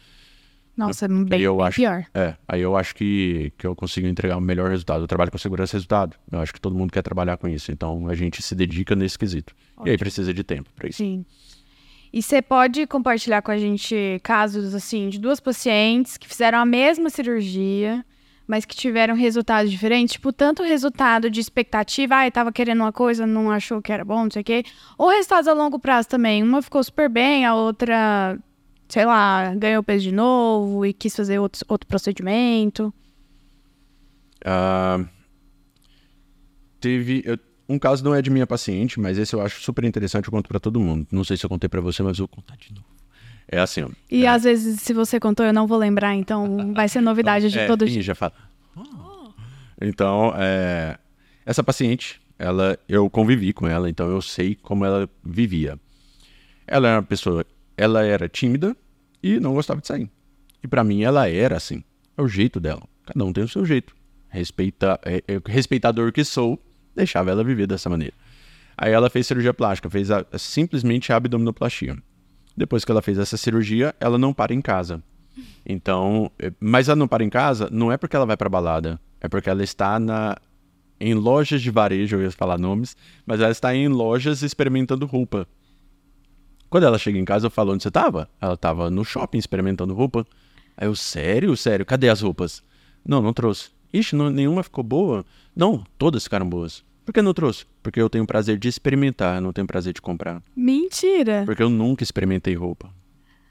Nossa, 0.76 1.08
bem, 1.08 1.40
eu 1.40 1.56
bem 1.56 1.66
acho, 1.66 1.76
pior. 1.76 2.04
É, 2.12 2.34
aí 2.46 2.60
eu 2.60 2.76
acho 2.76 2.94
que, 2.94 3.52
que 3.56 3.66
eu 3.66 3.74
consigo 3.74 4.06
entregar 4.06 4.36
o 4.36 4.40
melhor 4.40 4.70
resultado. 4.70 5.02
Eu 5.02 5.06
trabalho 5.06 5.30
com 5.30 5.38
segurança 5.38 5.74
e 5.74 5.76
resultado. 5.76 6.16
Eu 6.30 6.40
acho 6.40 6.52
que 6.52 6.60
todo 6.60 6.76
mundo 6.76 6.92
quer 6.92 7.02
trabalhar 7.02 7.36
com 7.38 7.48
isso. 7.48 7.72
Então, 7.72 8.08
a 8.08 8.14
gente 8.14 8.42
se 8.42 8.54
dedica 8.54 8.94
nesse 8.94 9.18
quesito. 9.18 9.54
E 9.84 9.90
aí 9.90 9.96
precisa 9.96 10.34
de 10.34 10.44
tempo 10.44 10.68
pra 10.74 10.88
isso. 10.88 10.98
Sim. 10.98 11.24
E 12.12 12.22
você 12.22 12.40
pode 12.40 12.86
compartilhar 12.86 13.42
com 13.42 13.50
a 13.50 13.58
gente 13.58 14.20
casos 14.22 14.74
assim 14.74 15.08
de 15.08 15.18
duas 15.18 15.40
pacientes 15.40 16.16
que 16.16 16.28
fizeram 16.28 16.58
a 16.58 16.64
mesma 16.64 17.10
cirurgia, 17.10 18.04
mas 18.46 18.64
que 18.64 18.76
tiveram 18.76 19.14
resultados 19.14 19.70
diferentes, 19.70 20.12
tipo 20.12 20.32
tanto 20.32 20.62
resultado 20.62 21.28
de 21.28 21.40
expectativa, 21.40 22.14
ai, 22.16 22.30
tava 22.30 22.52
querendo 22.52 22.80
uma 22.80 22.92
coisa, 22.92 23.26
não 23.26 23.50
achou 23.50 23.82
que 23.82 23.92
era 23.92 24.04
bom, 24.04 24.24
não 24.24 24.30
sei 24.30 24.42
o 24.42 24.44
quê, 24.44 24.64
ou 24.96 25.08
resultados 25.10 25.48
a 25.48 25.52
longo 25.52 25.78
prazo 25.78 26.08
também. 26.08 26.42
Uma 26.42 26.62
ficou 26.62 26.82
super 26.82 27.08
bem, 27.08 27.44
a 27.44 27.54
outra, 27.54 28.38
sei 28.88 29.05
lá, 29.05 29.55
ganhou 29.55 29.83
peso 29.83 30.05
de 30.05 30.12
novo 30.12 30.85
e 30.87 30.92
quis 30.92 31.14
fazer 31.14 31.38
outro, 31.38 31.64
outro 31.68 31.87
procedimento. 31.87 32.92
Ah, 34.44 35.05
teve. 36.81 37.22
eu- 37.25 37.38
um 37.68 37.79
caso 37.81 38.05
não 38.05 38.14
é 38.14 38.22
de 38.22 38.31
minha 38.31 38.46
paciente, 38.46 39.01
mas 39.01 39.18
esse 39.18 39.35
eu 39.35 39.40
acho 39.40 39.61
super 39.61 39.85
interessante, 39.85 40.27
eu 40.27 40.31
conto 40.31 40.49
pra 40.49 40.61
todo 40.61 40.79
mundo. 40.79 41.05
Não 41.11 41.25
sei 41.25 41.37
se 41.37 41.44
eu 41.44 41.51
contei 41.51 41.68
pra 41.68 41.81
você, 41.81 42.01
mas 42.03 42.16
eu 42.18 42.27
vou 42.27 42.37
contar 42.37 42.57
de 42.57 42.72
novo. 42.72 42.87
É 43.49 43.59
assim, 43.59 43.83
ó. 43.83 43.88
E 44.11 44.27
às 44.27 44.44
vezes, 44.44 44.81
se 44.83 44.92
você 44.92 45.18
contou, 45.18 45.44
eu 45.44 45.53
não 45.53 45.66
vou 45.66 45.79
lembrar, 45.79 46.14
então 46.14 46.72
vai 46.75 46.88
ser 46.88 47.01
novidade 47.01 47.51
de 47.51 47.59
é, 47.59 47.66
todo 47.66 47.87
jeito. 47.87 48.05
já 48.05 48.14
fala. 48.14 48.33
Então, 49.81 50.33
é, 50.37 50.99
essa 51.44 51.62
paciente, 51.62 52.20
ela, 52.38 52.79
eu 52.88 53.11
convivi 53.11 53.53
com 53.53 53.66
ela, 53.66 53.90
então 53.90 54.09
eu 54.09 54.22
sei 54.22 54.55
como 54.55 54.85
ela 54.85 55.09
vivia. 55.25 55.79
Ela 56.66 56.88
era 56.88 56.96
uma 56.99 57.03
pessoa, 57.03 57.44
ela 57.76 58.04
era 58.04 58.28
tímida 58.28 58.76
e 59.22 59.38
não 59.40 59.54
gostava 59.54 59.80
de 59.80 59.86
sair. 59.86 60.10
E 60.62 60.68
pra 60.68 60.82
mim 60.84 61.02
ela 61.02 61.28
era 61.28 61.56
assim, 61.56 61.82
é 62.16 62.22
o 62.22 62.28
jeito 62.28 62.58
dela. 62.60 62.82
Cada 63.04 63.24
um 63.24 63.32
tem 63.32 63.44
o 63.44 63.48
seu 63.48 63.64
jeito. 63.64 63.94
Respeita, 64.28 64.98
é, 65.04 65.22
é, 65.28 65.40
respeitador 65.46 66.12
que 66.12 66.24
sou, 66.24 66.60
deixava 66.94 67.30
ela 67.30 67.44
viver 67.44 67.66
dessa 67.66 67.88
maneira. 67.88 68.14
Aí 68.76 68.92
ela 68.92 69.08
fez 69.08 69.26
cirurgia 69.26 69.54
plástica, 69.54 69.88
fez 69.88 70.10
a- 70.10 70.26
simplesmente 70.36 71.12
a 71.12 71.16
abdominoplastia. 71.16 71.96
Depois 72.56 72.84
que 72.84 72.90
ela 72.90 73.02
fez 73.02 73.18
essa 73.18 73.36
cirurgia, 73.36 73.94
ela 74.00 74.18
não 74.18 74.32
para 74.34 74.52
em 74.52 74.60
casa. 74.60 75.02
Então, 75.64 76.30
eh, 76.38 76.52
mas 76.60 76.88
ela 76.88 76.96
não 76.96 77.08
para 77.08 77.24
em 77.24 77.30
casa, 77.30 77.68
não 77.70 77.92
é 77.92 77.96
porque 77.96 78.16
ela 78.16 78.26
vai 78.26 78.36
pra 78.36 78.48
balada, 78.48 78.98
é 79.20 79.28
porque 79.28 79.48
ela 79.50 79.62
está 79.62 79.98
na 79.98 80.36
em 80.98 81.12
lojas 81.12 81.60
de 81.60 81.70
varejo, 81.70 82.16
eu 82.16 82.22
ia 82.22 82.30
falar 82.30 82.56
nomes, 82.58 82.96
mas 83.26 83.38
ela 83.40 83.50
está 83.50 83.74
em 83.74 83.86
lojas 83.86 84.42
experimentando 84.42 85.04
roupa. 85.04 85.46
Quando 86.68 86.85
ela 86.85 86.98
chega 86.98 87.18
em 87.18 87.24
casa, 87.24 87.46
eu 87.46 87.50
falo 87.50 87.72
onde 87.72 87.83
você 87.83 87.90
tava? 87.90 88.29
Ela 88.40 88.57
tava 88.57 88.90
no 88.90 89.05
shopping 89.05 89.38
experimentando 89.38 89.94
roupa. 89.94 90.26
Aí 90.76 90.87
eu, 90.88 90.94
sério, 90.96 91.57
sério, 91.57 91.87
cadê 91.87 92.09
as 92.09 92.20
roupas? 92.20 92.62
Não, 93.05 93.22
não 93.22 93.33
trouxe. 93.33 93.70
Ixi, 93.92 94.14
não- 94.16 94.31
nenhuma 94.31 94.62
ficou 94.62 94.83
boa? 94.85 95.24
Não, 95.55 95.85
todas 95.96 96.24
ficaram 96.24 96.48
boas. 96.48 96.85
Por 97.05 97.12
que 97.12 97.22
não 97.22 97.33
trouxe? 97.33 97.64
Porque 97.83 98.00
eu 98.00 98.11
tenho 98.11 98.26
prazer 98.26 98.59
de 98.59 98.66
experimentar, 98.68 99.40
não 99.40 99.52
tenho 99.52 99.66
prazer 99.66 99.92
de 99.92 100.02
comprar. 100.02 100.42
Mentira! 100.57 101.44
Porque 101.46 101.62
eu 101.62 101.70
nunca 101.70 102.02
experimentei 102.02 102.55
roupa. 102.55 102.90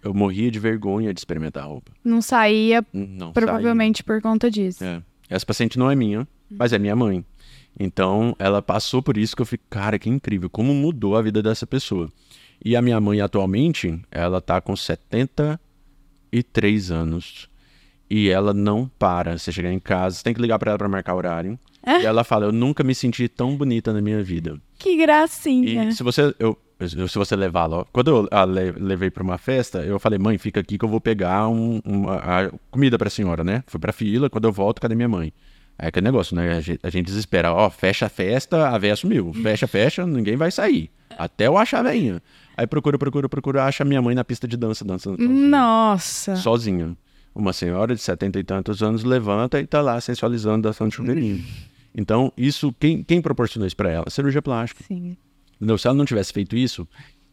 Eu 0.03 0.13
morria 0.13 0.51
de 0.51 0.59
vergonha 0.59 1.13
de 1.13 1.19
experimentar 1.19 1.65
roupa. 1.65 1.91
Não 2.03 2.21
saía 2.21 2.85
Não, 2.93 3.31
provavelmente 3.31 4.03
por 4.03 4.21
conta 4.21 4.51
disso. 4.51 4.83
É. 4.83 5.01
Essa 5.29 5.45
paciente 5.45 5.79
não 5.79 5.89
é 5.89 5.95
minha, 5.95 6.27
mas 6.49 6.73
é 6.73 6.77
minha 6.77 6.95
mãe. 6.95 7.25
Então, 7.79 8.35
ela 8.37 8.61
passou 8.61 9.01
por 9.01 9.17
isso 9.17 9.35
que 9.35 9.41
eu 9.41 9.45
fico, 9.45 9.63
cara, 9.69 9.97
que 9.97 10.09
incrível, 10.09 10.49
como 10.49 10.73
mudou 10.73 11.15
a 11.15 11.21
vida 11.21 11.41
dessa 11.41 11.65
pessoa. 11.65 12.09
E 12.65 12.75
a 12.75 12.81
minha 12.81 12.99
mãe 12.99 13.21
atualmente, 13.21 13.97
ela 14.11 14.41
tá 14.41 14.59
com 14.59 14.75
73 16.31 16.91
anos. 16.91 17.47
E 18.09 18.29
ela 18.29 18.53
não 18.53 18.89
para. 18.99 19.37
Você 19.37 19.51
chegar 19.51 19.71
em 19.71 19.79
casa, 19.79 20.17
você 20.17 20.23
tem 20.23 20.33
que 20.33 20.41
ligar 20.41 20.59
pra 20.59 20.71
ela 20.71 20.77
pra 20.77 20.87
marcar 20.89 21.15
horário. 21.15 21.57
É? 21.83 22.01
E 22.01 22.05
ela 22.05 22.23
fala: 22.23 22.45
Eu 22.45 22.51
nunca 22.51 22.83
me 22.83 22.93
senti 22.93 23.27
tão 23.27 23.55
bonita 23.55 23.91
na 23.93 24.01
minha 24.01 24.21
vida. 24.23 24.59
Que 24.77 24.95
gracinha. 24.97 25.85
E 25.85 25.93
se 25.93 26.03
você, 26.03 26.33
eu, 26.39 26.57
se 26.87 27.17
você 27.17 27.35
levá-la, 27.35 27.77
ó, 27.77 27.85
quando 27.91 28.07
eu 28.09 28.27
a 28.31 28.43
le- 28.43 28.71
levei 28.73 29.09
para 29.09 29.23
uma 29.23 29.37
festa, 29.37 29.79
eu 29.83 29.97
falei, 29.99 30.19
mãe, 30.19 30.37
fica 30.37 30.59
aqui 30.59 30.77
que 30.77 30.85
eu 30.85 30.89
vou 30.89 30.99
pegar 31.01 31.47
um, 31.47 31.79
uma- 31.85 32.51
comida 32.69 32.97
para 32.97 33.07
a 33.07 33.11
senhora, 33.11 33.43
né? 33.43 33.63
Fui 33.67 33.79
para 33.79 33.91
fila, 33.93 34.29
quando 34.29 34.45
eu 34.45 34.51
volto, 34.51 34.81
cadê 34.81 34.93
minha 34.95 35.07
mãe? 35.09 35.31
É 35.79 35.87
aquele 35.87 36.05
negócio, 36.05 36.35
né? 36.35 36.55
A 36.57 36.61
gente, 36.61 36.79
a 36.83 36.89
gente 36.89 37.05
desespera, 37.05 37.51
ó, 37.53 37.69
fecha 37.69 38.05
a 38.05 38.09
festa, 38.09 38.69
a 38.69 38.77
véia 38.77 38.95
sumiu. 38.95 39.33
Fecha, 39.33 39.67
fecha, 39.67 40.05
ninguém 40.05 40.35
vai 40.35 40.51
sair. 40.51 40.89
Até 41.17 41.47
eu 41.47 41.57
achar 41.57 41.79
a 41.79 41.83
veinha. 41.89 42.21
Aí 42.57 42.65
procura, 42.65 42.97
procura, 42.97 43.27
procura, 43.27 43.63
acha 43.65 43.83
minha 43.83 44.01
mãe 44.01 44.15
na 44.15 44.23
pista 44.23 44.47
de 44.47 44.55
dança, 44.55 44.85
dançando. 44.85 45.17
Nossa. 45.17 46.35
Sozinha. 46.35 46.95
Uma 47.33 47.51
senhora 47.51 47.93
de 47.93 48.01
setenta 48.01 48.39
e 48.39 48.43
tantos 48.43 48.81
anos 48.81 49.03
levanta 49.03 49.59
e 49.59 49.67
tá 49.67 49.81
lá 49.81 49.99
sensualizando, 49.99 50.63
dançando 50.67 50.93
chuveirinho. 50.93 51.43
Então, 51.97 52.29
isso, 52.35 52.75
quem, 52.77 53.01
quem 53.01 53.21
proporcionou 53.21 53.65
isso 53.65 53.77
pra 53.77 53.89
ela? 53.89 54.09
Cirurgia 54.09 54.41
plástica. 54.41 54.83
Sim. 54.85 55.15
Entendeu? 55.55 55.77
Se 55.77 55.87
ela 55.87 55.95
não 55.95 56.03
tivesse 56.03 56.33
feito 56.33 56.53
isso, 56.53 56.85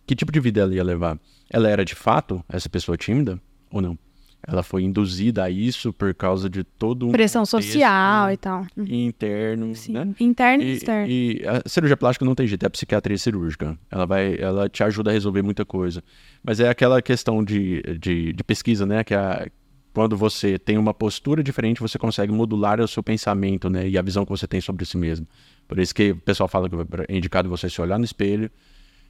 que 0.06 0.14
tipo 0.14 0.30
de 0.30 0.38
vida 0.38 0.60
ela 0.60 0.72
ia 0.72 0.84
levar? 0.84 1.18
Ela 1.50 1.68
era 1.68 1.84
de 1.84 1.96
fato 1.96 2.44
essa 2.48 2.68
pessoa 2.68 2.96
tímida 2.96 3.40
ou 3.72 3.82
não? 3.82 3.98
Ela 4.46 4.62
foi 4.64 4.82
induzida 4.82 5.44
a 5.44 5.50
isso 5.50 5.92
por 5.92 6.12
causa 6.14 6.50
de 6.50 6.64
todo 6.64 7.06
um 7.06 7.12
Pressão 7.12 7.46
social 7.46 8.30
e 8.32 8.36
tal. 8.36 8.66
interno, 8.76 9.74
Sim. 9.74 9.92
né? 9.92 10.14
Interno 10.18 10.64
e, 10.64 10.72
externo. 10.72 11.08
e 11.10 11.42
a 11.46 11.68
cirurgia 11.68 11.96
plástica 11.96 12.24
não 12.24 12.34
tem 12.34 12.46
jeito, 12.46 12.64
é 12.64 12.66
a 12.66 12.70
psiquiatria 12.70 13.16
cirúrgica. 13.18 13.78
Ela 13.90 14.04
vai, 14.04 14.36
ela 14.38 14.68
te 14.68 14.82
ajuda 14.82 15.10
a 15.10 15.12
resolver 15.12 15.42
muita 15.42 15.64
coisa. 15.64 16.02
Mas 16.42 16.58
é 16.60 16.68
aquela 16.68 17.00
questão 17.00 17.44
de, 17.44 17.82
de, 18.00 18.32
de 18.32 18.44
pesquisa, 18.44 18.84
né? 18.84 19.04
Que 19.04 19.14
a- 19.14 19.48
quando 19.94 20.16
você 20.16 20.58
tem 20.58 20.78
uma 20.78 20.94
postura 20.94 21.42
diferente, 21.42 21.80
você 21.80 21.98
consegue 21.98 22.32
modular 22.32 22.80
o 22.80 22.88
seu 22.88 23.02
pensamento, 23.02 23.68
né? 23.70 23.86
E 23.88 23.98
a 23.98 24.02
visão 24.02 24.24
que 24.24 24.30
você 24.30 24.46
tem 24.46 24.60
sobre 24.60 24.84
si 24.86 24.96
mesmo. 24.96 25.26
Por 25.68 25.78
isso 25.78 25.94
que 25.94 26.12
o 26.12 26.16
pessoal 26.16 26.48
fala 26.48 26.68
que 26.68 26.74
é 27.08 27.16
indicado 27.16 27.48
você 27.48 27.68
se 27.68 27.80
olhar 27.80 27.98
no 27.98 28.04
espelho, 28.04 28.50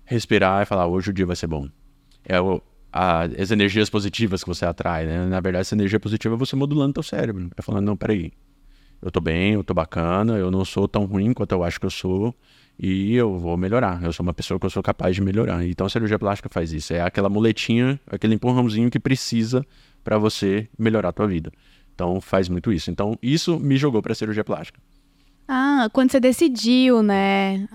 respirar 0.05 0.63
e 0.63 0.67
falar, 0.67 0.87
hoje 0.89 1.11
o 1.11 1.13
dia 1.13 1.25
vai 1.25 1.37
ser 1.37 1.47
bom. 1.47 1.69
É 2.25 2.41
o- 2.41 2.61
a- 2.93 3.23
as 3.25 3.51
energias 3.51 3.89
positivas 3.89 4.43
que 4.43 4.49
você 4.49 4.65
atrai, 4.65 5.07
né? 5.07 5.25
Na 5.27 5.41
verdade, 5.41 5.63
essa 5.63 5.75
energia 5.75 5.99
positiva 5.99 6.35
é 6.35 6.39
você 6.39 6.55
modulando 6.55 6.95
teu 6.95 7.03
cérebro. 7.03 7.51
É 7.57 7.63
falando, 7.63 7.87
não, 7.87 7.97
peraí, 7.97 8.33
eu 9.01 9.11
tô 9.11 9.21
bem, 9.21 9.55
eu 9.55 9.65
tô 9.65 9.73
bacana, 9.75 10.37
eu 10.37 10.51
não 10.51 10.65
sou 10.65 10.87
tão 10.87 11.05
ruim 11.05 11.33
quanto 11.33 11.53
eu 11.53 11.65
acho 11.65 11.81
que 11.81 11.87
eu 11.87 11.91
sou 11.91 12.35
e 12.79 13.15
eu 13.15 13.39
vou 13.39 13.57
melhorar. 13.57 14.03
Eu 14.03 14.13
sou 14.13 14.23
uma 14.25 14.35
pessoa 14.35 14.61
que 14.61 14.67
eu 14.67 14.71
sou 14.71 14.83
capaz 14.83 15.15
de 15.17 15.23
melhorar. 15.23 15.65
Então 15.67 15.87
a 15.87 15.91
cirurgia 15.91 16.19
plástica 16.19 16.49
faz 16.49 16.73
isso. 16.73 16.93
É 16.93 17.01
aquela 17.01 17.29
muletinha, 17.29 17.99
aquele 18.07 18.35
empurrãozinho 18.35 18.91
que 18.91 19.01
precisa 19.01 19.65
para 20.05 20.19
você 20.19 20.69
melhorar 20.79 21.09
a 21.09 21.13
tua 21.13 21.27
vida. 21.27 21.51
Então 21.95 22.21
faz 22.21 22.49
muito 22.49 22.73
isso. 22.73 22.91
Então 22.91 23.17
isso 23.23 23.59
me 23.59 23.77
jogou 23.77 24.01
pra 24.03 24.15
cirurgia 24.15 24.45
plástica. 24.45 24.79
Ah, 25.49 25.89
quando 25.93 26.11
você 26.13 26.21
decidiu, 26.21 27.03
né? 27.03 27.69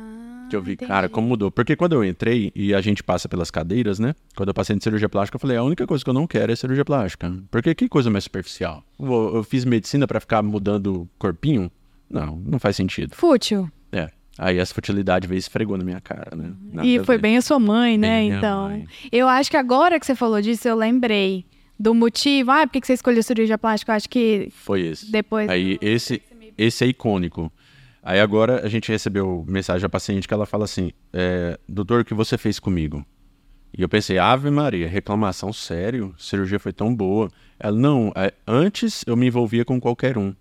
Que 0.50 0.56
eu 0.56 0.62
vi, 0.62 0.78
cara, 0.78 1.10
como 1.10 1.28
mudou. 1.28 1.52
Porque 1.52 1.76
quando 1.76 1.94
eu 1.94 2.04
entrei 2.04 2.52
e 2.56 2.74
a 2.74 2.82
gente 2.82 3.04
passa 3.04 3.28
pelas 3.28 3.52
cadeiras, 3.52 4.00
né? 4.00 4.16
Quando 4.36 4.50
eu 4.50 4.54
passei 4.54 4.76
de 4.76 4.84
cirurgia 4.84 5.10
plástica, 5.10 5.36
eu 5.36 5.40
falei, 5.40 5.58
a 5.58 5.64
única 5.64 5.86
coisa 5.86 6.04
que 6.04 6.10
eu 6.10 6.14
não 6.14 6.26
quero 6.26 6.52
é 6.52 6.56
cirurgia 6.56 6.86
plástica. 6.86 7.34
Porque 7.52 7.76
que 7.76 7.90
coisa 7.90 8.10
mais 8.10 8.24
superficial? 8.24 8.84
Eu, 9.00 9.36
eu 9.36 9.44
fiz 9.44 9.66
medicina 9.66 10.08
pra 10.08 10.20
ficar 10.20 10.42
mudando 10.42 11.08
corpinho? 11.20 11.70
Não, 12.10 12.38
não 12.46 12.60
faz 12.60 12.76
sentido. 12.76 13.16
Fútil. 13.16 13.70
É. 13.92 14.10
Aí 14.38 14.58
essa 14.58 14.74
futilidade 14.74 15.28
veio 15.28 15.40
esfregou 15.40 15.78
na 15.78 15.84
minha 15.84 16.00
cara, 16.00 16.36
né? 16.36 16.54
Nada 16.72 16.88
e 16.88 17.04
foi 17.04 17.18
bem 17.18 17.38
a 17.38 17.42
sua 17.42 17.60
mãe, 17.60 17.98
né? 17.98 18.20
Bem 18.20 18.34
então. 18.34 18.70
mãe. 18.70 18.88
Eu 19.12 19.28
acho 19.28 19.50
que 19.50 19.58
agora 19.58 20.00
que 20.00 20.06
você 20.06 20.16
falou 20.16 20.42
disso, 20.42 20.68
eu 20.68 20.76
lembrei 20.76 21.44
do 21.80 21.94
motivo. 21.94 22.52
Ah, 22.52 22.66
por 22.66 22.74
que 22.74 22.82
que 22.82 22.88
você 22.88 22.94
escolheu 22.94 23.22
cirurgia 23.24 23.58
plástica? 23.58 23.92
Eu 23.92 23.96
acho 23.96 24.10
que 24.10 24.50
Foi 24.52 24.82
esse. 24.82 25.12
depois. 25.12 25.50
Aí 25.50 25.78
esse, 25.82 26.22
esse 26.58 26.84
é 26.84 26.88
icônico. 26.88 27.52
Aí 28.08 28.22
agora 28.22 28.66
a 28.66 28.70
gente 28.70 28.90
recebeu 28.90 29.44
mensagem 29.46 29.82
da 29.82 29.90
paciente 29.90 30.30
que 30.30 30.34
ela 30.34 30.46
fala 30.46 30.64
assim: 30.64 30.92
é, 31.12 31.60
Doutor, 31.68 32.00
o 32.00 32.06
que 32.06 32.14
você 32.14 32.38
fez 32.38 32.58
comigo? 32.58 33.06
E 33.78 33.82
eu 33.82 33.90
pensei, 33.90 34.18
Ave 34.18 34.50
Maria, 34.50 34.88
reclamação 34.88 35.52
sério? 35.52 36.16
Cirurgia 36.18 36.58
foi 36.58 36.72
tão 36.72 36.96
boa. 36.96 37.30
Ela, 37.60 37.76
não, 37.76 38.14
é, 38.16 38.32
antes 38.48 39.04
eu 39.06 39.18
me 39.18 39.28
envolvia 39.28 39.66
com 39.66 39.78
qualquer 39.78 40.18
um. 40.18 40.34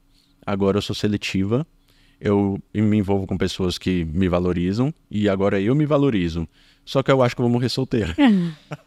Agora 0.46 0.78
eu 0.78 0.82
sou 0.82 0.94
seletiva. 0.94 1.66
Eu 2.20 2.56
me 2.72 2.98
envolvo 2.98 3.26
com 3.26 3.36
pessoas 3.36 3.78
que 3.78 4.04
me 4.04 4.28
valorizam. 4.28 4.94
E 5.10 5.28
agora 5.28 5.60
eu 5.60 5.74
me 5.74 5.86
valorizo. 5.86 6.46
Só 6.84 7.02
que 7.02 7.10
eu 7.10 7.20
acho 7.20 7.34
que 7.34 7.40
eu 7.40 7.46
vou 7.46 7.52
morrer 7.52 7.68
solteiro. 7.68 8.14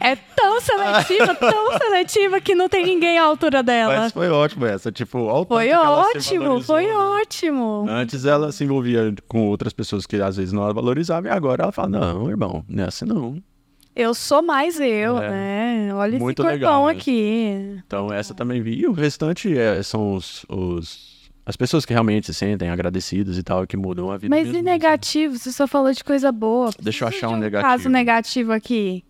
É 0.00 0.16
tão 0.16 0.60
seletiva, 0.60 1.34
tão 1.36 1.78
seletiva 1.78 2.40
que 2.40 2.54
não 2.54 2.68
tem 2.68 2.84
ninguém 2.84 3.18
à 3.18 3.24
altura 3.24 3.62
dela. 3.62 3.96
Mas 4.00 4.12
foi 4.12 4.28
ótimo 4.28 4.66
essa. 4.66 4.90
Tipo, 4.90 5.18
olha 5.20 5.42
o 5.42 5.46
Foi 5.46 5.72
ótimo, 5.72 6.60
foi 6.62 6.86
né? 6.86 6.92
ótimo. 6.94 7.86
Antes 7.88 8.24
ela 8.24 8.50
se 8.52 8.64
envolvia 8.64 9.14
com 9.28 9.46
outras 9.48 9.72
pessoas 9.72 10.06
que 10.06 10.16
às 10.16 10.36
vezes 10.36 10.52
não 10.52 10.64
a 10.64 10.72
valorizavam, 10.72 11.30
e 11.30 11.34
agora 11.34 11.62
ela 11.62 11.72
fala: 11.72 11.88
Não, 11.88 12.28
irmão, 12.28 12.64
não 12.68 12.84
é 12.84 12.86
assim 12.88 13.04
não. 13.04 13.42
Eu 13.94 14.14
sou 14.14 14.40
mais 14.42 14.78
eu, 14.80 15.18
É. 15.18 15.30
né? 15.30 15.94
Olha 15.94 16.18
Muito 16.18 16.42
esse 16.42 16.50
legal 16.50 16.72
corpão 16.72 16.86
mesmo. 16.86 17.00
aqui. 17.00 17.82
Então 17.86 18.12
essa 18.12 18.32
também 18.34 18.62
vi. 18.62 18.80
E 18.80 18.86
o 18.86 18.92
restante 18.92 19.56
é- 19.56 19.82
são 19.82 20.14
os, 20.14 20.46
os- 20.48 21.28
as 21.44 21.56
pessoas 21.56 21.84
que 21.84 21.92
realmente 21.92 22.26
se 22.26 22.34
sentem 22.34 22.70
agradecidas 22.70 23.36
e 23.36 23.42
tal, 23.42 23.66
que 23.66 23.76
mudam 23.76 24.10
a 24.10 24.16
vida. 24.16 24.34
Mas 24.34 24.44
mesmo, 24.44 24.54
e 24.54 24.60
assim. 24.60 24.64
negativo? 24.64 25.36
Você 25.36 25.50
só 25.52 25.66
falou 25.66 25.92
de 25.92 26.02
coisa 26.04 26.30
boa. 26.30 26.70
Deixa 26.80 27.04
eu 27.04 27.08
achar 27.08 27.26
de 27.28 27.34
um 27.34 27.36
negativo. 27.36 27.70
caso 27.70 27.88
negativo 27.88 28.52
aqui. 28.52 29.04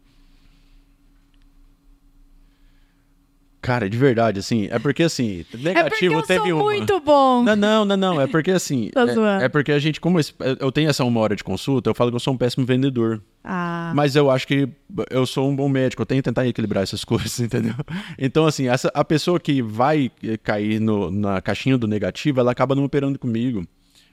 Cara, 3.63 3.91
de 3.91 3.97
verdade, 3.99 4.39
assim, 4.41 4.69
é 4.71 4.79
porque 4.79 5.03
assim, 5.03 5.45
negativo 5.53 6.15
é 6.15 6.17
porque 6.23 6.27
teve 6.27 6.53
uma. 6.53 6.63
muito 6.65 6.99
bom. 7.01 7.43
Não, 7.43 7.55
não, 7.55 7.85
não, 7.85 7.97
não. 7.97 8.21
É 8.21 8.27
porque 8.27 8.51
assim. 8.51 8.91
Tô 8.95 9.01
é, 9.01 9.45
é 9.45 9.49
porque 9.51 9.71
a 9.71 9.79
gente, 9.79 10.01
como 10.01 10.19
eu 10.59 10.73
tenho 10.73 10.89
essa 10.89 11.05
uma 11.05 11.21
hora 11.21 11.37
de 11.37 11.45
consulta, 11.45 11.91
eu 11.91 11.95
falo 11.95 12.11
que 12.11 12.17
eu 12.17 12.21
sou 12.21 12.33
um 12.33 12.39
péssimo 12.39 12.65
vendedor. 12.65 13.23
Ah, 13.45 13.93
Mas 13.95 14.17
eu 14.17 14.31
acho 14.31 14.47
que 14.47 14.67
eu 15.11 15.27
sou 15.27 15.49
um 15.51 15.55
bom 15.55 15.69
médico, 15.69 16.01
eu 16.01 16.07
tenho 16.07 16.23
que 16.23 16.29
tentar 16.31 16.47
equilibrar 16.47 16.83
essas 16.83 17.05
coisas, 17.05 17.39
entendeu? 17.39 17.75
Então, 18.19 18.47
assim, 18.47 18.67
essa, 18.67 18.91
a 18.95 19.05
pessoa 19.05 19.39
que 19.39 19.61
vai 19.61 20.11
eh, 20.25 20.39
cair 20.39 20.81
no- 20.81 21.11
na 21.11 21.41
caixinha 21.43 21.77
do 21.77 21.87
negativo, 21.87 22.41
ela 22.41 22.53
acaba 22.53 22.75
não 22.75 22.85
operando 22.85 23.19
comigo. 23.19 23.67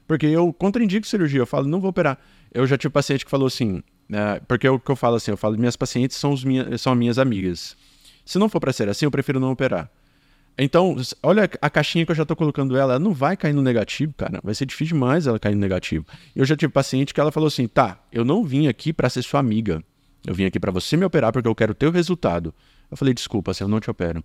Porque 0.05 0.25
eu 0.25 0.51
contraindico 0.53 1.07
cirurgia, 1.07 1.39
eu 1.39 1.45
falo, 1.47 1.67
não 1.67 1.79
vou 1.79 1.89
operar. 1.89 2.17
Eu 2.53 2.65
já 2.67 2.77
tive 2.77 2.91
paciente 2.91 3.23
que 3.25 3.31
falou 3.31 3.47
assim, 3.47 3.81
né, 4.09 4.39
porque 4.47 4.67
o 4.67 4.77
que 4.79 4.89
eu 4.91 4.95
falo 4.95 5.15
assim, 5.15 5.31
eu 5.31 5.37
falo, 5.37 5.57
minhas 5.57 5.75
pacientes 5.75 6.15
são, 6.17 6.31
os 6.31 6.43
minha, 6.43 6.77
são 6.77 6.93
minhas 6.95 7.17
amigas. 7.17 7.75
Se 8.27 8.37
não 8.37 8.49
for 8.49 8.59
pra 8.59 8.73
ser 8.73 8.89
assim, 8.89 9.05
eu 9.05 9.11
prefiro 9.11 9.39
não 9.39 9.51
operar. 9.51 9.89
Então, 10.57 10.97
olha 11.23 11.49
a 11.61 11.69
caixinha 11.69 12.05
que 12.05 12.11
eu 12.11 12.15
já 12.15 12.25
tô 12.25 12.35
colocando 12.35 12.75
ela, 12.75 12.93
ela 12.93 12.99
não 12.99 13.13
vai 13.13 13.37
cair 13.37 13.53
no 13.53 13.61
negativo, 13.61 14.13
cara. 14.17 14.41
Vai 14.43 14.53
ser 14.53 14.65
difícil 14.65 14.95
demais 14.95 15.27
ela 15.27 15.39
cair 15.39 15.55
no 15.55 15.61
negativo. 15.61 16.05
Eu 16.35 16.43
já 16.43 16.57
tive 16.57 16.73
paciente 16.73 17.13
que 17.13 17.21
ela 17.21 17.31
falou 17.31 17.47
assim: 17.47 17.67
tá, 17.67 17.97
eu 18.11 18.25
não 18.25 18.43
vim 18.43 18.67
aqui 18.67 18.91
pra 18.91 19.09
ser 19.09 19.21
sua 19.21 19.39
amiga. 19.39 19.81
Eu 20.25 20.33
vim 20.33 20.43
aqui 20.43 20.59
pra 20.59 20.71
você 20.71 20.97
me 20.97 21.05
operar 21.05 21.31
porque 21.31 21.47
eu 21.47 21.55
quero 21.55 21.73
o 21.79 21.89
resultado. 21.89 22.53
Eu 22.91 22.97
falei, 22.97 23.13
desculpa, 23.13 23.51
assim, 23.51 23.63
eu 23.63 23.67
não 23.69 23.79
te 23.79 23.89
opero. 23.89 24.21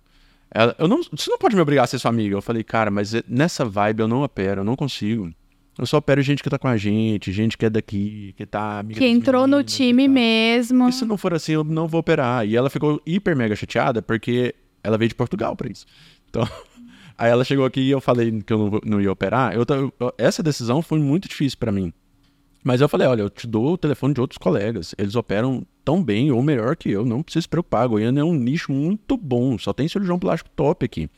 Ela, 0.51 0.75
eu 0.77 0.87
não, 0.87 1.01
você 1.01 1.29
não 1.29 1.37
pode 1.37 1.55
me 1.55 1.61
obrigar 1.61 1.85
a 1.85 1.87
ser 1.87 1.97
sua 1.97 2.09
amiga. 2.09 2.35
Eu 2.35 2.41
falei, 2.41 2.61
cara, 2.61 2.91
mas 2.91 3.13
nessa 3.25 3.63
vibe 3.63 4.01
eu 4.01 4.07
não 4.07 4.23
opero, 4.23 4.61
eu 4.61 4.65
não 4.65 4.75
consigo. 4.75 5.33
Eu 5.77 5.85
só 5.87 5.97
opero 5.97 6.21
gente 6.21 6.43
que 6.43 6.49
tá 6.49 6.59
com 6.59 6.67
a 6.67 6.77
gente, 6.77 7.31
gente 7.31 7.57
que 7.57 7.65
é 7.65 7.69
daqui, 7.69 8.33
que 8.37 8.45
tá 8.45 8.79
amiga 8.79 8.99
que 8.99 9.07
entrou 9.07 9.41
no 9.47 9.57
meninas 9.57 9.73
e 9.73 9.75
time 9.75 10.03
tal. 10.05 10.13
mesmo. 10.13 10.89
E 10.89 10.93
se 10.93 11.05
não 11.05 11.17
for 11.17 11.33
assim, 11.33 11.53
eu 11.53 11.63
não 11.63 11.87
vou 11.87 11.99
operar. 11.99 12.45
E 12.47 12.55
ela 12.55 12.69
ficou 12.69 13.01
hiper 13.05 13.35
mega 13.35 13.55
chateada 13.55 14.01
porque 14.01 14.53
ela 14.83 14.97
veio 14.97 15.09
de 15.09 15.15
Portugal 15.15 15.55
pra 15.55 15.71
isso. 15.71 15.85
Então, 16.29 16.47
aí 17.17 17.31
ela 17.31 17.43
chegou 17.43 17.65
aqui 17.65 17.81
e 17.81 17.89
eu 17.89 17.99
falei 17.99 18.31
que 18.43 18.53
eu 18.53 18.57
não, 18.57 18.79
não 18.85 19.01
ia 19.01 19.11
operar. 19.11 19.53
Eu, 19.55 19.65
eu- 19.99 20.13
essa 20.17 20.43
decisão 20.43 20.81
foi 20.83 20.99
muito 20.99 21.27
difícil 21.27 21.57
pra 21.57 21.71
mim. 21.71 21.91
Mas 22.63 22.79
eu 22.79 22.87
falei, 22.87 23.07
olha, 23.07 23.21
eu 23.23 23.29
te 23.29 23.45
dou 23.45 23.73
o 23.73 23.77
telefone 23.77 24.13
de 24.13 24.21
outros 24.21 24.37
colegas. 24.37 24.93
Eles 24.97 25.15
operam 25.15 25.65
tão 25.83 26.01
bem 26.01 26.31
ou 26.31 26.41
melhor 26.41 26.77
que 26.77 26.89
eu. 26.89 27.03
Não 27.03 27.21
precisa 27.21 27.41
se 27.41 27.49
preocupar. 27.49 27.87
Goiânia 27.89 28.21
é 28.21 28.23
um 28.23 28.33
nicho 28.33 28.71
muito 28.71 29.17
bom. 29.17 29.57
Só 29.57 29.73
tem 29.73 29.87
cirurgião 29.87 30.17
plástico 30.17 30.49
top 30.55 30.85
aqui. 30.85 31.09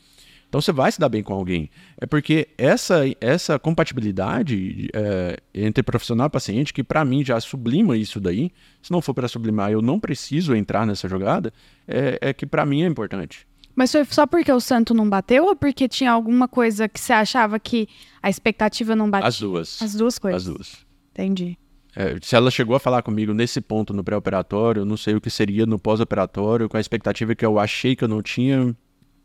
Então 0.48 0.60
você 0.60 0.72
vai 0.72 0.90
se 0.90 0.98
dar 0.98 1.08
bem 1.08 1.22
com 1.22 1.34
alguém. 1.34 1.68
É 2.00 2.06
porque 2.06 2.48
essa, 2.56 3.02
essa 3.20 3.58
compatibilidade 3.58 4.88
é, 4.94 5.38
entre 5.54 5.82
profissional 5.82 6.28
e 6.28 6.30
paciente, 6.30 6.72
que 6.72 6.84
pra 6.84 7.04
mim 7.04 7.24
já 7.24 7.38
sublima 7.40 7.96
isso 7.96 8.20
daí, 8.20 8.50
se 8.80 8.90
não 8.90 9.02
for 9.02 9.12
pra 9.12 9.28
sublimar, 9.28 9.70
eu 9.70 9.82
não 9.82 9.98
preciso 9.98 10.54
entrar 10.54 10.86
nessa 10.86 11.08
jogada, 11.08 11.52
é, 11.86 12.18
é 12.20 12.32
que 12.32 12.46
pra 12.46 12.64
mim 12.64 12.82
é 12.82 12.86
importante. 12.86 13.46
Mas 13.74 13.92
foi 13.92 14.04
só 14.06 14.26
porque 14.26 14.50
o 14.50 14.60
santo 14.60 14.94
não 14.94 15.08
bateu 15.08 15.44
ou 15.44 15.54
porque 15.54 15.86
tinha 15.86 16.10
alguma 16.10 16.48
coisa 16.48 16.88
que 16.88 16.98
você 16.98 17.12
achava 17.12 17.60
que 17.60 17.86
a 18.22 18.30
expectativa 18.30 18.96
não 18.96 19.10
batia? 19.10 19.28
As 19.28 19.38
duas. 19.38 19.82
As 19.82 19.94
duas 19.94 20.18
coisas. 20.18 20.42
As 20.42 20.54
duas. 20.54 20.86
Entendi. 21.12 21.58
É, 21.94 22.16
se 22.22 22.34
ela 22.34 22.50
chegou 22.50 22.76
a 22.76 22.80
falar 22.80 23.02
comigo 23.02 23.34
nesse 23.34 23.60
ponto 23.60 23.92
no 23.92 24.02
pré-operatório, 24.02 24.80
eu 24.80 24.84
não 24.86 24.96
sei 24.96 25.14
o 25.14 25.20
que 25.20 25.30
seria 25.30 25.66
no 25.66 25.78
pós-operatório, 25.78 26.68
com 26.68 26.76
a 26.76 26.80
expectativa 26.80 27.34
que 27.34 27.44
eu 27.44 27.58
achei 27.58 27.94
que 27.94 28.04
eu 28.04 28.08
não 28.08 28.22
tinha 28.22 28.74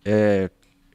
é, 0.04 0.50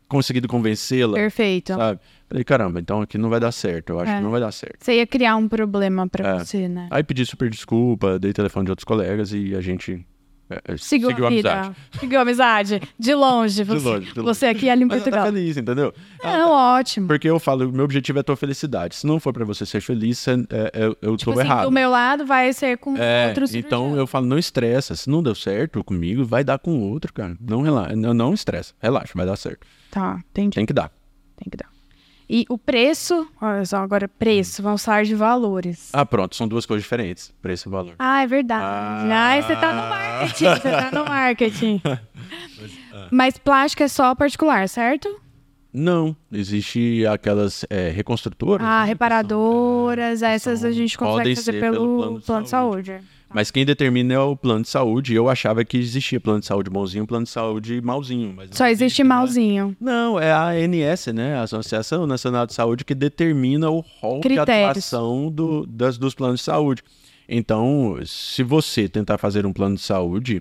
conseguido 0.09 0.49
convencê-la, 0.49 1.15
Perfeito. 1.15 1.75
sabe? 1.75 2.01
Falei, 2.29 2.45
caramba, 2.45 2.81
então 2.81 3.01
aqui 3.01 3.17
não 3.19 3.29
vai 3.29 3.39
dar 3.41 3.53
certo, 3.53 3.91
eu 3.91 4.01
acho 4.01 4.11
É. 4.13 4.17
que 4.17 4.23
não 4.23 4.31
vai 4.31 4.41
dar 4.41 4.53
certo. 4.53 4.77
Você 4.85 4.95
ia 4.97 5.07
criar 5.07 5.37
um 5.37 5.49
problema 5.49 6.09
pra 6.09 6.29
É. 6.29 6.39
você, 6.41 6.69
né? 6.69 6.89
Aí 6.91 7.03
pedi 7.03 7.25
super 7.25 7.49
desculpa, 7.51 8.19
dei 8.19 8.33
telefone 8.33 8.65
de 8.67 8.71
outros 8.73 8.85
colegas 8.85 9.33
e 9.33 9.55
a 9.55 9.61
gente 9.61 10.05
Seguiu, 10.79 11.09
seguiu 11.11 11.27
a 11.27 11.31
vida. 11.31 11.53
amizade. 11.53 11.77
Seguiu 11.99 12.19
a 12.19 12.23
amizade. 12.23 12.83
De 12.99 13.15
longe. 13.15 13.65
Você, 13.65 13.89
longe, 13.89 14.13
de 14.13 14.21
longe. 14.21 14.35
você 14.35 14.47
aqui 14.47 14.67
e 14.67 14.71
ali 14.71 14.83
em 14.83 14.85
ela 14.85 14.95
tá 14.97 15.03
Portugal. 15.03 15.27
feliz, 15.27 15.57
entendeu? 15.57 15.93
Ela 16.23 16.39
Não, 16.39 16.51
ótimo. 16.53 17.09
Porque 17.09 17.29
eu 17.29 17.39
falo, 17.41 17.73
meu 17.73 17.85
objetivo 17.85 18.19
é 18.19 18.21
a 18.21 18.25
tua 18.25 18.37
felicidade. 18.37 18.95
Se 18.95 19.07
não 19.07 19.19
for 19.19 19.33
pra 19.33 19.45
você 19.45 19.67
ser 19.67 19.81
feliz, 19.81 20.19
você- 20.19 20.33
é, 20.51 20.71
é, 20.73 20.85
eu 21.03 21.17
Tipo 21.17 21.33
tô 21.33 21.41
assim, 21.41 21.49
errado. 21.49 21.65
do 21.65 21.73
meu 21.73 21.91
lado 21.91 22.25
vai 22.25 22.53
ser 22.53 22.79
com 22.79 22.97
É, 22.97 23.29
outros 23.29 23.55
então 23.55 23.97
eu 23.97 24.07
falo, 24.07 24.27
não 24.27 24.39
estressa. 24.39 24.95
Se 24.95 25.11
não 25.11 25.23
deu 25.23 25.35
certo 25.35 25.83
comigo, 25.83 26.25
vai 26.25 26.45
dar 26.45 26.59
com 26.59 26.81
outro, 26.81 27.13
cara. 27.13 27.37
Não 27.41 27.63
relaxa, 27.63 27.97
não, 27.97 28.15
não 28.15 28.33
estressa. 28.33 28.73
Relaxa, 28.81 29.13
vai 29.17 29.27
dar 29.27 29.37
certo. 29.37 29.67
Tá, 29.91 30.21
entendi. 30.31 30.55
Tem 30.55 30.67
que 30.67 30.73
dar. 30.73 30.91
Tem 31.37 31.51
que 31.51 31.57
dar. 31.57 31.69
E 32.29 32.45
o 32.49 32.59
preço, 32.59 33.27
olha 33.41 33.65
só, 33.65 33.77
agora 33.77 34.09
preço, 34.09 34.61
vamos 34.63 34.85
falar 34.85 35.05
de 35.05 35.15
valores. 35.15 35.91
Ah, 35.93 36.05
pronto, 36.05 36.35
são 36.35 36.49
duas 36.49 36.67
coisas 36.67 36.83
diferentes, 36.83 37.33
preço 37.41 37.69
e 37.69 37.71
valor. 37.71 37.95
Ah, 37.99 38.23
é 38.23 38.27
verdade. 38.27 38.63
Ah. 38.65 39.33
Ah, 39.37 39.43
você 39.43 39.55
tá 39.57 39.73
no 39.73 39.89
marketing, 39.89 40.45
você 40.45 40.71
tá 40.71 40.91
no 40.93 41.05
marketing. 41.05 41.83
Mas 43.13 43.39
plástico 43.39 43.83
é 43.85 43.89
só 43.89 44.15
particular, 44.15 44.69
certo? 44.69 45.21
Não, 45.73 46.17
existe 46.33 47.07
aquelas 47.07 47.65
é, 47.69 47.91
reconstrutoras. 47.91 48.67
Ah, 48.67 48.81
né, 48.81 48.87
reparadoras, 48.87 50.21
são- 50.21 50.29
essas 50.29 50.65
a 50.65 50.73
gente 50.73 50.97
consegue 50.97 51.37
fazer 51.37 51.53
ser 51.53 51.61
pelo, 51.61 52.21
plano 52.23 52.43
de 52.43 52.49
saúde. 52.49 53.01
Mas 53.35 53.51
quem 53.51 53.67
determina 53.67 54.15
é 54.15 54.19
o 54.19 54.37
plano 54.37 54.63
de 54.63 54.69
saúde. 54.69 55.13
Eu 55.15 55.29
achava 55.29 55.65
que 55.65 55.77
existia 55.77 56.19
plano 56.21 56.41
de 56.41 56.47
saúde 56.47 56.71
bonzinho 56.71 57.05
e 57.05 57.07
plano 57.07 57.25
de 57.25 57.31
saúde 57.31 57.81
malzinho. 57.83 58.33
Mas 58.35 58.51
Só 58.53 58.67
existe 58.69 59.03
né? 59.03 59.09
malzinho. 59.09 59.77
Não, 59.81 60.19
é 60.19 60.33
a 60.33 60.49
ANS, 60.51 61.07
né? 61.09 61.37
A 61.37 61.43
Associação 61.43 62.07
Nacional 62.07 62.47
de 62.47 62.55
Saúde, 62.55 62.85
que 62.85 62.95
determina 62.95 63.69
o 63.71 63.81
rol 64.01 64.21
de 64.21 64.29
Critérios. 64.29 64.71
atuação 64.71 65.31
do- 65.31 65.67
das, 65.67 65.99
dos 65.99 66.15
planos 66.15 66.41
de 66.41 66.45
saúde. 66.47 66.83
Então, 67.29 67.99
se 68.07 68.43
você 68.43 68.89
tentar 68.89 69.19
fazer 69.19 69.45
um 69.45 69.53
plano 69.53 69.75
de 69.75 69.83
saúde 69.83 70.41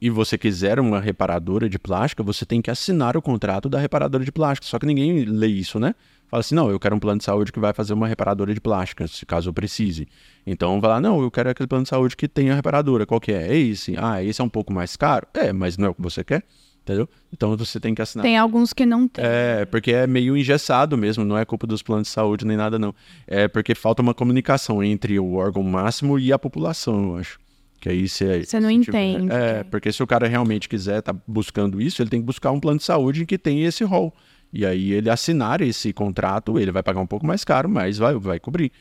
e 0.00 0.10
você 0.10 0.36
quiser 0.36 0.78
uma 0.78 1.00
reparadora 1.00 1.68
de 1.68 1.78
plástica, 1.78 2.22
você 2.22 2.44
tem 2.44 2.60
que 2.60 2.70
assinar 2.70 3.16
o 3.16 3.22
contrato 3.22 3.68
da 3.68 3.78
reparadora 3.78 4.24
de 4.24 4.30
plástica. 4.30 4.66
Só 4.66 4.78
que 4.78 4.86
ninguém 4.86 5.24
lê 5.24 5.46
isso, 5.46 5.80
né? 5.80 5.94
Fala 6.30 6.40
assim, 6.42 6.54
não, 6.54 6.70
eu 6.70 6.78
quero 6.78 6.94
um 6.94 7.00
plano 7.00 7.18
de 7.18 7.24
saúde 7.24 7.50
que 7.50 7.58
vai 7.58 7.72
fazer 7.72 7.92
uma 7.92 8.06
reparadora 8.06 8.54
de 8.54 8.60
plástica, 8.60 9.08
se 9.08 9.26
caso 9.26 9.48
eu 9.48 9.52
precise. 9.52 10.06
Então, 10.46 10.80
vai 10.80 10.90
lá, 10.92 11.00
não, 11.00 11.20
eu 11.20 11.30
quero 11.30 11.50
aquele 11.50 11.66
plano 11.66 11.82
de 11.82 11.88
saúde 11.88 12.16
que 12.16 12.28
tem 12.28 12.50
a 12.50 12.54
reparadora. 12.54 13.04
Qual 13.04 13.20
que 13.20 13.32
é? 13.32 13.48
É 13.48 13.56
esse. 13.58 13.96
Ah, 13.98 14.22
esse 14.22 14.40
é 14.40 14.44
um 14.44 14.48
pouco 14.48 14.72
mais 14.72 14.94
caro? 14.96 15.26
É, 15.34 15.52
mas 15.52 15.76
não 15.76 15.86
é 15.86 15.90
o 15.90 15.94
que 15.94 16.00
você 16.00 16.22
quer, 16.22 16.44
entendeu? 16.84 17.08
Então, 17.32 17.56
você 17.56 17.80
tem 17.80 17.96
que 17.96 18.00
assinar. 18.00 18.22
Tem 18.22 18.38
alguns 18.38 18.72
que 18.72 18.86
não 18.86 19.08
tem. 19.08 19.24
É, 19.26 19.64
porque 19.64 19.90
é 19.92 20.06
meio 20.06 20.36
engessado 20.36 20.96
mesmo, 20.96 21.24
não 21.24 21.36
é 21.36 21.44
culpa 21.44 21.66
dos 21.66 21.82
planos 21.82 22.06
de 22.06 22.14
saúde 22.14 22.46
nem 22.46 22.56
nada, 22.56 22.78
não. 22.78 22.94
É 23.26 23.48
porque 23.48 23.74
falta 23.74 24.00
uma 24.00 24.14
comunicação 24.14 24.84
entre 24.84 25.18
o 25.18 25.34
órgão 25.34 25.64
máximo 25.64 26.16
e 26.16 26.32
a 26.32 26.38
população, 26.38 27.10
eu 27.10 27.16
acho. 27.16 27.40
Que 27.80 27.88
aí 27.88 28.08
você. 28.08 28.44
Você 28.44 28.60
não 28.60 28.68
se 28.68 28.80
tiver- 28.82 29.02
entende. 29.14 29.32
É, 29.32 29.64
porque 29.64 29.90
se 29.90 30.00
o 30.00 30.06
cara 30.06 30.28
realmente 30.28 30.68
quiser 30.68 31.00
estar 31.00 31.16
buscando 31.26 31.80
isso, 31.80 32.00
ele 32.00 32.10
tem 32.10 32.20
que 32.20 32.26
buscar 32.26 32.52
um 32.52 32.60
plano 32.60 32.78
de 32.78 32.84
saúde 32.84 33.26
que 33.26 33.36
tem 33.36 33.64
esse 33.64 33.82
rol. 33.82 34.14
E 34.52 34.66
aí 34.66 34.92
ele 34.92 35.08
assinar 35.10 35.60
esse 35.60 35.92
contrato, 35.92 36.58
ele 36.58 36.72
vai 36.72 36.82
pagar 36.82 37.00
um 37.00 37.06
pouco 37.06 37.26
mais 37.26 37.44
caro, 37.44 37.68
mas 37.68 37.98
vai, 37.98 38.14
vai 38.14 38.40
cobrir. 38.40 38.72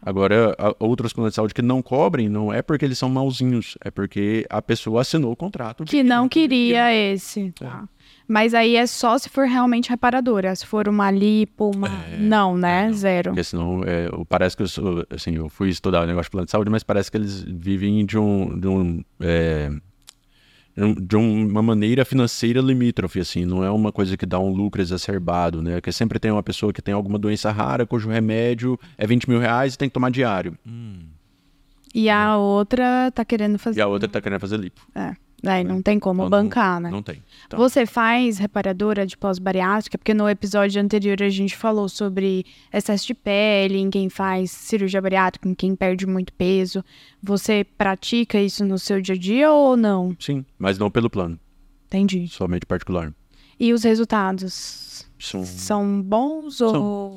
Agora, 0.00 0.54
a- 0.58 0.74
outros 0.78 1.12
planos 1.12 1.32
de 1.32 1.36
saúde 1.36 1.54
que 1.54 1.62
não 1.62 1.80
cobrem, 1.82 2.28
não 2.28 2.52
é 2.52 2.62
porque 2.62 2.84
eles 2.84 2.98
são 2.98 3.08
mauzinhos, 3.08 3.76
é 3.84 3.90
porque 3.90 4.46
a 4.48 4.60
pessoa 4.62 5.00
assinou 5.00 5.32
o 5.32 5.36
contrato. 5.36 5.84
Que 5.84 6.02
não 6.02 6.28
queria 6.28 6.94
esse. 6.94 7.52
É. 7.60 7.64
Tá. 7.64 7.88
Mas 8.28 8.54
aí 8.54 8.76
é 8.76 8.86
só 8.86 9.16
se 9.18 9.28
for 9.28 9.46
realmente 9.46 9.88
reparadora. 9.88 10.54
Se 10.54 10.66
for 10.66 10.88
uma 10.88 11.10
lipo, 11.10 11.70
uma. 11.74 11.88
É. 11.88 12.16
Não, 12.18 12.56
né? 12.56 12.92
Zero. 12.92 13.30
Porque 13.30 13.44
senão, 13.44 13.82
é, 13.84 14.08
parece 14.28 14.56
que 14.56 14.62
eu, 14.64 14.68
sou, 14.68 15.04
assim, 15.10 15.36
eu 15.36 15.48
fui 15.48 15.70
estudar 15.70 16.02
o 16.02 16.06
negócio 16.06 16.24
de 16.24 16.30
plano 16.32 16.44
de 16.44 16.50
saúde, 16.50 16.70
mas 16.70 16.82
parece 16.82 17.10
que 17.10 17.16
eles 17.16 17.42
vivem 17.42 18.04
de 18.04 18.18
um, 18.18 18.58
de 18.58 18.66
um, 18.68 19.02
é, 19.20 19.70
de 21.00 21.16
um- 21.16 21.48
uma 21.48 21.62
maneira 21.62 22.04
financeira 22.04 22.60
limítrofe, 22.60 23.18
assim, 23.18 23.44
não 23.46 23.64
é 23.64 23.70
uma 23.70 23.90
coisa 23.90 24.16
que 24.16 24.26
dá 24.26 24.38
um 24.38 24.50
lucro 24.50 24.80
exacerbado, 24.82 25.62
né? 25.62 25.80
Que 25.80 25.90
sempre 25.90 26.18
tem 26.18 26.30
uma 26.30 26.42
pessoa 26.42 26.72
que 26.72 26.82
tem 26.82 26.92
alguma 26.92 27.18
doença 27.18 27.50
rara, 27.50 27.86
cujo 27.86 28.08
remédio 28.10 28.78
é 28.98 29.06
20 29.06 29.28
mil 29.28 29.38
reais 29.40 29.74
e 29.74 29.78
tem 29.78 29.88
que 29.88 29.94
tomar 29.94 30.10
diário. 30.10 30.56
E 31.94 32.10
a 32.10 32.36
outra 32.36 33.10
tá 33.10 33.24
querendo 33.24 33.58
fazer. 33.58 33.78
E 33.78 33.82
a 33.82 33.86
outra 33.86 34.06
tá 34.08 34.20
querendo 34.20 34.40
fazer 34.40 34.58
lipo. 34.58 34.80
É. 34.94 35.14
Aí 35.48 35.62
não 35.64 35.80
tem 35.80 35.98
como 35.98 36.22
Não- 36.22 36.30
bancar, 36.30 36.80
né? 36.80 36.90
Não 36.90 37.02
tem. 37.02 37.22
Então, 37.46 37.58
Você 37.58 37.86
faz 37.86 38.38
reparadora 38.38 39.06
de 39.06 39.16
pós-bariátrica? 39.16 39.96
Porque 39.98 40.12
no 40.14 40.28
episódio 40.28 40.80
anterior 40.82 41.22
a 41.22 41.28
gente 41.28 41.56
falou 41.56 41.88
sobre 41.88 42.44
excesso 42.72 43.06
de 43.06 43.14
pele, 43.14 43.78
em 43.78 43.88
quem 43.90 44.08
faz 44.08 44.50
cirurgia 44.50 45.00
bariátrica, 45.00 45.48
em 45.48 45.54
quem 45.54 45.76
perde 45.76 46.06
muito 46.06 46.32
peso. 46.32 46.84
Você 47.22 47.64
pratica 47.78 48.40
isso 48.40 48.64
no 48.64 48.78
seu 48.78 49.00
dia 49.00 49.14
a 49.14 49.18
dia 49.18 49.52
ou 49.52 49.76
não? 49.76 50.16
sim, 50.18 50.44
mas 50.58 50.78
não 50.78 50.90
pelo 50.90 51.08
plano, 51.10 51.38
Entendi. 51.86 52.26
somente 52.28 52.66
particular. 52.66 53.12
E 53.58 53.72
os 53.72 53.84
resultados 53.84 55.06
São- 55.18 55.44
são 55.44 56.02
bons 56.02 56.60
ou. 56.60 57.16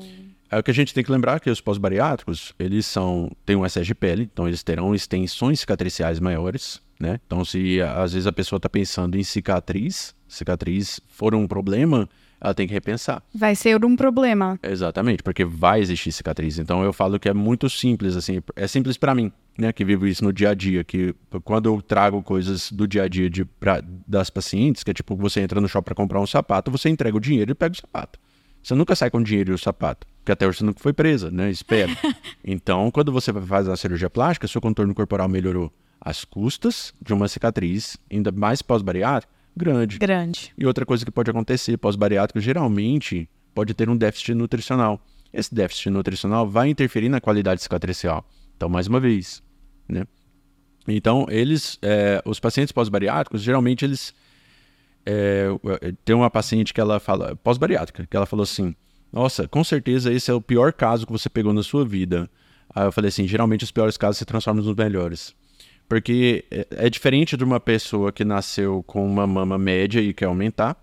É 0.50 0.58
o 0.58 0.62
que 0.62 0.70
a 0.70 0.74
gente 0.74 0.92
tem 0.92 1.04
que 1.04 1.12
lembrar 1.12 1.38
que 1.38 1.48
os 1.50 1.60
pós-bariátricos, 1.60 2.52
eles 2.58 2.84
são 2.86 3.30
têm 3.46 3.54
um 3.56 3.64
excesso 3.64 3.86
de 3.86 3.94
pele, 3.94 4.28
então 4.32 4.48
eles 4.48 4.62
terão 4.62 4.94
extensões 4.94 5.60
cicatriciais 5.60 6.18
maiores, 6.18 6.80
né? 7.00 7.18
Então 7.26 7.44
se 7.44 7.80
às 7.80 8.12
vezes 8.12 8.26
a 8.26 8.32
pessoa 8.32 8.58
está 8.58 8.68
pensando 8.68 9.16
em 9.16 9.24
cicatriz, 9.24 10.14
cicatriz 10.28 11.00
for 11.08 11.34
um 11.34 11.48
problema, 11.48 12.08
ela 12.40 12.54
tem 12.54 12.66
que 12.66 12.72
repensar. 12.72 13.22
Vai 13.34 13.54
ser 13.54 13.84
um 13.84 13.96
problema. 13.96 14.58
Exatamente, 14.62 15.22
porque 15.22 15.44
vai 15.44 15.80
existir 15.80 16.12
cicatriz. 16.12 16.58
Então 16.58 16.82
eu 16.82 16.92
falo 16.92 17.18
que 17.18 17.28
é 17.28 17.34
muito 17.34 17.68
simples, 17.68 18.16
assim, 18.16 18.40
é 18.54 18.66
simples 18.66 18.96
para 18.96 19.14
mim, 19.14 19.32
né, 19.58 19.72
que 19.72 19.84
vivo 19.84 20.06
isso 20.06 20.24
no 20.24 20.32
dia 20.32 20.50
a 20.50 20.54
dia, 20.54 20.84
que 20.84 21.14
quando 21.44 21.66
eu 21.66 21.82
trago 21.82 22.22
coisas 22.22 22.70
do 22.70 22.86
dia 22.86 23.04
a 23.04 23.08
dia 23.08 23.28
de, 23.28 23.44
pra, 23.44 23.82
das 24.06 24.30
pacientes, 24.30 24.82
que 24.82 24.90
é 24.90 24.94
tipo, 24.94 25.16
você 25.16 25.40
entra 25.40 25.60
no 25.60 25.68
shopping 25.68 25.86
para 25.86 25.94
comprar 25.94 26.20
um 26.20 26.26
sapato, 26.26 26.70
você 26.70 26.88
entrega 26.88 27.16
o 27.16 27.20
dinheiro 27.20 27.50
e 27.50 27.54
pega 27.54 27.74
o 27.74 27.76
sapato. 27.76 28.18
Você 28.62 28.74
nunca 28.74 28.94
sai 28.94 29.10
com 29.10 29.18
o 29.18 29.24
dinheiro 29.24 29.52
e 29.52 29.54
o 29.54 29.58
sapato, 29.58 30.06
porque 30.18 30.32
até 30.32 30.46
hoje 30.46 30.58
você 30.58 30.64
nunca 30.64 30.80
foi 30.80 30.92
presa, 30.92 31.30
né? 31.30 31.50
Espera. 31.50 31.90
então, 32.44 32.90
quando 32.90 33.10
você 33.10 33.32
vai 33.32 33.42
fazer 33.42 33.72
a 33.72 33.76
cirurgia 33.76 34.10
plástica, 34.10 34.46
seu 34.46 34.60
contorno 34.60 34.94
corporal 34.94 35.28
melhorou 35.28 35.72
às 36.00 36.24
custas 36.24 36.94
de 37.00 37.12
uma 37.12 37.28
cicatriz, 37.28 37.96
ainda 38.10 38.32
mais 38.32 38.62
pós-bariátrica, 38.62 39.32
grande. 39.56 39.98
Grande. 39.98 40.52
E 40.56 40.66
outra 40.66 40.86
coisa 40.86 41.04
que 41.04 41.10
pode 41.10 41.30
acontecer 41.30 41.76
pós-bariátrico, 41.76 42.40
geralmente, 42.40 43.28
pode 43.54 43.74
ter 43.74 43.88
um 43.88 43.96
déficit 43.96 44.34
nutricional. 44.34 45.00
Esse 45.32 45.54
déficit 45.54 45.90
nutricional 45.90 46.48
vai 46.48 46.68
interferir 46.68 47.08
na 47.08 47.20
qualidade 47.20 47.62
cicatricial. 47.62 48.26
Então, 48.56 48.68
mais 48.68 48.86
uma 48.86 48.98
vez, 48.98 49.42
né? 49.88 50.04
Então, 50.88 51.26
eles, 51.28 51.78
é, 51.82 52.22
os 52.24 52.40
pacientes 52.40 52.72
pós-bariátricos, 52.72 53.42
geralmente 53.42 53.84
eles 53.84 54.14
é, 55.06 55.48
tem 56.04 56.14
uma 56.14 56.30
paciente 56.30 56.74
que 56.74 56.80
ela 56.80 56.98
fala, 56.98 57.36
pós-bariátrica, 57.36 58.06
que 58.06 58.16
ela 58.16 58.26
falou 58.26 58.42
assim: 58.42 58.74
Nossa, 59.12 59.46
com 59.46 59.62
certeza 59.62 60.12
esse 60.12 60.30
é 60.30 60.34
o 60.34 60.40
pior 60.40 60.72
caso 60.72 61.06
que 61.06 61.12
você 61.12 61.28
pegou 61.28 61.52
na 61.52 61.62
sua 61.62 61.84
vida. 61.84 62.28
Aí 62.74 62.86
eu 62.86 62.92
falei 62.92 63.08
assim: 63.08 63.26
geralmente 63.26 63.64
os 63.64 63.70
piores 63.70 63.96
casos 63.96 64.18
se 64.18 64.24
transformam 64.24 64.64
nos 64.64 64.74
melhores. 64.74 65.34
Porque 65.90 66.44
é, 66.52 66.66
é 66.70 66.88
diferente 66.88 67.36
de 67.36 67.42
uma 67.42 67.58
pessoa 67.58 68.12
que 68.12 68.24
nasceu 68.24 68.80
com 68.86 69.04
uma 69.04 69.26
mama 69.26 69.58
média 69.58 70.00
e 70.00 70.14
quer 70.14 70.26
aumentar, 70.26 70.80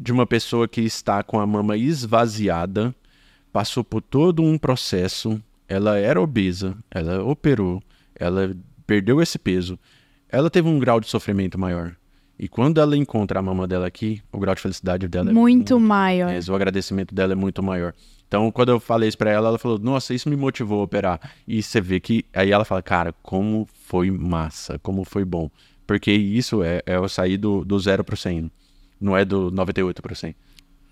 de 0.00 0.10
uma 0.10 0.26
pessoa 0.26 0.66
que 0.66 0.80
está 0.80 1.22
com 1.22 1.38
a 1.38 1.46
mama 1.46 1.76
esvaziada, 1.76 2.94
passou 3.52 3.84
por 3.84 4.00
todo 4.00 4.42
um 4.42 4.56
processo, 4.56 5.38
ela 5.68 5.98
era 5.98 6.18
obesa, 6.18 6.74
ela 6.90 7.22
operou, 7.22 7.82
ela 8.14 8.56
perdeu 8.86 9.20
esse 9.20 9.38
peso, 9.38 9.78
ela 10.30 10.48
teve 10.48 10.66
um 10.66 10.78
grau 10.78 10.98
de 10.98 11.08
sofrimento 11.08 11.58
maior. 11.58 11.94
E 12.38 12.48
quando 12.48 12.80
ela 12.80 12.96
encontra 12.96 13.40
a 13.40 13.42
mama 13.42 13.66
dela 13.66 13.86
aqui, 13.86 14.22
o 14.32 14.38
grau 14.38 14.54
de 14.54 14.62
felicidade 14.62 15.06
dela 15.08 15.28
é 15.28 15.32
Muito 15.34 15.78
maior. 15.78 16.30
é, 16.30 16.40
o 16.50 16.54
agradecimento 16.54 17.14
dela 17.14 17.34
é 17.34 17.36
muito 17.36 17.62
maior. 17.62 17.92
Então, 18.28 18.50
quando 18.50 18.70
eu 18.70 18.80
falei 18.80 19.08
isso 19.08 19.18
pra 19.18 19.30
ela, 19.30 19.48
ela 19.48 19.58
falou: 19.58 19.78
Nossa, 19.78 20.12
isso 20.14 20.28
me 20.28 20.36
motivou 20.36 20.80
a 20.80 20.84
operar. 20.84 21.20
E 21.46 21.62
você 21.62 21.80
vê 21.80 22.00
que. 22.00 22.24
Aí 22.32 22.50
ela 22.50 22.64
fala: 22.64 22.82
Cara, 22.82 23.12
como 23.22 23.68
foi 23.84 24.10
massa, 24.10 24.78
como 24.80 25.04
foi 25.04 25.24
bom. 25.24 25.50
Porque 25.86 26.10
isso 26.10 26.62
é, 26.62 26.82
é 26.84 26.96
eu 26.96 27.08
sair 27.08 27.36
do, 27.36 27.64
do 27.64 27.78
0 27.78 28.02
pro 28.02 28.16
100, 28.16 28.50
não 29.00 29.16
é 29.16 29.24
do 29.24 29.50
98 29.52 30.02
pro 30.02 30.16
100. 30.16 30.34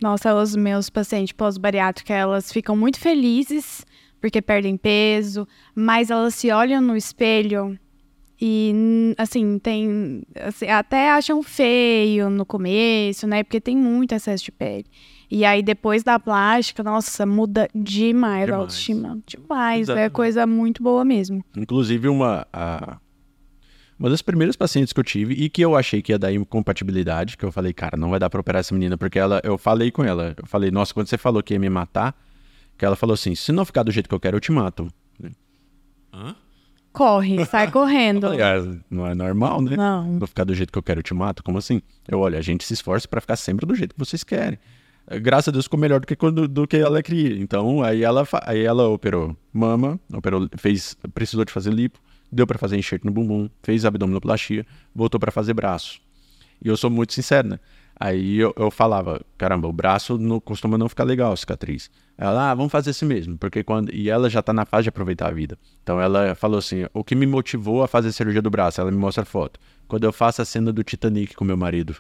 Nossa, 0.00 0.34
os 0.34 0.54
meus 0.54 0.88
pacientes 0.88 1.32
pós-bariátrica, 1.32 2.14
elas 2.14 2.52
ficam 2.52 2.76
muito 2.76 3.00
felizes 3.00 3.84
porque 4.20 4.40
perdem 4.40 4.76
peso, 4.76 5.46
mas 5.74 6.10
elas 6.10 6.34
se 6.34 6.50
olham 6.50 6.80
no 6.80 6.96
espelho 6.96 7.78
e, 8.40 9.14
assim, 9.18 9.58
tem. 9.58 10.22
assim, 10.34 10.66
até 10.66 11.10
acham 11.10 11.42
feio 11.42 12.30
no 12.30 12.46
começo, 12.46 13.26
né? 13.26 13.42
Porque 13.42 13.60
tem 13.60 13.76
muito 13.76 14.14
excesso 14.14 14.44
de 14.44 14.52
pele. 14.52 14.86
E 15.30 15.44
aí, 15.44 15.62
depois 15.62 16.02
da 16.02 16.18
plástica, 16.18 16.82
nossa, 16.82 17.24
muda 17.26 17.68
demais, 17.74 18.42
a 18.42 18.46
Demais. 18.46 18.60
autoestima. 18.60 19.18
Demais. 19.26 19.88
É 19.88 20.08
coisa 20.10 20.46
muito 20.46 20.82
boa 20.82 21.04
mesmo. 21.04 21.44
Inclusive, 21.56 22.08
uma, 22.08 22.46
a- 22.52 22.98
uma 23.98 24.10
das 24.10 24.20
primeiras 24.22 24.54
pacientes 24.56 24.92
que 24.92 25.00
eu 25.00 25.04
tive 25.04 25.34
e 25.34 25.48
que 25.48 25.62
eu 25.62 25.74
achei 25.76 26.02
que 26.02 26.12
ia 26.12 26.18
dar 26.18 26.32
incompatibilidade, 26.32 27.36
que 27.36 27.44
eu 27.44 27.50
falei, 27.52 27.72
cara, 27.72 27.96
não 27.96 28.10
vai 28.10 28.18
dar 28.20 28.28
pra 28.28 28.40
operar 28.40 28.60
essa 28.60 28.74
menina, 28.74 28.98
porque 28.98 29.18
ela, 29.18 29.40
eu 29.44 29.56
falei 29.56 29.90
com 29.90 30.04
ela, 30.04 30.34
eu 30.36 30.46
falei, 30.46 30.70
nossa, 30.70 30.92
quando 30.92 31.06
você 31.06 31.16
falou 31.16 31.42
que 31.42 31.54
ia 31.54 31.60
me 31.60 31.70
matar, 31.70 32.14
que 32.76 32.84
ela 32.84 32.96
falou 32.96 33.14
assim, 33.14 33.34
se 33.34 33.50
não 33.52 33.64
ficar 33.64 33.82
do 33.84 33.90
jeito 33.92 34.08
que 34.08 34.14
eu 34.14 34.20
quero, 34.20 34.36
eu 34.36 34.40
te 34.40 34.52
mato. 34.52 34.88
Corre, 36.92 37.44
sai 37.46 37.70
correndo. 37.72 38.26
Ah, 38.28 38.78
não 38.88 39.04
é 39.06 39.14
normal, 39.14 39.60
né? 39.60 39.76
Não. 39.76 40.12
Não 40.12 40.26
ficar 40.28 40.44
do 40.44 40.54
jeito 40.54 40.72
que 40.72 40.78
eu 40.78 40.82
quero, 40.82 41.00
eu 41.00 41.02
te 41.02 41.12
mato? 41.12 41.42
Como 41.42 41.58
assim? 41.58 41.82
Eu, 42.06 42.20
olha, 42.20 42.38
a 42.38 42.42
gente 42.42 42.64
se 42.64 42.72
esforça 42.72 43.08
pra 43.08 43.20
ficar 43.20 43.34
sempre 43.36 43.66
do 43.66 43.74
jeito 43.74 43.94
que 43.94 43.98
vocês 43.98 44.22
querem. 44.22 44.58
Eh, 45.08 45.18
Graças 45.18 45.48
a 45.48 45.52
Deus 45.52 45.64
ficou 45.66 45.78
melhor 45.78 46.00
do 46.00 46.06
que 46.06 46.16
quando 46.16 46.48
do 46.48 46.66
que 46.66 46.76
ela 46.76 47.02
queria. 47.02 47.38
Então, 47.38 47.82
aí 47.82 48.02
ela, 48.02 48.26
aí 48.42 48.62
ela 48.64 48.88
operou 48.88 49.36
mama, 49.52 49.98
operou, 50.12 50.48
fez, 50.56 50.96
precisou 51.14 51.44
de 51.44 51.52
fazer 51.52 51.72
lipo, 51.72 51.98
deu 52.30 52.46
pra 52.46 52.58
fazer 52.58 52.76
enxerto 52.76 53.04
no 53.04 53.12
bumbum, 53.12 53.48
fez 53.62 53.84
abdominoplastia, 53.84 54.66
voltou 54.94 55.20
pra 55.20 55.30
fazer 55.30 55.54
braço. 55.54 56.00
E 56.64 56.68
eu 56.68 56.76
sou 56.76 56.90
muito 56.90 57.12
sincero, 57.12 57.48
né? 57.48 57.60
Aí 57.98 58.38
eu, 58.38 58.52
eu 58.56 58.70
falava, 58.70 59.20
caramba, 59.38 59.68
o 59.68 59.72
braço 59.72 60.18
não, 60.18 60.40
costuma 60.40 60.76
não 60.76 60.88
ficar 60.88 61.04
legal, 61.04 61.32
a 61.32 61.36
cicatriz. 61.36 61.90
Ela, 62.18 62.50
ah, 62.50 62.54
vamos 62.54 62.72
fazer 62.72 62.90
esse 62.90 63.04
mesmo, 63.04 63.38
porque 63.38 63.62
quando. 63.62 63.92
E 63.94 64.10
ela 64.10 64.28
já 64.28 64.42
tá 64.42 64.52
na 64.52 64.64
fase 64.64 64.84
de 64.84 64.88
aproveitar 64.88 65.28
a 65.28 65.30
vida. 65.32 65.58
Então 65.82 66.00
ela 66.00 66.34
falou 66.34 66.58
assim: 66.58 66.86
o 66.92 67.04
que 67.04 67.14
me 67.14 67.26
motivou 67.26 67.82
a 67.82 67.88
fazer 67.88 68.08
a 68.08 68.12
cirurgia 68.12 68.42
do 68.42 68.50
braço? 68.50 68.80
Ela 68.80 68.90
me 68.90 68.96
mostra 68.96 69.22
a 69.22 69.26
foto. 69.26 69.60
Quando 69.86 70.04
eu 70.04 70.12
faço 70.12 70.42
a 70.42 70.44
cena 70.44 70.72
do 70.72 70.82
Titanic 70.82 71.34
com 71.34 71.44
meu 71.44 71.56
marido. 71.56 71.96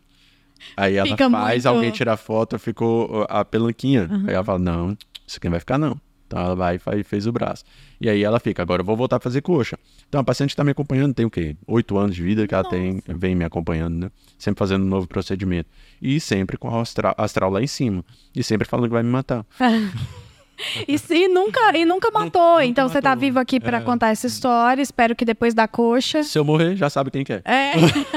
Aí 0.76 0.96
ela 0.96 1.08
Fica 1.08 1.30
faz, 1.30 1.64
muito- 1.64 1.76
alguém 1.76 1.90
tira 1.90 2.12
a 2.14 2.16
foto, 2.16 2.58
ficou 2.58 3.26
a 3.28 3.44
pelanquinha. 3.44 4.08
Uhum. 4.10 4.24
Aí 4.26 4.34
ela 4.34 4.44
fala: 4.44 4.58
não, 4.58 4.96
isso 5.26 5.36
aqui 5.36 5.46
não 5.46 5.52
vai 5.52 5.60
ficar, 5.60 5.78
não. 5.78 6.00
Então 6.26 6.38
ela 6.42 6.54
vai 6.56 6.80
e 6.98 7.04
fez 7.04 7.26
o 7.26 7.32
braço. 7.32 7.64
E 8.00 8.08
aí 8.08 8.24
ela 8.24 8.40
fica, 8.40 8.62
agora 8.62 8.80
eu 8.80 8.86
vou 8.86 8.96
voltar 8.96 9.16
a 9.16 9.20
fazer 9.20 9.42
coxa. 9.42 9.78
Então 10.08 10.20
a 10.20 10.24
paciente 10.24 10.56
tá 10.56 10.64
me 10.64 10.70
acompanhando, 10.70 11.14
tem 11.14 11.24
o 11.26 11.30
quê? 11.30 11.54
Oito 11.66 11.96
anos 11.98 12.16
de 12.16 12.22
vida 12.22 12.46
que 12.48 12.54
ela 12.54 12.64
tem, 12.68 13.02
vem 13.06 13.34
me 13.34 13.44
acompanhando, 13.44 13.94
né? 13.96 14.10
Sempre 14.38 14.58
fazendo 14.58 14.84
um 14.84 14.88
novo 14.88 15.06
procedimento. 15.06 15.68
E 16.00 16.18
sempre 16.18 16.56
com 16.56 16.74
a 16.74 16.80
astral, 16.80 17.14
astral 17.18 17.50
lá 17.50 17.62
em 17.62 17.66
cima. 17.66 18.04
E 18.34 18.42
sempre 18.42 18.66
falando 18.66 18.86
que 18.88 18.94
vai 18.94 19.02
me 19.02 19.10
matar. 19.10 19.44
E, 20.86 20.98
se 20.98 21.28
nunca, 21.28 21.76
e 21.76 21.84
nunca 21.84 22.10
matou. 22.10 22.60
então 22.60 22.88
você 22.88 23.00
tá 23.00 23.10
matou. 23.10 23.20
vivo 23.20 23.38
aqui 23.38 23.58
pra 23.60 23.80
contar 23.80 24.10
essa 24.10 24.26
história. 24.26 24.82
Espero 24.82 25.14
que 25.14 25.24
depois 25.24 25.54
da 25.54 25.66
coxa. 25.66 26.22
Se 26.22 26.38
eu 26.38 26.44
morrer, 26.44 26.76
já 26.76 26.88
sabe 26.88 27.10
quem 27.10 27.24
que 27.24 27.32
é. 27.32 27.42
É. 27.44 27.72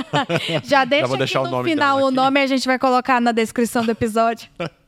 Já 0.63 0.85
deixa 0.85 1.07
aqui 1.07 1.17
deixar 1.17 1.41
o 1.41 1.45
no 1.45 1.51
nome 1.51 1.69
final 1.69 1.99
o 2.03 2.11
nome 2.11 2.39
e 2.39 2.43
a 2.43 2.47
gente 2.47 2.65
vai 2.65 2.77
colocar 2.77 3.19
na 3.19 3.31
descrição 3.31 3.83
do 3.85 3.91
episódio. 3.91 4.49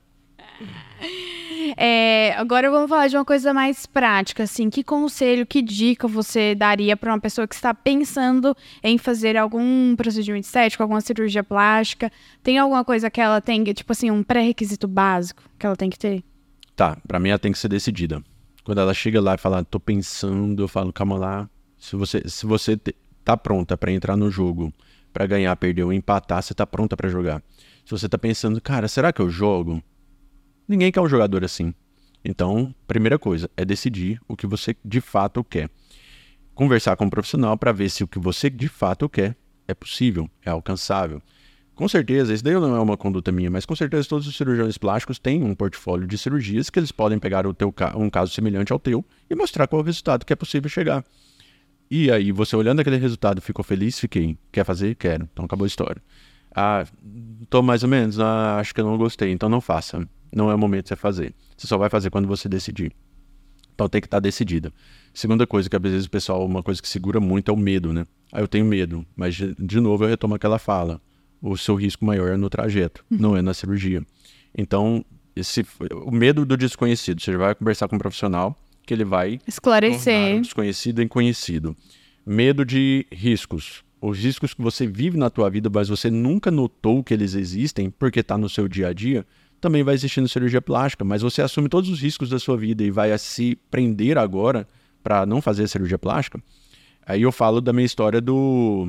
É, 1.78 2.34
agora 2.38 2.70
vamos 2.72 2.90
falar 2.90 3.08
de 3.08 3.16
uma 3.16 3.26
coisa 3.26 3.54
mais 3.54 3.86
prática, 3.86 4.44
assim. 4.44 4.70
Que 4.70 4.84
conselho, 4.84 5.46
que 5.46 5.62
dica 5.62 6.08
você 6.08 6.56
daria 6.56 6.98
para 6.98 7.12
uma 7.14 7.20
pessoa 7.20 7.48
que 7.48 7.54
está 7.56 7.74
pensando 7.74 8.56
em 8.84 8.98
fazer 8.98 9.38
algum 9.38 9.96
procedimento 9.96 10.46
estético, 10.46 10.82
alguma 10.82 11.02
cirurgia 11.02 11.44
plástica? 11.44 12.12
Tem 12.42 12.58
alguma 12.58 12.84
coisa 12.84 13.10
que 13.10 13.22
ela 13.22 13.40
tem, 13.40 13.64
tipo 13.66 13.92
assim, 13.92 14.10
um 14.10 14.24
pré-requisito 14.24 14.88
básico 14.88 15.44
que 15.58 15.66
ela 15.66 15.76
tem 15.76 15.90
que 15.90 16.00
ter? 16.00 16.24
Tá, 16.80 16.98
pra 17.06 17.20
mim 17.20 17.28
ela 17.28 17.38
tem 17.38 17.52
que 17.52 17.60
ser 17.60 17.68
decidida. 17.68 18.24
Quando 18.64 18.80
ela 18.80 18.94
chega 18.94 19.20
lá 19.20 19.36
e 19.36 19.38
fala, 19.38 19.66
tô 19.66 19.82
pensando, 19.82 20.64
eu 20.64 20.68
falo, 20.70 20.94
calma 20.94 21.18
lá. 21.18 21.50
Se 21.78 21.98
você, 21.98 22.24
se 22.26 22.46
você 22.46 22.80
tá 23.22 23.36
pronta 23.36 23.76
pra 23.76 23.92
entrar 23.92 24.16
no 24.16 24.32
jogo, 24.32 24.74
pra 25.12 25.26
ganhar, 25.26 25.54
perder 25.58 25.84
ou 25.84 25.92
empatar, 25.92 26.42
você 26.42 26.54
tá 26.54 26.66
pronta 26.66 26.96
pra 26.96 27.10
jogar. 27.10 27.44
Se 27.84 27.92
você 27.92 28.08
tá 28.08 28.18
pensando, 28.18 28.62
cara, 28.62 28.88
será 28.88 29.12
que 29.12 29.22
eu 29.22 29.30
jogo? 29.30 29.84
Ninguém 30.66 30.90
quer 30.90 31.02
um 31.02 31.10
jogador 31.10 31.44
assim. 31.44 31.74
Então, 32.24 32.74
primeira 32.88 33.20
coisa 33.20 33.52
é 33.58 33.66
decidir 33.66 34.18
o 34.26 34.38
que 34.38 34.48
você 34.48 34.74
de 34.86 35.02
fato 35.02 35.44
quer. 35.44 35.70
Conversar 36.56 36.96
com 36.96 37.04
um 37.04 37.10
profissional 37.10 37.58
pra 37.58 37.74
ver 37.74 37.90
se 37.90 38.06
o 38.06 38.08
que 38.08 38.20
você 38.20 38.50
de 38.50 38.70
fato 38.70 39.10
quer 39.10 39.36
é 39.68 39.74
possível, 39.74 40.30
é 40.46 40.50
alcançável. 40.50 41.22
Com 41.80 41.88
certeza, 41.88 42.34
isso 42.34 42.44
daí 42.44 42.56
não 42.56 42.76
é 42.76 42.80
uma 42.82 42.98
conduta 42.98 43.32
minha, 43.32 43.50
mas 43.50 43.66
com 43.66 43.74
certeza 43.74 44.06
todos 44.10 44.28
os 44.28 44.36
cirurgiões 44.36 44.78
plásticos 44.78 45.18
têm 45.18 45.42
um 45.42 45.56
portfólio 45.56 46.06
de 46.06 46.18
cirurgias 46.18 46.70
que 46.70 46.78
eles 46.78 46.92
podem 46.92 47.18
pegar 47.18 47.48
o 47.48 47.54
teu, 47.54 47.74
um 47.96 48.10
caso 48.10 48.34
semelhante 48.34 48.74
ao 48.74 48.78
teu 48.78 49.02
e 49.30 49.34
mostrar 49.34 49.66
qual 49.66 49.80
é 49.80 49.84
o 49.84 49.86
resultado 49.86 50.26
que 50.26 50.34
é 50.34 50.36
possível 50.36 50.70
chegar. 50.70 51.06
E 51.90 52.12
aí, 52.12 52.34
você 52.34 52.54
olhando 52.54 52.82
aquele 52.82 52.98
resultado, 52.98 53.40
ficou 53.40 53.64
feliz? 53.64 53.98
Fiquei. 53.98 54.38
Quer 54.52 54.66
fazer? 54.66 54.94
Quero. 54.96 55.30
Então 55.32 55.46
acabou 55.46 55.64
a 55.64 55.68
história. 55.68 56.02
Ah, 56.54 56.86
tô 57.50 57.62
mais 57.62 57.82
ou 57.82 57.88
menos. 57.88 58.20
Ah, 58.20 58.58
acho 58.60 58.76
que 58.76 58.82
eu 58.82 58.86
não 58.86 58.98
gostei. 58.98 59.32
Então 59.32 59.48
não 59.48 59.62
faça. 59.62 60.06
Não 60.36 60.52
é 60.52 60.56
o 60.56 60.60
momento 60.60 60.84
de 60.84 60.90
você 60.90 60.98
fazer. 60.98 61.34
Você 61.56 61.66
só 61.66 61.78
vai 61.78 61.90
fazer 61.90 62.10
quando 62.10 62.28
você 62.28 62.50
decidir. 62.50 62.92
Então 63.74 63.88
tem 63.88 64.02
que 64.02 64.08
estar 64.08 64.20
decidida. 64.20 64.70
Segunda 65.14 65.48
coisa 65.48 65.70
que 65.70 65.78
às 65.78 65.82
vezes 65.82 66.08
o 66.08 66.10
pessoal, 66.10 66.46
uma 66.46 66.62
coisa 66.62 66.82
que 66.82 66.90
segura 66.90 67.22
muito 67.22 67.50
é 67.50 67.54
o 67.54 67.58
medo, 67.58 67.94
né? 67.94 68.06
Ah, 68.34 68.42
eu 68.42 68.50
tenho 68.50 68.66
medo, 68.66 69.06
mas 69.16 69.34
de 69.34 69.80
novo 69.80 70.04
eu 70.04 70.10
retomo 70.10 70.36
aquela 70.36 70.60
fala. 70.60 71.00
O 71.42 71.58
seu 71.58 71.76
risco 71.76 72.04
maior 72.06 72.32
é 72.32 72.38
no 72.38 72.50
trajeto, 72.50 73.04
não 73.10 73.36
é 73.36 73.42
na 73.42 73.54
cirurgia. 73.54 74.04
Então, 74.58 75.06
esse, 75.36 75.66
o 76.06 76.12
medo 76.12 76.46
do 76.46 76.58
desconhecido, 76.58 77.22
você 77.22 77.36
vai 77.38 77.56
conversar 77.56 77.88
com 77.88 77.96
um 77.96 78.00
profissional 78.00 78.58
que 78.86 78.94
ele 78.94 79.06
vai 79.06 79.38
tornar 79.38 79.44
o 79.46 79.50
Esclarecer. 79.50 80.42
desconhecido 80.42 81.02
em 81.02 81.08
conhecido. 81.08 81.76
Medo 82.26 82.66
de 82.66 83.06
riscos. 83.12 83.84
Os 84.02 84.18
riscos 84.18 84.54
que 84.54 84.62
você 84.62 84.88
vive 84.88 85.18
na 85.18 85.30
tua 85.30 85.50
vida, 85.50 85.70
mas 85.74 85.90
você 85.90 86.10
nunca 86.10 86.50
notou 86.50 87.04
que 87.04 87.14
eles 87.14 87.36
existem 87.36 87.90
porque 87.90 88.22
está 88.22 88.38
no 88.38 88.50
seu 88.50 88.68
dia 88.68 88.88
a 88.88 88.94
dia, 88.94 89.26
também 89.60 89.84
vai 89.84 89.94
existir 89.94 90.22
no 90.22 90.28
cirurgia 90.28 90.62
plástica, 90.62 91.04
mas 91.04 91.22
você 91.22 91.42
assume 91.42 91.70
todos 91.70 91.90
os 91.90 92.02
riscos 92.02 92.30
da 92.30 92.40
sua 92.40 92.58
vida 92.58 92.84
e 92.84 92.92
vai 92.92 93.12
a 93.12 93.18
se 93.18 93.58
prender 93.70 94.18
agora 94.18 94.68
para 95.04 95.26
não 95.26 95.42
fazer 95.42 95.68
cirurgia 95.68 96.00
plástica. 96.00 96.42
Aí 97.06 97.22
eu 97.22 97.32
falo 97.32 97.60
da 97.60 97.74
minha 97.74 97.86
história 97.86 98.22
do 98.22 98.88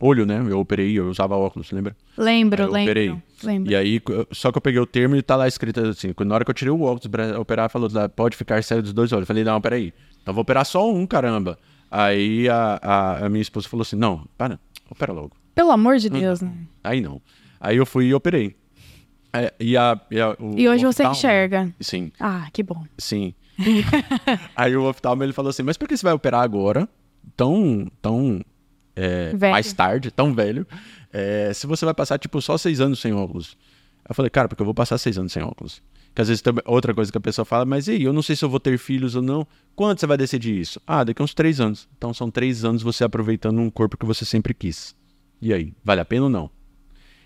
olho, 0.00 0.26
né? 0.26 0.44
Eu 0.48 0.58
operei, 0.60 0.98
eu 0.98 1.08
usava 1.08 1.36
óculos, 1.36 1.70
lembra? 1.70 1.96
Lembro, 2.16 2.62
Aí 2.64 2.68
eu 2.68 2.82
operei. 2.82 3.08
lembro. 3.08 3.22
lembro. 3.42 3.72
E 3.72 3.76
aí, 3.76 4.00
só 4.32 4.50
que 4.52 4.58
eu 4.58 4.62
peguei 4.62 4.80
o 4.80 4.86
termo 4.86 5.16
e 5.16 5.22
tá 5.22 5.36
lá 5.36 5.46
escrito 5.48 5.80
assim, 5.80 6.12
na 6.24 6.34
hora 6.34 6.44
que 6.44 6.50
eu 6.50 6.54
tirei 6.54 6.70
o 6.72 6.82
óculos 6.82 7.06
pra 7.06 7.38
operar, 7.40 7.70
falou, 7.70 7.88
pode 8.14 8.36
ficar 8.36 8.62
cego 8.62 8.82
dos 8.82 8.92
dois 8.92 9.12
olhos. 9.12 9.22
Eu 9.22 9.26
falei, 9.26 9.44
não, 9.44 9.60
peraí, 9.60 9.92
então 10.22 10.34
vou 10.34 10.42
operar 10.42 10.64
só 10.66 10.90
um, 10.92 11.06
caramba. 11.06 11.58
Aí 11.90 12.48
a, 12.48 12.78
a, 12.82 13.26
a 13.26 13.28
minha 13.28 13.42
esposa 13.42 13.68
falou 13.68 13.82
assim, 13.82 13.96
não, 13.96 14.26
para, 14.36 14.58
opera 14.90 15.12
logo. 15.12 15.32
Pelo 15.54 15.70
amor 15.70 15.98
de 15.98 16.10
Deus, 16.10 16.40
né? 16.40 16.52
Aí 16.82 17.00
não. 17.00 17.22
Aí 17.60 17.76
eu 17.76 17.86
fui 17.86 18.06
e 18.06 18.14
operei. 18.14 18.56
É, 19.32 19.52
e, 19.58 19.76
a, 19.76 20.00
e, 20.10 20.20
a- 20.20 20.36
o- 20.38 20.54
E 20.58 20.68
hoje 20.68 20.84
o 20.86 20.92
você 20.92 21.04
enxerga. 21.04 21.72
Sim, 21.80 22.10
Ah, 22.20 22.48
que 22.52 22.62
bom. 22.62 22.84
sim. 22.98 23.34
aí 24.56 24.76
o 24.76 24.84
oftalmo 24.88 25.22
ele 25.22 25.32
falou 25.32 25.50
assim, 25.50 25.62
mas 25.62 25.76
por 25.76 25.88
que 25.88 25.96
você 25.96 26.02
vai 26.04 26.12
operar 26.12 26.42
agora, 26.42 26.88
tão, 27.36 27.86
tão 28.02 28.40
é, 28.96 29.32
mais 29.36 29.72
tarde, 29.72 30.10
tão 30.10 30.34
velho, 30.34 30.66
é, 31.12 31.52
se 31.52 31.66
você 31.66 31.84
vai 31.84 31.94
passar, 31.94 32.18
tipo, 32.18 32.40
só 32.40 32.56
seis 32.56 32.80
anos 32.80 33.00
sem 33.00 33.12
óculos? 33.12 33.56
Eu 34.08 34.14
falei, 34.14 34.30
cara, 34.30 34.48
porque 34.48 34.62
eu 34.62 34.66
vou 34.66 34.74
passar 34.74 34.98
seis 34.98 35.16
anos 35.16 35.32
sem 35.32 35.42
óculos. 35.42 35.82
Que 36.14 36.22
às 36.22 36.28
vezes 36.28 36.42
também, 36.42 36.62
outra 36.66 36.94
coisa 36.94 37.10
que 37.10 37.18
a 37.18 37.20
pessoa 37.20 37.44
fala, 37.44 37.64
mas 37.64 37.88
e 37.88 37.92
aí, 37.92 38.02
eu 38.02 38.12
não 38.12 38.22
sei 38.22 38.36
se 38.36 38.44
eu 38.44 38.48
vou 38.48 38.60
ter 38.60 38.78
filhos 38.78 39.16
ou 39.16 39.22
não. 39.22 39.46
Quando 39.74 39.98
você 39.98 40.06
vai 40.06 40.16
decidir 40.16 40.60
isso? 40.60 40.80
Ah, 40.86 41.02
daqui 41.02 41.20
a 41.20 41.24
uns 41.24 41.34
três 41.34 41.60
anos. 41.60 41.88
Então 41.96 42.14
são 42.14 42.30
três 42.30 42.64
anos 42.64 42.82
você 42.82 43.02
aproveitando 43.02 43.58
um 43.58 43.70
corpo 43.70 43.96
que 43.96 44.06
você 44.06 44.24
sempre 44.24 44.54
quis. 44.54 44.94
E 45.42 45.52
aí, 45.52 45.72
vale 45.82 46.00
a 46.00 46.04
pena 46.04 46.24
ou 46.24 46.30
não? 46.30 46.50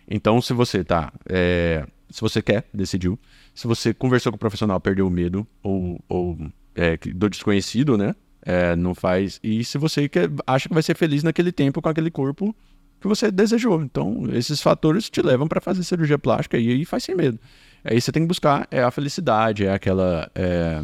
Então, 0.08 0.40
se 0.40 0.54
você 0.54 0.82
tá. 0.82 1.12
é, 1.28 1.84
se 2.10 2.20
você 2.20 2.40
quer, 2.40 2.66
decidiu. 2.72 3.18
Se 3.54 3.66
você 3.66 3.92
conversou 3.92 4.32
com 4.32 4.36
o 4.36 4.38
profissional, 4.38 4.80
perdeu 4.80 5.06
o 5.06 5.10
medo, 5.10 5.46
ou, 5.62 6.00
ou 6.08 6.38
é, 6.74 6.96
do 6.96 7.28
desconhecido, 7.28 7.98
né? 7.98 8.14
É, 8.50 8.74
não 8.74 8.94
faz. 8.94 9.38
E 9.42 9.62
se 9.62 9.76
você 9.76 10.08
quer, 10.08 10.30
acha 10.46 10.68
que 10.68 10.74
vai 10.74 10.82
ser 10.82 10.96
feliz 10.96 11.22
naquele 11.22 11.52
tempo 11.52 11.82
com 11.82 11.88
aquele 11.90 12.10
corpo 12.10 12.56
que 12.98 13.06
você 13.06 13.30
desejou. 13.30 13.82
Então, 13.82 14.24
esses 14.32 14.62
fatores 14.62 15.10
te 15.10 15.20
levam 15.20 15.46
para 15.46 15.60
fazer 15.60 15.82
cirurgia 15.82 16.18
plástica 16.18 16.56
e 16.56 16.70
aí 16.70 16.84
faz 16.86 17.04
sem 17.04 17.14
medo. 17.14 17.38
Aí 17.84 18.00
você 18.00 18.10
tem 18.10 18.22
que 18.22 18.28
buscar 18.28 18.66
é 18.70 18.82
a 18.82 18.90
felicidade, 18.90 19.66
é 19.66 19.72
aquela. 19.74 20.30
é, 20.34 20.82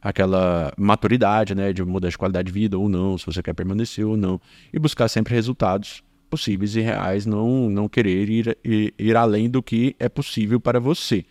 aquela 0.00 0.72
maturidade, 0.78 1.54
né, 1.54 1.72
de 1.72 1.84
mudar 1.84 2.08
de 2.08 2.16
qualidade 2.16 2.46
de 2.46 2.52
vida 2.52 2.78
ou 2.78 2.88
não, 2.88 3.18
se 3.18 3.26
você 3.26 3.42
quer 3.42 3.52
permanecer 3.52 4.06
ou 4.06 4.16
não, 4.16 4.40
e 4.72 4.78
buscar 4.78 5.08
sempre 5.08 5.34
resultados 5.34 6.02
possíveis 6.30 6.76
e 6.76 6.80
reais, 6.80 7.26
não, 7.26 7.68
não 7.68 7.88
querer 7.88 8.28
ir, 8.30 8.58
ir, 8.64 8.94
ir 8.96 9.16
além 9.16 9.50
do 9.50 9.62
que 9.62 9.96
é 9.98 10.08
possível 10.08 10.60
para 10.60 10.78
você. 10.78 11.24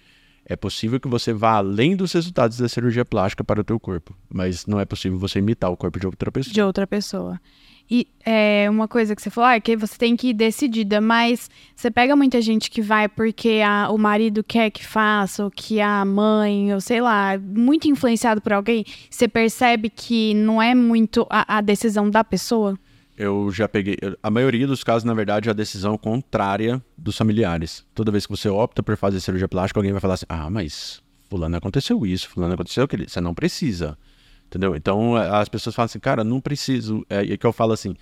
É 0.48 0.56
possível 0.56 1.00
que 1.00 1.08
você 1.08 1.34
vá 1.34 1.54
além 1.54 1.96
dos 1.96 2.14
resultados 2.14 2.58
da 2.60 2.70
cirurgia 2.70 3.04
plástica 3.04 3.44
para 3.44 3.62
o 3.62 3.64
teu 3.64 3.80
corpo, 3.80 4.16
mas 4.32 4.66
não 4.68 4.80
é 4.80 4.86
possível 4.86 5.18
você 5.18 5.40
imitar 5.40 5.72
o 5.72 5.78
corpo 5.78 6.00
de 6.00 6.06
outra 6.06 6.32
pessoa. 6.32 6.54
de 6.54 6.62
outra 6.62 6.86
pessoa. 6.86 7.40
E 7.90 8.08
é 8.26 8.68
uma 8.68 8.88
coisa 8.88 9.16
que 9.16 9.22
você 9.22 9.30
falou, 9.30 9.48
ah, 9.48 9.56
é 9.56 9.60
que 9.60 9.76
você 9.78 9.96
tem 9.96 10.16
que 10.16 10.30
ir 10.30 10.34
decidida, 10.34 11.00
mas 11.00 11.50
você 11.76 11.92
pega 11.92 12.16
muita 12.16 12.42
gente 12.42 12.70
que 12.72 12.82
vai 12.82 13.08
porque 13.08 13.62
a- 13.64 13.90
o 13.92 13.98
marido 13.98 14.44
quer 14.44 14.72
que 14.72 14.84
faça, 14.84 15.44
ou 15.44 15.52
que 15.52 15.80
a 15.80 16.04
mãe, 16.04 16.74
ou 16.74 16.82
sei 16.82 17.00
lá, 17.00 17.38
muito 17.40 17.88
influenciado 17.88 18.42
por 18.42 18.54
alguém, 18.54 18.84
você 19.10 19.28
percebe 19.28 19.90
que 19.92 20.34
não 20.34 20.60
é 20.62 20.74
muito 20.74 21.28
a, 21.30 21.58
a 21.58 21.62
decisão 21.62 22.10
da 22.10 22.24
pessoa? 22.24 22.76
Eu 23.18 23.50
já 23.52 23.68
peguei. 23.68 23.98
A 24.22 24.30
maioria 24.30 24.68
dos 24.68 24.84
casos, 24.84 25.04
na 25.06 25.14
verdade, 25.14 25.48
é 25.48 25.52
a 25.52 25.56
decisão 25.56 25.98
contrária 25.98 26.84
dos 26.98 27.18
familiares. 27.18 27.86
Toda 27.94 28.12
vez 28.12 28.26
que 28.26 28.32
você 28.32 28.50
opta 28.50 28.84
por 28.84 28.98
fazer 28.98 29.20
cirurgia 29.22 29.48
plástica, 29.48 29.80
alguém 29.80 29.92
vai 29.94 30.02
falar 30.02 30.16
assim: 30.16 30.26
ah, 30.28 30.50
mas 30.50 31.02
Fulano 31.30 31.56
aconteceu 31.56 32.06
isso, 32.06 32.30
Fulano 32.30 32.54
aconteceu 32.56 32.84
aquilo. 32.84 33.08
Você 33.08 33.22
não 33.22 33.34
precisa. 33.34 33.98
Entendeu? 34.48 34.76
Então 34.76 35.16
a- 35.16 35.40
as 35.40 35.48
pessoas 35.50 35.74
falam 35.76 35.86
assim: 35.86 36.00
cara, 36.00 36.24
não 36.24 36.42
preciso. 36.42 37.06
É, 37.10 37.24
e 37.24 37.38
que 37.38 37.46
eu 37.48 37.54
falo 37.54 37.72
assim: 37.72 37.96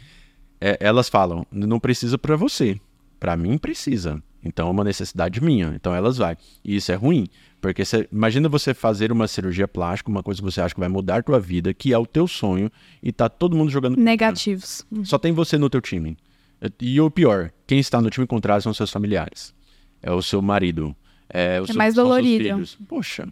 é, 0.60 0.78
elas 0.80 1.10
falam, 1.10 1.46
não 1.52 1.80
precisa 1.80 2.18
pra 2.18 2.36
você. 2.36 2.80
Pra 3.24 3.38
mim, 3.38 3.58
precisa. 3.58 4.22
Então 4.44 4.68
é 4.68 4.72
uma 4.72 4.84
necessidade 4.84 5.42
minha. 5.42 5.72
Então 5.74 5.96
elas 5.96 6.18
vai. 6.18 6.36
E 6.62 6.76
isso 6.76 6.92
é 6.92 6.96
ruim. 6.96 7.26
Porque 7.62 7.86
você, 7.86 8.06
imagina 8.12 8.50
você 8.50 8.74
fazer 8.74 9.14
uma 9.14 9.30
cirurgia 9.30 9.66
plástica, 9.66 10.10
uma 10.12 10.22
coisa 10.22 10.42
que 10.42 10.46
você 10.46 10.60
acha 10.60 10.74
que 10.74 10.80
vai 10.82 10.90
mudar 10.90 11.20
a 11.20 11.24
tua 11.24 11.40
vida, 11.40 11.74
que 11.74 11.94
é 11.94 11.98
o 11.98 12.06
teu 12.06 12.28
sonho, 12.28 12.70
e 13.02 13.14
tá 13.14 13.30
todo 13.30 13.56
mundo 13.56 13.72
jogando 13.72 13.96
Negativos. 13.98 14.86
só 15.06 15.18
tem 15.18 15.32
você 15.32 15.58
no 15.58 15.70
teu 15.70 15.80
time. 15.80 16.18
E 16.82 17.00
o 17.00 17.10
pior, 17.10 17.50
quem 17.66 17.80
está 17.80 18.02
no 18.02 18.10
time 18.10 18.28
contrário 18.28 18.62
são 18.62 18.74
seus 18.74 18.92
familiares. 18.92 19.56
É 20.02 20.12
o 20.12 20.22
seu 20.22 20.42
marido. 20.42 20.94
É, 21.30 21.62
o 21.62 21.66
seu- 21.66 21.78
mais 21.78 21.96
dolorido. 21.96 22.62
Poxa, 22.90 23.26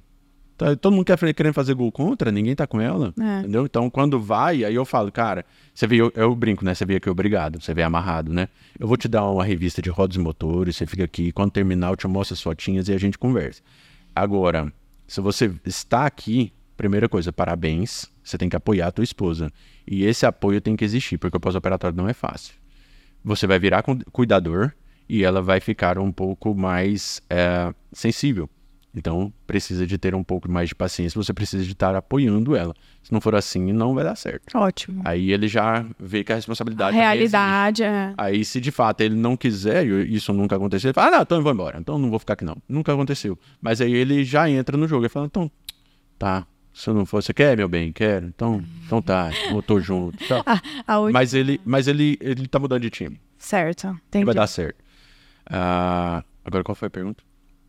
Tá- 0.62 0.76
todo 0.76 0.94
mundo 0.94 1.06
quer, 1.06 1.34
querendo 1.34 1.54
fazer 1.56 1.74
gol 1.74 1.92
contra, 1.92 2.32
ninguém 2.32 2.56
tá 2.56 2.68
com 2.68 2.80
ela. 2.80 3.12
É. 3.20 3.40
Entendeu? 3.40 3.66
Então, 3.66 3.90
quando 3.90 4.20
vai, 4.20 4.64
aí 4.64 4.76
eu 4.76 4.86
falo, 4.86 5.12
cara, 5.12 5.44
você 5.74 5.88
veio, 5.88 6.12
eu 6.16 6.36
brinco, 6.36 6.64
né? 6.64 6.76
Você 6.76 6.86
veio 6.86 6.98
aqui 6.98 7.10
obrigado, 7.10 7.60
você 7.60 7.74
veio 7.74 7.88
amarrado, 7.88 8.32
né? 8.32 8.48
Eu 8.80 8.88
vou 8.88 8.96
te 8.96 9.08
dar 9.08 9.28
uma 9.28 9.44
revista 9.44 9.82
de 9.82 9.90
rodas 9.90 10.18
e 10.18 10.20
motores, 10.20 10.76
você 10.76 10.86
fica 10.86 11.04
aqui, 11.04 11.32
quando 11.32 11.50
terminar, 11.52 11.90
eu 11.90 11.96
te 11.96 12.08
mostro 12.08 12.36
as 12.36 12.42
fotinhas 12.42 12.88
e 12.90 12.94
a 12.94 12.98
gente 13.00 13.18
conversa. 13.18 13.64
Agora, 14.16 14.72
se 15.08 15.20
você 15.20 15.52
está 15.66 16.06
aqui, 16.06 16.54
primeira 16.78 17.10
coisa, 17.10 17.34
parabéns, 17.34 18.06
você 18.24 18.38
tem 18.38 18.48
que 18.48 18.56
apoiar 18.56 18.88
a 18.88 18.92
tua 18.92 19.04
esposa. 19.04 19.52
E 19.88 20.04
esse 20.06 20.28
apoio 20.28 20.62
tem 20.62 20.76
que 20.76 20.86
existir, 20.86 21.18
porque 21.18 21.38
o 21.38 21.40
pós-operatório 21.40 21.98
não 21.98 22.08
é 22.08 22.14
fácil. 22.14 22.54
Você 23.24 23.48
vai 23.48 23.58
virar 23.58 23.82
cu- 23.82 24.00
cuidador 24.12 24.72
e 25.10 25.24
ela 25.24 25.42
vai 25.42 25.60
ficar 25.60 25.98
um 25.98 26.12
pouco 26.12 26.54
mais 26.54 27.20
é, 27.30 27.74
sensível. 27.92 28.48
Então, 28.94 29.32
precisa 29.48 29.88
de 29.88 29.98
ter 29.98 30.14
um 30.14 30.24
pouco 30.24 30.52
mais 30.52 30.70
de 30.70 30.76
paciência, 30.76 31.22
você 31.22 31.34
precisa 31.34 31.64
de 31.64 31.72
estar 31.72 31.96
apoiando 31.96 32.56
ela. 32.56 32.74
Se 33.02 33.12
não 33.14 33.22
for 33.22 33.34
assim, 33.36 33.72
não 33.72 33.96
vai 33.96 34.04
dar 34.04 34.16
certo. 34.16 34.56
Ótimo. 34.56 35.02
Aí 35.06 35.32
ele 35.32 35.48
já 35.48 35.86
vê 35.98 36.24
que 36.24 36.32
a 36.32 36.36
A 36.36 36.38
responsabilidade 36.38 36.92
também 36.92 37.02
realidade 37.02 37.84
é. 37.84 38.14
Aí, 38.18 38.44
se 38.44 38.60
de 38.60 38.70
fato 38.70 39.02
ele 39.02 39.16
não 39.16 39.38
quiser, 39.38 39.86
e 39.86 40.14
isso 40.14 40.34
nunca 40.34 40.58
aconteceu, 40.58 40.90
ele 40.90 40.94
fala, 40.94 41.08
ah, 41.08 41.12
não, 41.12 41.22
então 41.22 41.38
eu 41.38 41.44
vou 41.44 41.54
embora, 41.54 41.80
então 41.80 41.96
eu 41.96 42.00
não 42.00 42.10
vou 42.10 42.20
ficar 42.20 42.34
aqui 42.34 42.44
não. 42.44 42.58
Nunca 42.68 42.92
aconteceu. 42.94 43.40
Mas 43.62 43.80
aí 43.80 43.94
ele 43.94 44.26
já 44.26 44.50
entra 44.50 44.76
no 44.76 44.88
jogo 44.88 45.06
e 45.06 45.10
fala, 45.10 45.26
então, 45.26 45.50
tá, 46.20 46.46
se 46.74 46.90
eu 46.90 46.94
não 46.94 47.06
for, 47.06 47.22
você 47.22 47.34
quer, 47.34 47.56
meu 47.56 47.70
bem? 47.70 47.92
Quero. 47.92 48.28
Então, 48.28 48.64
então 48.86 49.02
tá, 49.02 49.30
eu 49.50 49.62
tô 49.62 49.80
junto. 49.80 50.18
Tá. 50.28 50.44
A 50.86 51.00
última. 51.00 51.20
Mas 51.20 51.34
ele, 51.34 51.62
mas 51.66 51.88
ele, 51.88 52.18
ele 52.22 52.48
tá 52.48 52.60
mudando 52.60 52.82
de 52.82 52.90
time. 52.90 53.20
Certo. 53.38 53.88
E 53.88 54.08
Entendi. 54.08 54.26
vai 54.26 54.36
dar 54.36 54.48
certo. 54.48 54.78
Ah, 55.46 56.24
agora, 56.44 56.64
qual 56.64 56.76
foi 56.76 56.88
a 56.88 56.92
pergunta? 56.92 57.24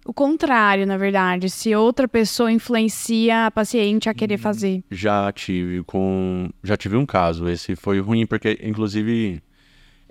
O 0.05 0.12
contrário, 0.12 0.86
na 0.86 0.96
verdade. 0.96 1.48
Se 1.48 1.74
outra 1.74 2.09
pessoa 2.09 2.50
influencia 2.50 3.46
a 3.46 3.50
paciente 3.50 4.09
a 4.09 4.12
Hum. 4.12 4.14
querer 4.14 4.38
fazer. 4.38 4.82
Já 4.90 5.30
tive 5.32 5.82
com. 5.84 6.50
Já 6.62 6.76
tive 6.76 6.96
um 6.96 7.07
caso. 7.07 7.48
Esse 7.48 7.76
foi 7.76 8.00
ruim, 8.00 8.26
porque, 8.26 8.59
inclusive, 8.62 9.40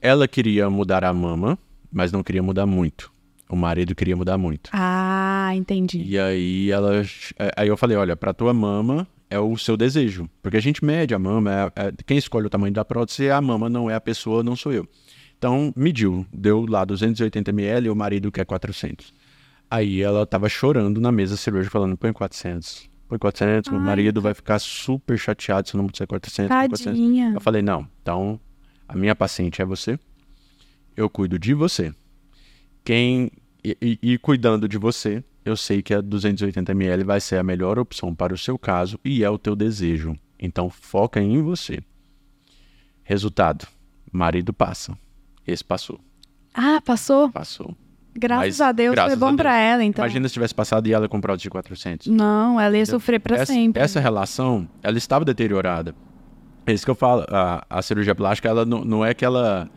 ela 0.01 0.27
queria 0.27 0.69
mudar 0.69 1.03
a 1.03 1.13
mama, 1.13 1.57
mas 1.91 2.11
não 2.11 2.23
queria 2.23 2.41
mudar 2.41 2.65
muito. 2.65 3.11
O 3.49 3.55
marido 3.55 3.93
queria 3.93 4.15
mudar 4.15 4.37
muito. 4.37 4.69
Ah, 4.71 5.51
entendi. 5.53 6.01
E 6.05 6.17
aí 6.17 6.71
ela. 6.71 7.03
Aí 7.57 7.67
eu 7.67 7.75
falei, 7.75 7.97
olha, 7.97 8.15
pra 8.15 8.33
tua 8.33 8.53
mama 8.53 9.05
é 9.29 9.37
o 9.39 9.57
seu 9.57 9.75
desejo. 9.75 10.29
Porque 10.41 10.55
a 10.55 10.61
gente 10.61 10.85
mede 10.85 11.13
a 11.13 11.19
mama, 11.19 11.51
é- 11.75 11.87
é- 11.87 11.93
quem 12.05 12.17
escolhe 12.17 12.47
o 12.47 12.49
tamanho 12.49 12.73
da 12.73 12.85
prótese 12.85 13.25
é 13.25 13.31
a 13.33 13.41
mama, 13.41 13.69
não 13.69 13.89
é 13.89 13.95
a 13.95 13.99
pessoa, 14.01 14.41
não 14.41 14.55
sou 14.55 14.71
eu. 14.71 14.87
Então, 15.37 15.73
mediu, 15.75 16.25
deu 16.31 16.65
lá 16.69 16.85
280 16.85 17.49
ml 17.49 17.87
e 17.87 17.89
o 17.89 17.95
marido 17.95 18.31
quer 18.31 18.45
400. 18.45 19.13
Aí 19.71 20.01
ela 20.01 20.25
tava 20.25 20.49
chorando 20.49 20.99
na 20.99 21.11
mesa 21.11 21.37
cirúrgica, 21.37 21.71
falando, 21.71 21.95
põe 21.97 22.11
400. 22.11 22.89
Põe 23.07 23.17
400, 23.17 23.71
o 23.71 23.75
Ai, 23.75 23.81
marido 23.81 24.21
vai 24.21 24.33
ficar 24.33 24.59
super 24.59 25.17
chateado 25.17 25.69
se 25.69 25.77
não 25.77 25.87
puser 25.87 26.05
400. 26.07 26.49
põe 26.49 26.67
400. 26.69 26.85
Tadinha. 26.99 27.31
Eu 27.33 27.39
falei, 27.41 27.61
não, 27.61 27.87
então 28.01 28.39
a 28.87 28.95
minha 28.95 29.15
paciente 29.15 29.61
é 29.61 29.65
você, 29.65 29.97
eu 30.95 31.09
cuido 31.09 31.39
de 31.39 31.53
você. 31.53 31.93
Quem. 32.83 33.31
E, 33.63 33.77
e- 33.81 33.99
e 34.13 34.17
cuidando 34.17 34.67
de 34.67 34.77
você, 34.77 35.23
eu 35.45 35.55
sei 35.55 35.81
que 35.81 35.93
a 35.93 36.01
280ml 36.01 37.03
vai 37.05 37.21
ser 37.21 37.37
a 37.37 37.43
melhor 37.43 37.77
opção 37.79 38.13
para 38.13 38.33
o 38.33 38.37
seu 38.37 38.57
caso 38.57 38.99
e 39.05 39.23
é 39.23 39.29
o 39.29 39.37
teu 39.37 39.55
desejo. 39.55 40.17
Então 40.39 40.69
foca 40.69 41.21
em 41.21 41.41
você. 41.41 41.79
Resultado: 43.03 43.67
marido 44.11 44.51
passa. 44.53 44.97
Esse 45.45 45.63
passou. 45.63 45.99
Ah, 46.53 46.81
passou? 46.83 47.29
Passou. 47.31 47.75
Graças 48.13 48.59
Mas, 48.59 48.61
a 48.61 48.71
Deus 48.71 48.93
graças 48.93 49.13
foi 49.13 49.19
bom 49.19 49.27
a 49.27 49.29
Deus. 49.29 49.41
pra 49.41 49.57
ela, 49.57 49.83
então. 49.83 50.03
Imagina 50.03 50.27
se 50.27 50.33
tivesse 50.33 50.53
passado 50.53 50.87
e 50.87 50.93
ela 50.93 51.07
com 51.07 51.21
prótese 51.21 51.43
de 51.43 51.49
400. 51.49 52.07
Não, 52.07 52.59
ela 52.59 52.77
ia 52.77 52.85
sofrer 52.85 53.19
pra 53.19 53.37
essa, 53.37 53.53
sempre. 53.53 53.81
essa 53.81 53.99
relação, 53.99 54.67
ela 54.83 54.97
estava 54.97 55.23
deteriorada. 55.23 55.95
É 56.65 56.73
isso 56.73 56.85
que 56.85 56.91
eu 56.91 56.95
falo. 56.95 57.25
A, 57.29 57.65
a 57.69 57.81
cirurgia 57.81 58.13
plástica, 58.13 58.49
ela 58.49 58.65
não, 58.65 58.83
não 58.83 59.05
é 59.05 59.13
que 59.13 59.23
ela 59.23 59.69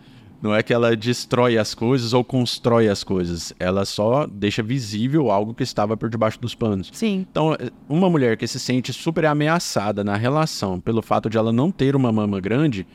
não 0.45 0.55
é 0.55 0.62
que 0.62 0.74
ela 0.74 0.95
destrói 0.95 1.57
as 1.57 1.74
coisas 1.74 2.12
ou 2.12 2.22
constrói 2.22 2.87
as 2.87 3.03
coisas. 3.03 3.55
Ela 3.59 3.87
só 3.87 4.26
deixa 4.26 4.62
visível 4.62 5.30
algo 5.30 5.55
que 5.55 5.62
estava 5.62 5.97
por 5.97 6.11
debaixo 6.11 6.39
dos 6.39 6.55
panos. 6.55 6.91
Sim. 6.93 7.26
Então, 7.30 7.57
uma 7.89 8.11
mulher 8.11 8.37
que 8.37 8.47
se 8.47 8.61
sente 8.61 8.93
super 8.93 9.24
ameaçada 9.24 10.05
na 10.05 10.16
relação 10.16 10.78
pelo 10.78 11.01
fato 11.01 11.30
de 11.30 11.39
ela 11.39 11.51
não 11.51 11.70
ter 11.70 11.97
uma 11.97 12.12
mama 12.12 12.41
grande, 12.41 12.87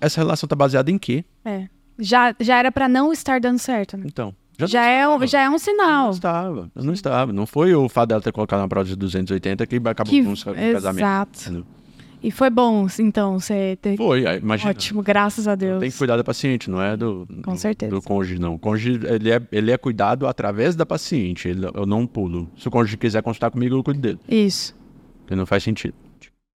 essa 0.00 0.20
relação 0.20 0.48
tá 0.48 0.54
baseada 0.54 0.92
em 0.92 0.98
quê? 0.98 1.24
É. 1.44 1.66
Já, 1.98 2.34
já 2.38 2.58
era 2.58 2.70
pra 2.70 2.88
não 2.88 3.12
estar 3.12 3.40
dando 3.40 3.58
certo, 3.58 3.96
né? 3.96 4.04
Então, 4.06 4.32
Já, 4.66 4.84
é, 4.86 5.08
um, 5.08 5.26
já 5.26 5.40
é 5.42 5.48
um 5.48 5.52
Não 5.52 5.58
sinal. 5.58 6.10
estava, 6.10 6.70
não 6.74 6.92
estava. 6.92 7.32
Não 7.32 7.46
foi 7.46 7.74
o 7.74 7.88
fato 7.88 8.08
dela 8.10 8.20
ter 8.20 8.32
colocado 8.32 8.60
uma 8.60 8.68
prótese 8.68 8.94
de 8.94 8.98
280 9.00 9.66
que 9.66 9.76
acabou 9.76 10.10
Que, 10.12 10.22
com 10.24 10.32
o 10.32 10.36
casamento. 10.36 10.98
exato. 10.98 11.66
E 12.22 12.30
foi 12.30 12.50
bom, 12.50 12.86
então, 12.98 13.38
você 13.40 13.78
ter... 13.80 13.96
Foi, 13.96 14.24
imagina. 14.36 14.70
Ótimo, 14.70 15.02
graças 15.02 15.48
a 15.48 15.54
Deus. 15.54 15.80
Tem 15.80 15.90
que 15.90 15.96
cuidar 15.96 16.18
da 16.18 16.24
paciente, 16.24 16.68
não 16.70 16.82
é 16.82 16.94
do, 16.94 17.26
Com 17.42 17.56
certeza. 17.56 17.90
do 17.90 18.02
cônjuge, 18.02 18.38
não. 18.38 18.56
O 18.56 18.58
cônjuge, 18.58 19.00
ele 19.06 19.30
é, 19.30 19.40
ele 19.50 19.70
é 19.70 19.78
cuidado 19.78 20.26
através 20.26 20.76
da 20.76 20.84
paciente. 20.84 21.48
Ele- 21.48 21.64
eu 21.72 21.86
não 21.86 22.06
pulo. 22.06 22.46
Se 22.58 22.68
o 22.68 22.70
cônjuge 22.70 22.98
quiser 22.98 23.22
consultar 23.22 23.50
comigo, 23.50 23.74
eu 23.74 23.82
cuido 23.82 24.00
dele. 24.00 24.18
Isso. 24.28 24.76
Porque 25.22 25.34
não 25.34 25.46
faz 25.46 25.62
sentido. 25.62 25.94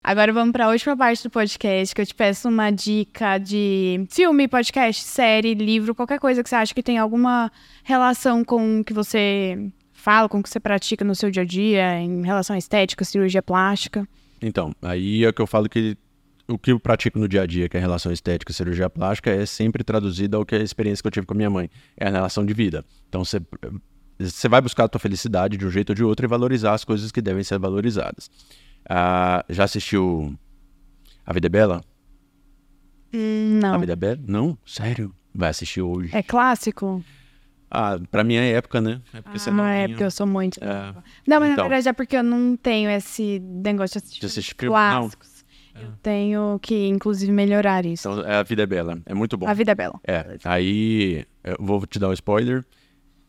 Agora 0.06 0.30
vamos 0.34 0.52
para 0.52 0.66
a 0.66 0.68
última 0.68 0.94
parte 0.94 1.22
do 1.22 1.30
podcast, 1.30 1.94
que 1.94 2.00
eu 2.02 2.04
te 2.04 2.14
peço 2.14 2.46
uma 2.46 2.70
dica 2.70 3.38
de 3.38 4.06
filme, 4.10 4.46
podcast, 4.46 5.02
série, 5.02 5.54
livro, 5.54 5.94
qualquer 5.94 6.20
coisa 6.20 6.42
que 6.42 6.48
você 6.50 6.56
acha 6.56 6.74
que 6.74 6.82
tem 6.82 6.98
alguma 6.98 7.50
relação 7.82 8.44
com 8.44 8.80
o 8.80 8.84
que 8.84 8.92
você 8.92 9.72
fala, 9.94 10.28
com 10.28 10.40
o 10.40 10.42
que 10.42 10.50
você 10.50 10.60
pratica 10.60 11.06
no 11.06 11.14
seu 11.14 11.30
dia 11.30 11.42
a 11.42 11.46
dia, 11.46 11.98
em 11.98 12.22
relação 12.22 12.54
à 12.54 12.58
estética, 12.58 13.02
cirurgia 13.02 13.42
plástica. 13.42 14.06
Então, 14.42 14.74
aí 14.82 15.24
é 15.24 15.32
que 15.32 15.40
eu 15.40 15.46
falo 15.46 15.70
que 15.70 15.96
o 16.46 16.58
que 16.58 16.72
eu 16.72 16.78
pratico 16.78 17.18
no 17.18 17.26
dia 17.26 17.40
a 17.40 17.46
dia, 17.46 17.66
que 17.66 17.78
é 17.78 17.80
a 17.80 17.82
relação 17.82 18.12
estética 18.12 18.52
e 18.52 18.54
cirurgia 18.54 18.90
plástica, 18.90 19.30
é 19.30 19.46
sempre 19.46 19.82
traduzido 19.82 20.36
ao 20.36 20.44
que 20.44 20.54
é 20.54 20.58
a 20.58 20.62
experiência 20.62 21.02
que 21.02 21.06
eu 21.06 21.12
tive 21.12 21.26
com 21.26 21.32
a 21.32 21.36
minha 21.38 21.48
mãe. 21.48 21.70
É 21.96 22.08
a 22.08 22.10
relação 22.10 22.44
de 22.44 22.52
vida. 22.52 22.84
Então, 23.08 23.24
você, 23.24 23.40
você 24.18 24.50
vai 24.50 24.60
buscar 24.60 24.84
a 24.84 24.88
tua 24.88 25.00
felicidade 25.00 25.56
de 25.56 25.64
um 25.64 25.70
jeito 25.70 25.88
ou 25.88 25.94
de 25.94 26.04
outro 26.04 26.26
e 26.26 26.28
valorizar 26.28 26.74
as 26.74 26.84
coisas 26.84 27.10
que 27.10 27.22
devem 27.22 27.42
ser 27.42 27.58
valorizadas. 27.58 28.30
Ah, 28.88 29.44
já 29.48 29.64
assistiu 29.64 30.34
A 31.26 31.32
Vida 31.32 31.46
é 31.46 31.50
Bela? 31.50 31.80
Hum, 33.12 33.58
A 33.62 33.68
não. 33.72 33.80
Vida 33.80 33.92
é 33.92 33.96
Bela? 33.96 34.18
Não? 34.26 34.58
Sério? 34.66 35.14
Vai 35.34 35.50
assistir 35.50 35.82
hoje. 35.82 36.14
É 36.14 36.22
clássico? 36.22 37.04
Ah, 37.70 37.98
pra 38.10 38.22
mim 38.22 38.34
é 38.36 38.52
época, 38.52 38.80
né? 38.80 39.00
É 39.12 39.20
porque 39.20 39.38
você 39.38 39.50
Ah, 39.50 39.52
não 39.52 39.64
é 39.66 39.88
porque 39.88 40.04
eu 40.04 40.10
sou 40.10 40.26
muito. 40.26 40.62
É, 40.62 40.92
Não, 41.26 41.40
mas 41.40 41.50
Então. 41.52 41.64
na 41.64 41.68
verdade 41.68 41.88
é 41.88 41.92
porque 41.92 42.16
eu 42.16 42.22
não 42.22 42.56
tenho 42.56 42.88
esse 42.90 43.40
negócio 43.40 43.98
de 44.00 44.04
assistir, 44.04 44.20
De 44.20 44.26
assistir 44.26 44.54
filme? 44.58 44.74
Não. 44.76 45.00
clássicos. 45.00 45.34
Eu 45.74 45.90
tenho 46.00 46.56
que, 46.62 46.86
inclusive, 46.86 47.32
melhorar 47.32 47.84
isso. 47.84 48.08
então, 48.08 48.24
é, 48.24 48.36
A 48.36 48.42
Vida 48.44 48.62
é 48.62 48.66
Bela. 48.66 49.00
É 49.04 49.12
muito 49.12 49.36
bom. 49.36 49.48
A 49.48 49.52
vida 49.54 49.72
é 49.72 49.74
bela. 49.74 49.98
É, 50.06 50.36
aí 50.44 51.26
eu 51.42 51.56
vou 51.58 51.84
te 51.84 51.98
dar 51.98 52.08
um 52.10 52.12
spoiler. 52.12 52.64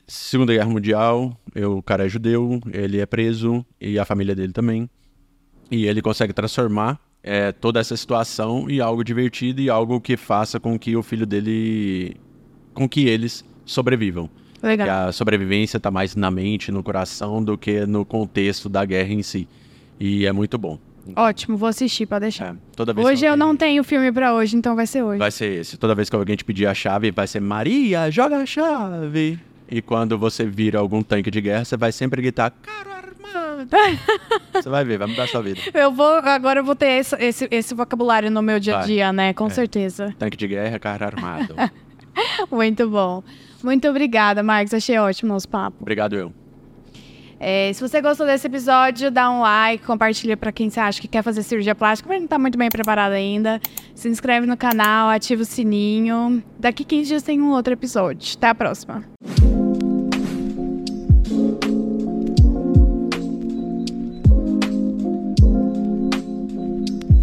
Segunda 0.07 0.53
Guerra 0.53 0.69
Mundial, 0.69 1.35
eu- 1.55 1.77
o 1.79 1.81
cara 1.81 2.05
é 2.05 2.09
judeu, 2.09 2.59
ele 2.71 2.99
é 2.99 3.05
preso 3.07 3.65
e 3.81 3.97
a 3.97 4.05
família 4.05 4.35
dele 4.35 4.53
também. 4.53 4.87
E 5.72 5.86
ele 5.86 6.01
consegue 6.01 6.32
transformar 6.34 6.99
é, 7.24 7.51
toda 7.51 7.80
essa 7.80 7.97
situação 7.97 8.70
em 8.70 8.80
algo 8.80 9.03
divertido 9.03 9.61
e 9.61 9.70
algo 9.70 9.99
que 9.99 10.16
faça 10.16 10.59
com 10.59 10.78
que 10.78 10.95
o 10.95 11.01
filho 11.03 11.26
dele. 11.26 12.16
com 12.74 12.88
que 12.88 13.07
eles 13.07 13.43
sobrevivam. 13.66 14.30
Que 14.59 14.68
Legal. 14.68 15.07
a 15.07 15.11
sobrevivência 15.11 15.80
tá 15.80 15.89
mais 15.91 16.16
na 16.16 16.30
mente, 16.32 16.72
no 16.72 16.82
coração, 16.84 17.43
do 17.43 17.57
que 17.57 17.86
no 17.86 18.03
contexto 18.05 18.68
da 18.70 18.84
guerra 18.86 19.11
em 19.13 19.22
si. 19.24 19.47
E 19.99 20.26
é 20.26 20.32
muito 20.32 20.57
bom. 20.57 20.78
Ótimo, 21.16 21.55
vou 21.55 21.70
assistir, 21.70 22.07
pode 22.07 22.22
deixar. 22.22 22.55
É, 22.55 23.01
Hoje 23.01 23.20
que 23.22 23.26
eu 23.26 23.32
alguém- 23.32 23.38
não 23.47 23.55
tenho 23.55 23.84
filme 23.84 24.11
pra 24.11 24.34
hoje, 24.34 24.55
então 24.57 24.76
vai 24.76 24.88
ser 24.88 25.03
hoje. 25.03 25.20
Vai 25.20 25.30
ser 25.32 25.61
esse. 25.61 25.78
Toda 25.78 25.93
vez 25.93 26.09
que 26.09 26.16
alguém 26.16 26.36
te 26.36 26.43
pedir 26.43 26.66
a 26.66 26.74
chave, 26.74 27.11
vai 27.11 27.28
ser 27.28 27.39
Maria, 27.39 28.09
joga 28.09 28.38
a 28.38 28.45
chave. 28.45 29.39
E 29.70 29.82
quando 29.84 30.18
você 30.18 30.45
vira 30.45 30.80
algum 30.80 31.01
tanque 31.03 31.30
de 31.30 31.41
guerra, 31.41 31.63
você 31.66 31.78
vai 31.78 31.91
sempre 31.91 32.22
gritar. 32.22 32.51
Você 34.53 34.69
vai 34.69 34.83
ver, 34.85 34.97
vai 34.97 35.07
mudar 35.07 35.23
a 35.23 35.27
sua 35.27 35.41
vida. 35.41 35.59
Eu 35.73 35.91
vou, 35.91 36.05
agora 36.17 36.59
eu 36.59 36.63
vou 36.63 36.75
ter 36.75 36.99
esse, 36.99 37.15
esse, 37.15 37.47
esse 37.51 37.73
vocabulário 37.73 38.29
no 38.31 38.41
meu 38.41 38.59
dia 38.59 38.79
a 38.79 38.81
dia, 38.81 39.11
né? 39.13 39.33
Com 39.33 39.47
É. 39.47 39.49
certeza. 39.49 40.13
Tanque 40.19 40.37
de 40.37 40.47
guerra, 40.47 40.77
cara 40.79 41.05
armado. 41.05 41.55
Muito 42.51 42.89
bom. 42.89 43.23
Muito 43.63 43.87
obrigada, 43.87 44.41
Marcos. 44.43 44.73
Achei 44.73 44.97
ótimo 44.97 45.31
o 45.31 45.33
nosso 45.33 45.49
papo. 45.49 45.77
Obrigado 45.81 46.15
eu. 46.15 46.31
É, 47.37 47.71
se 47.73 47.81
você 47.81 48.01
gostou 48.01 48.25
desse 48.25 48.47
episódio, 48.47 49.11
dá 49.11 49.29
um 49.29 49.41
like, 49.41 49.83
compartilha 49.85 50.37
pra 50.37 50.53
quem 50.53 50.69
você 50.69 50.79
acha 50.79 51.01
que 51.01 51.07
quer 51.07 51.21
fazer 51.21 51.43
cirurgia 51.43 51.75
plástica, 51.75 52.07
mas 52.09 52.21
não 52.21 52.27
tá 52.27 52.39
muito 52.39 52.57
bem 52.57 52.69
preparado 52.69 53.11
ainda. 53.11 53.59
Se 53.93 54.07
inscreve 54.07 54.47
no 54.47 54.55
canal, 54.55 55.09
ativa 55.09 55.41
o 55.41 55.45
sininho. 55.45 56.41
Daqui 56.57 56.85
15 56.85 57.07
dias 57.09 57.23
tem 57.23 57.41
um 57.41 57.51
outro 57.51 57.73
episódio. 57.73 58.35
Até 58.37 58.47
a 58.47 58.55
próxima. 58.55 59.03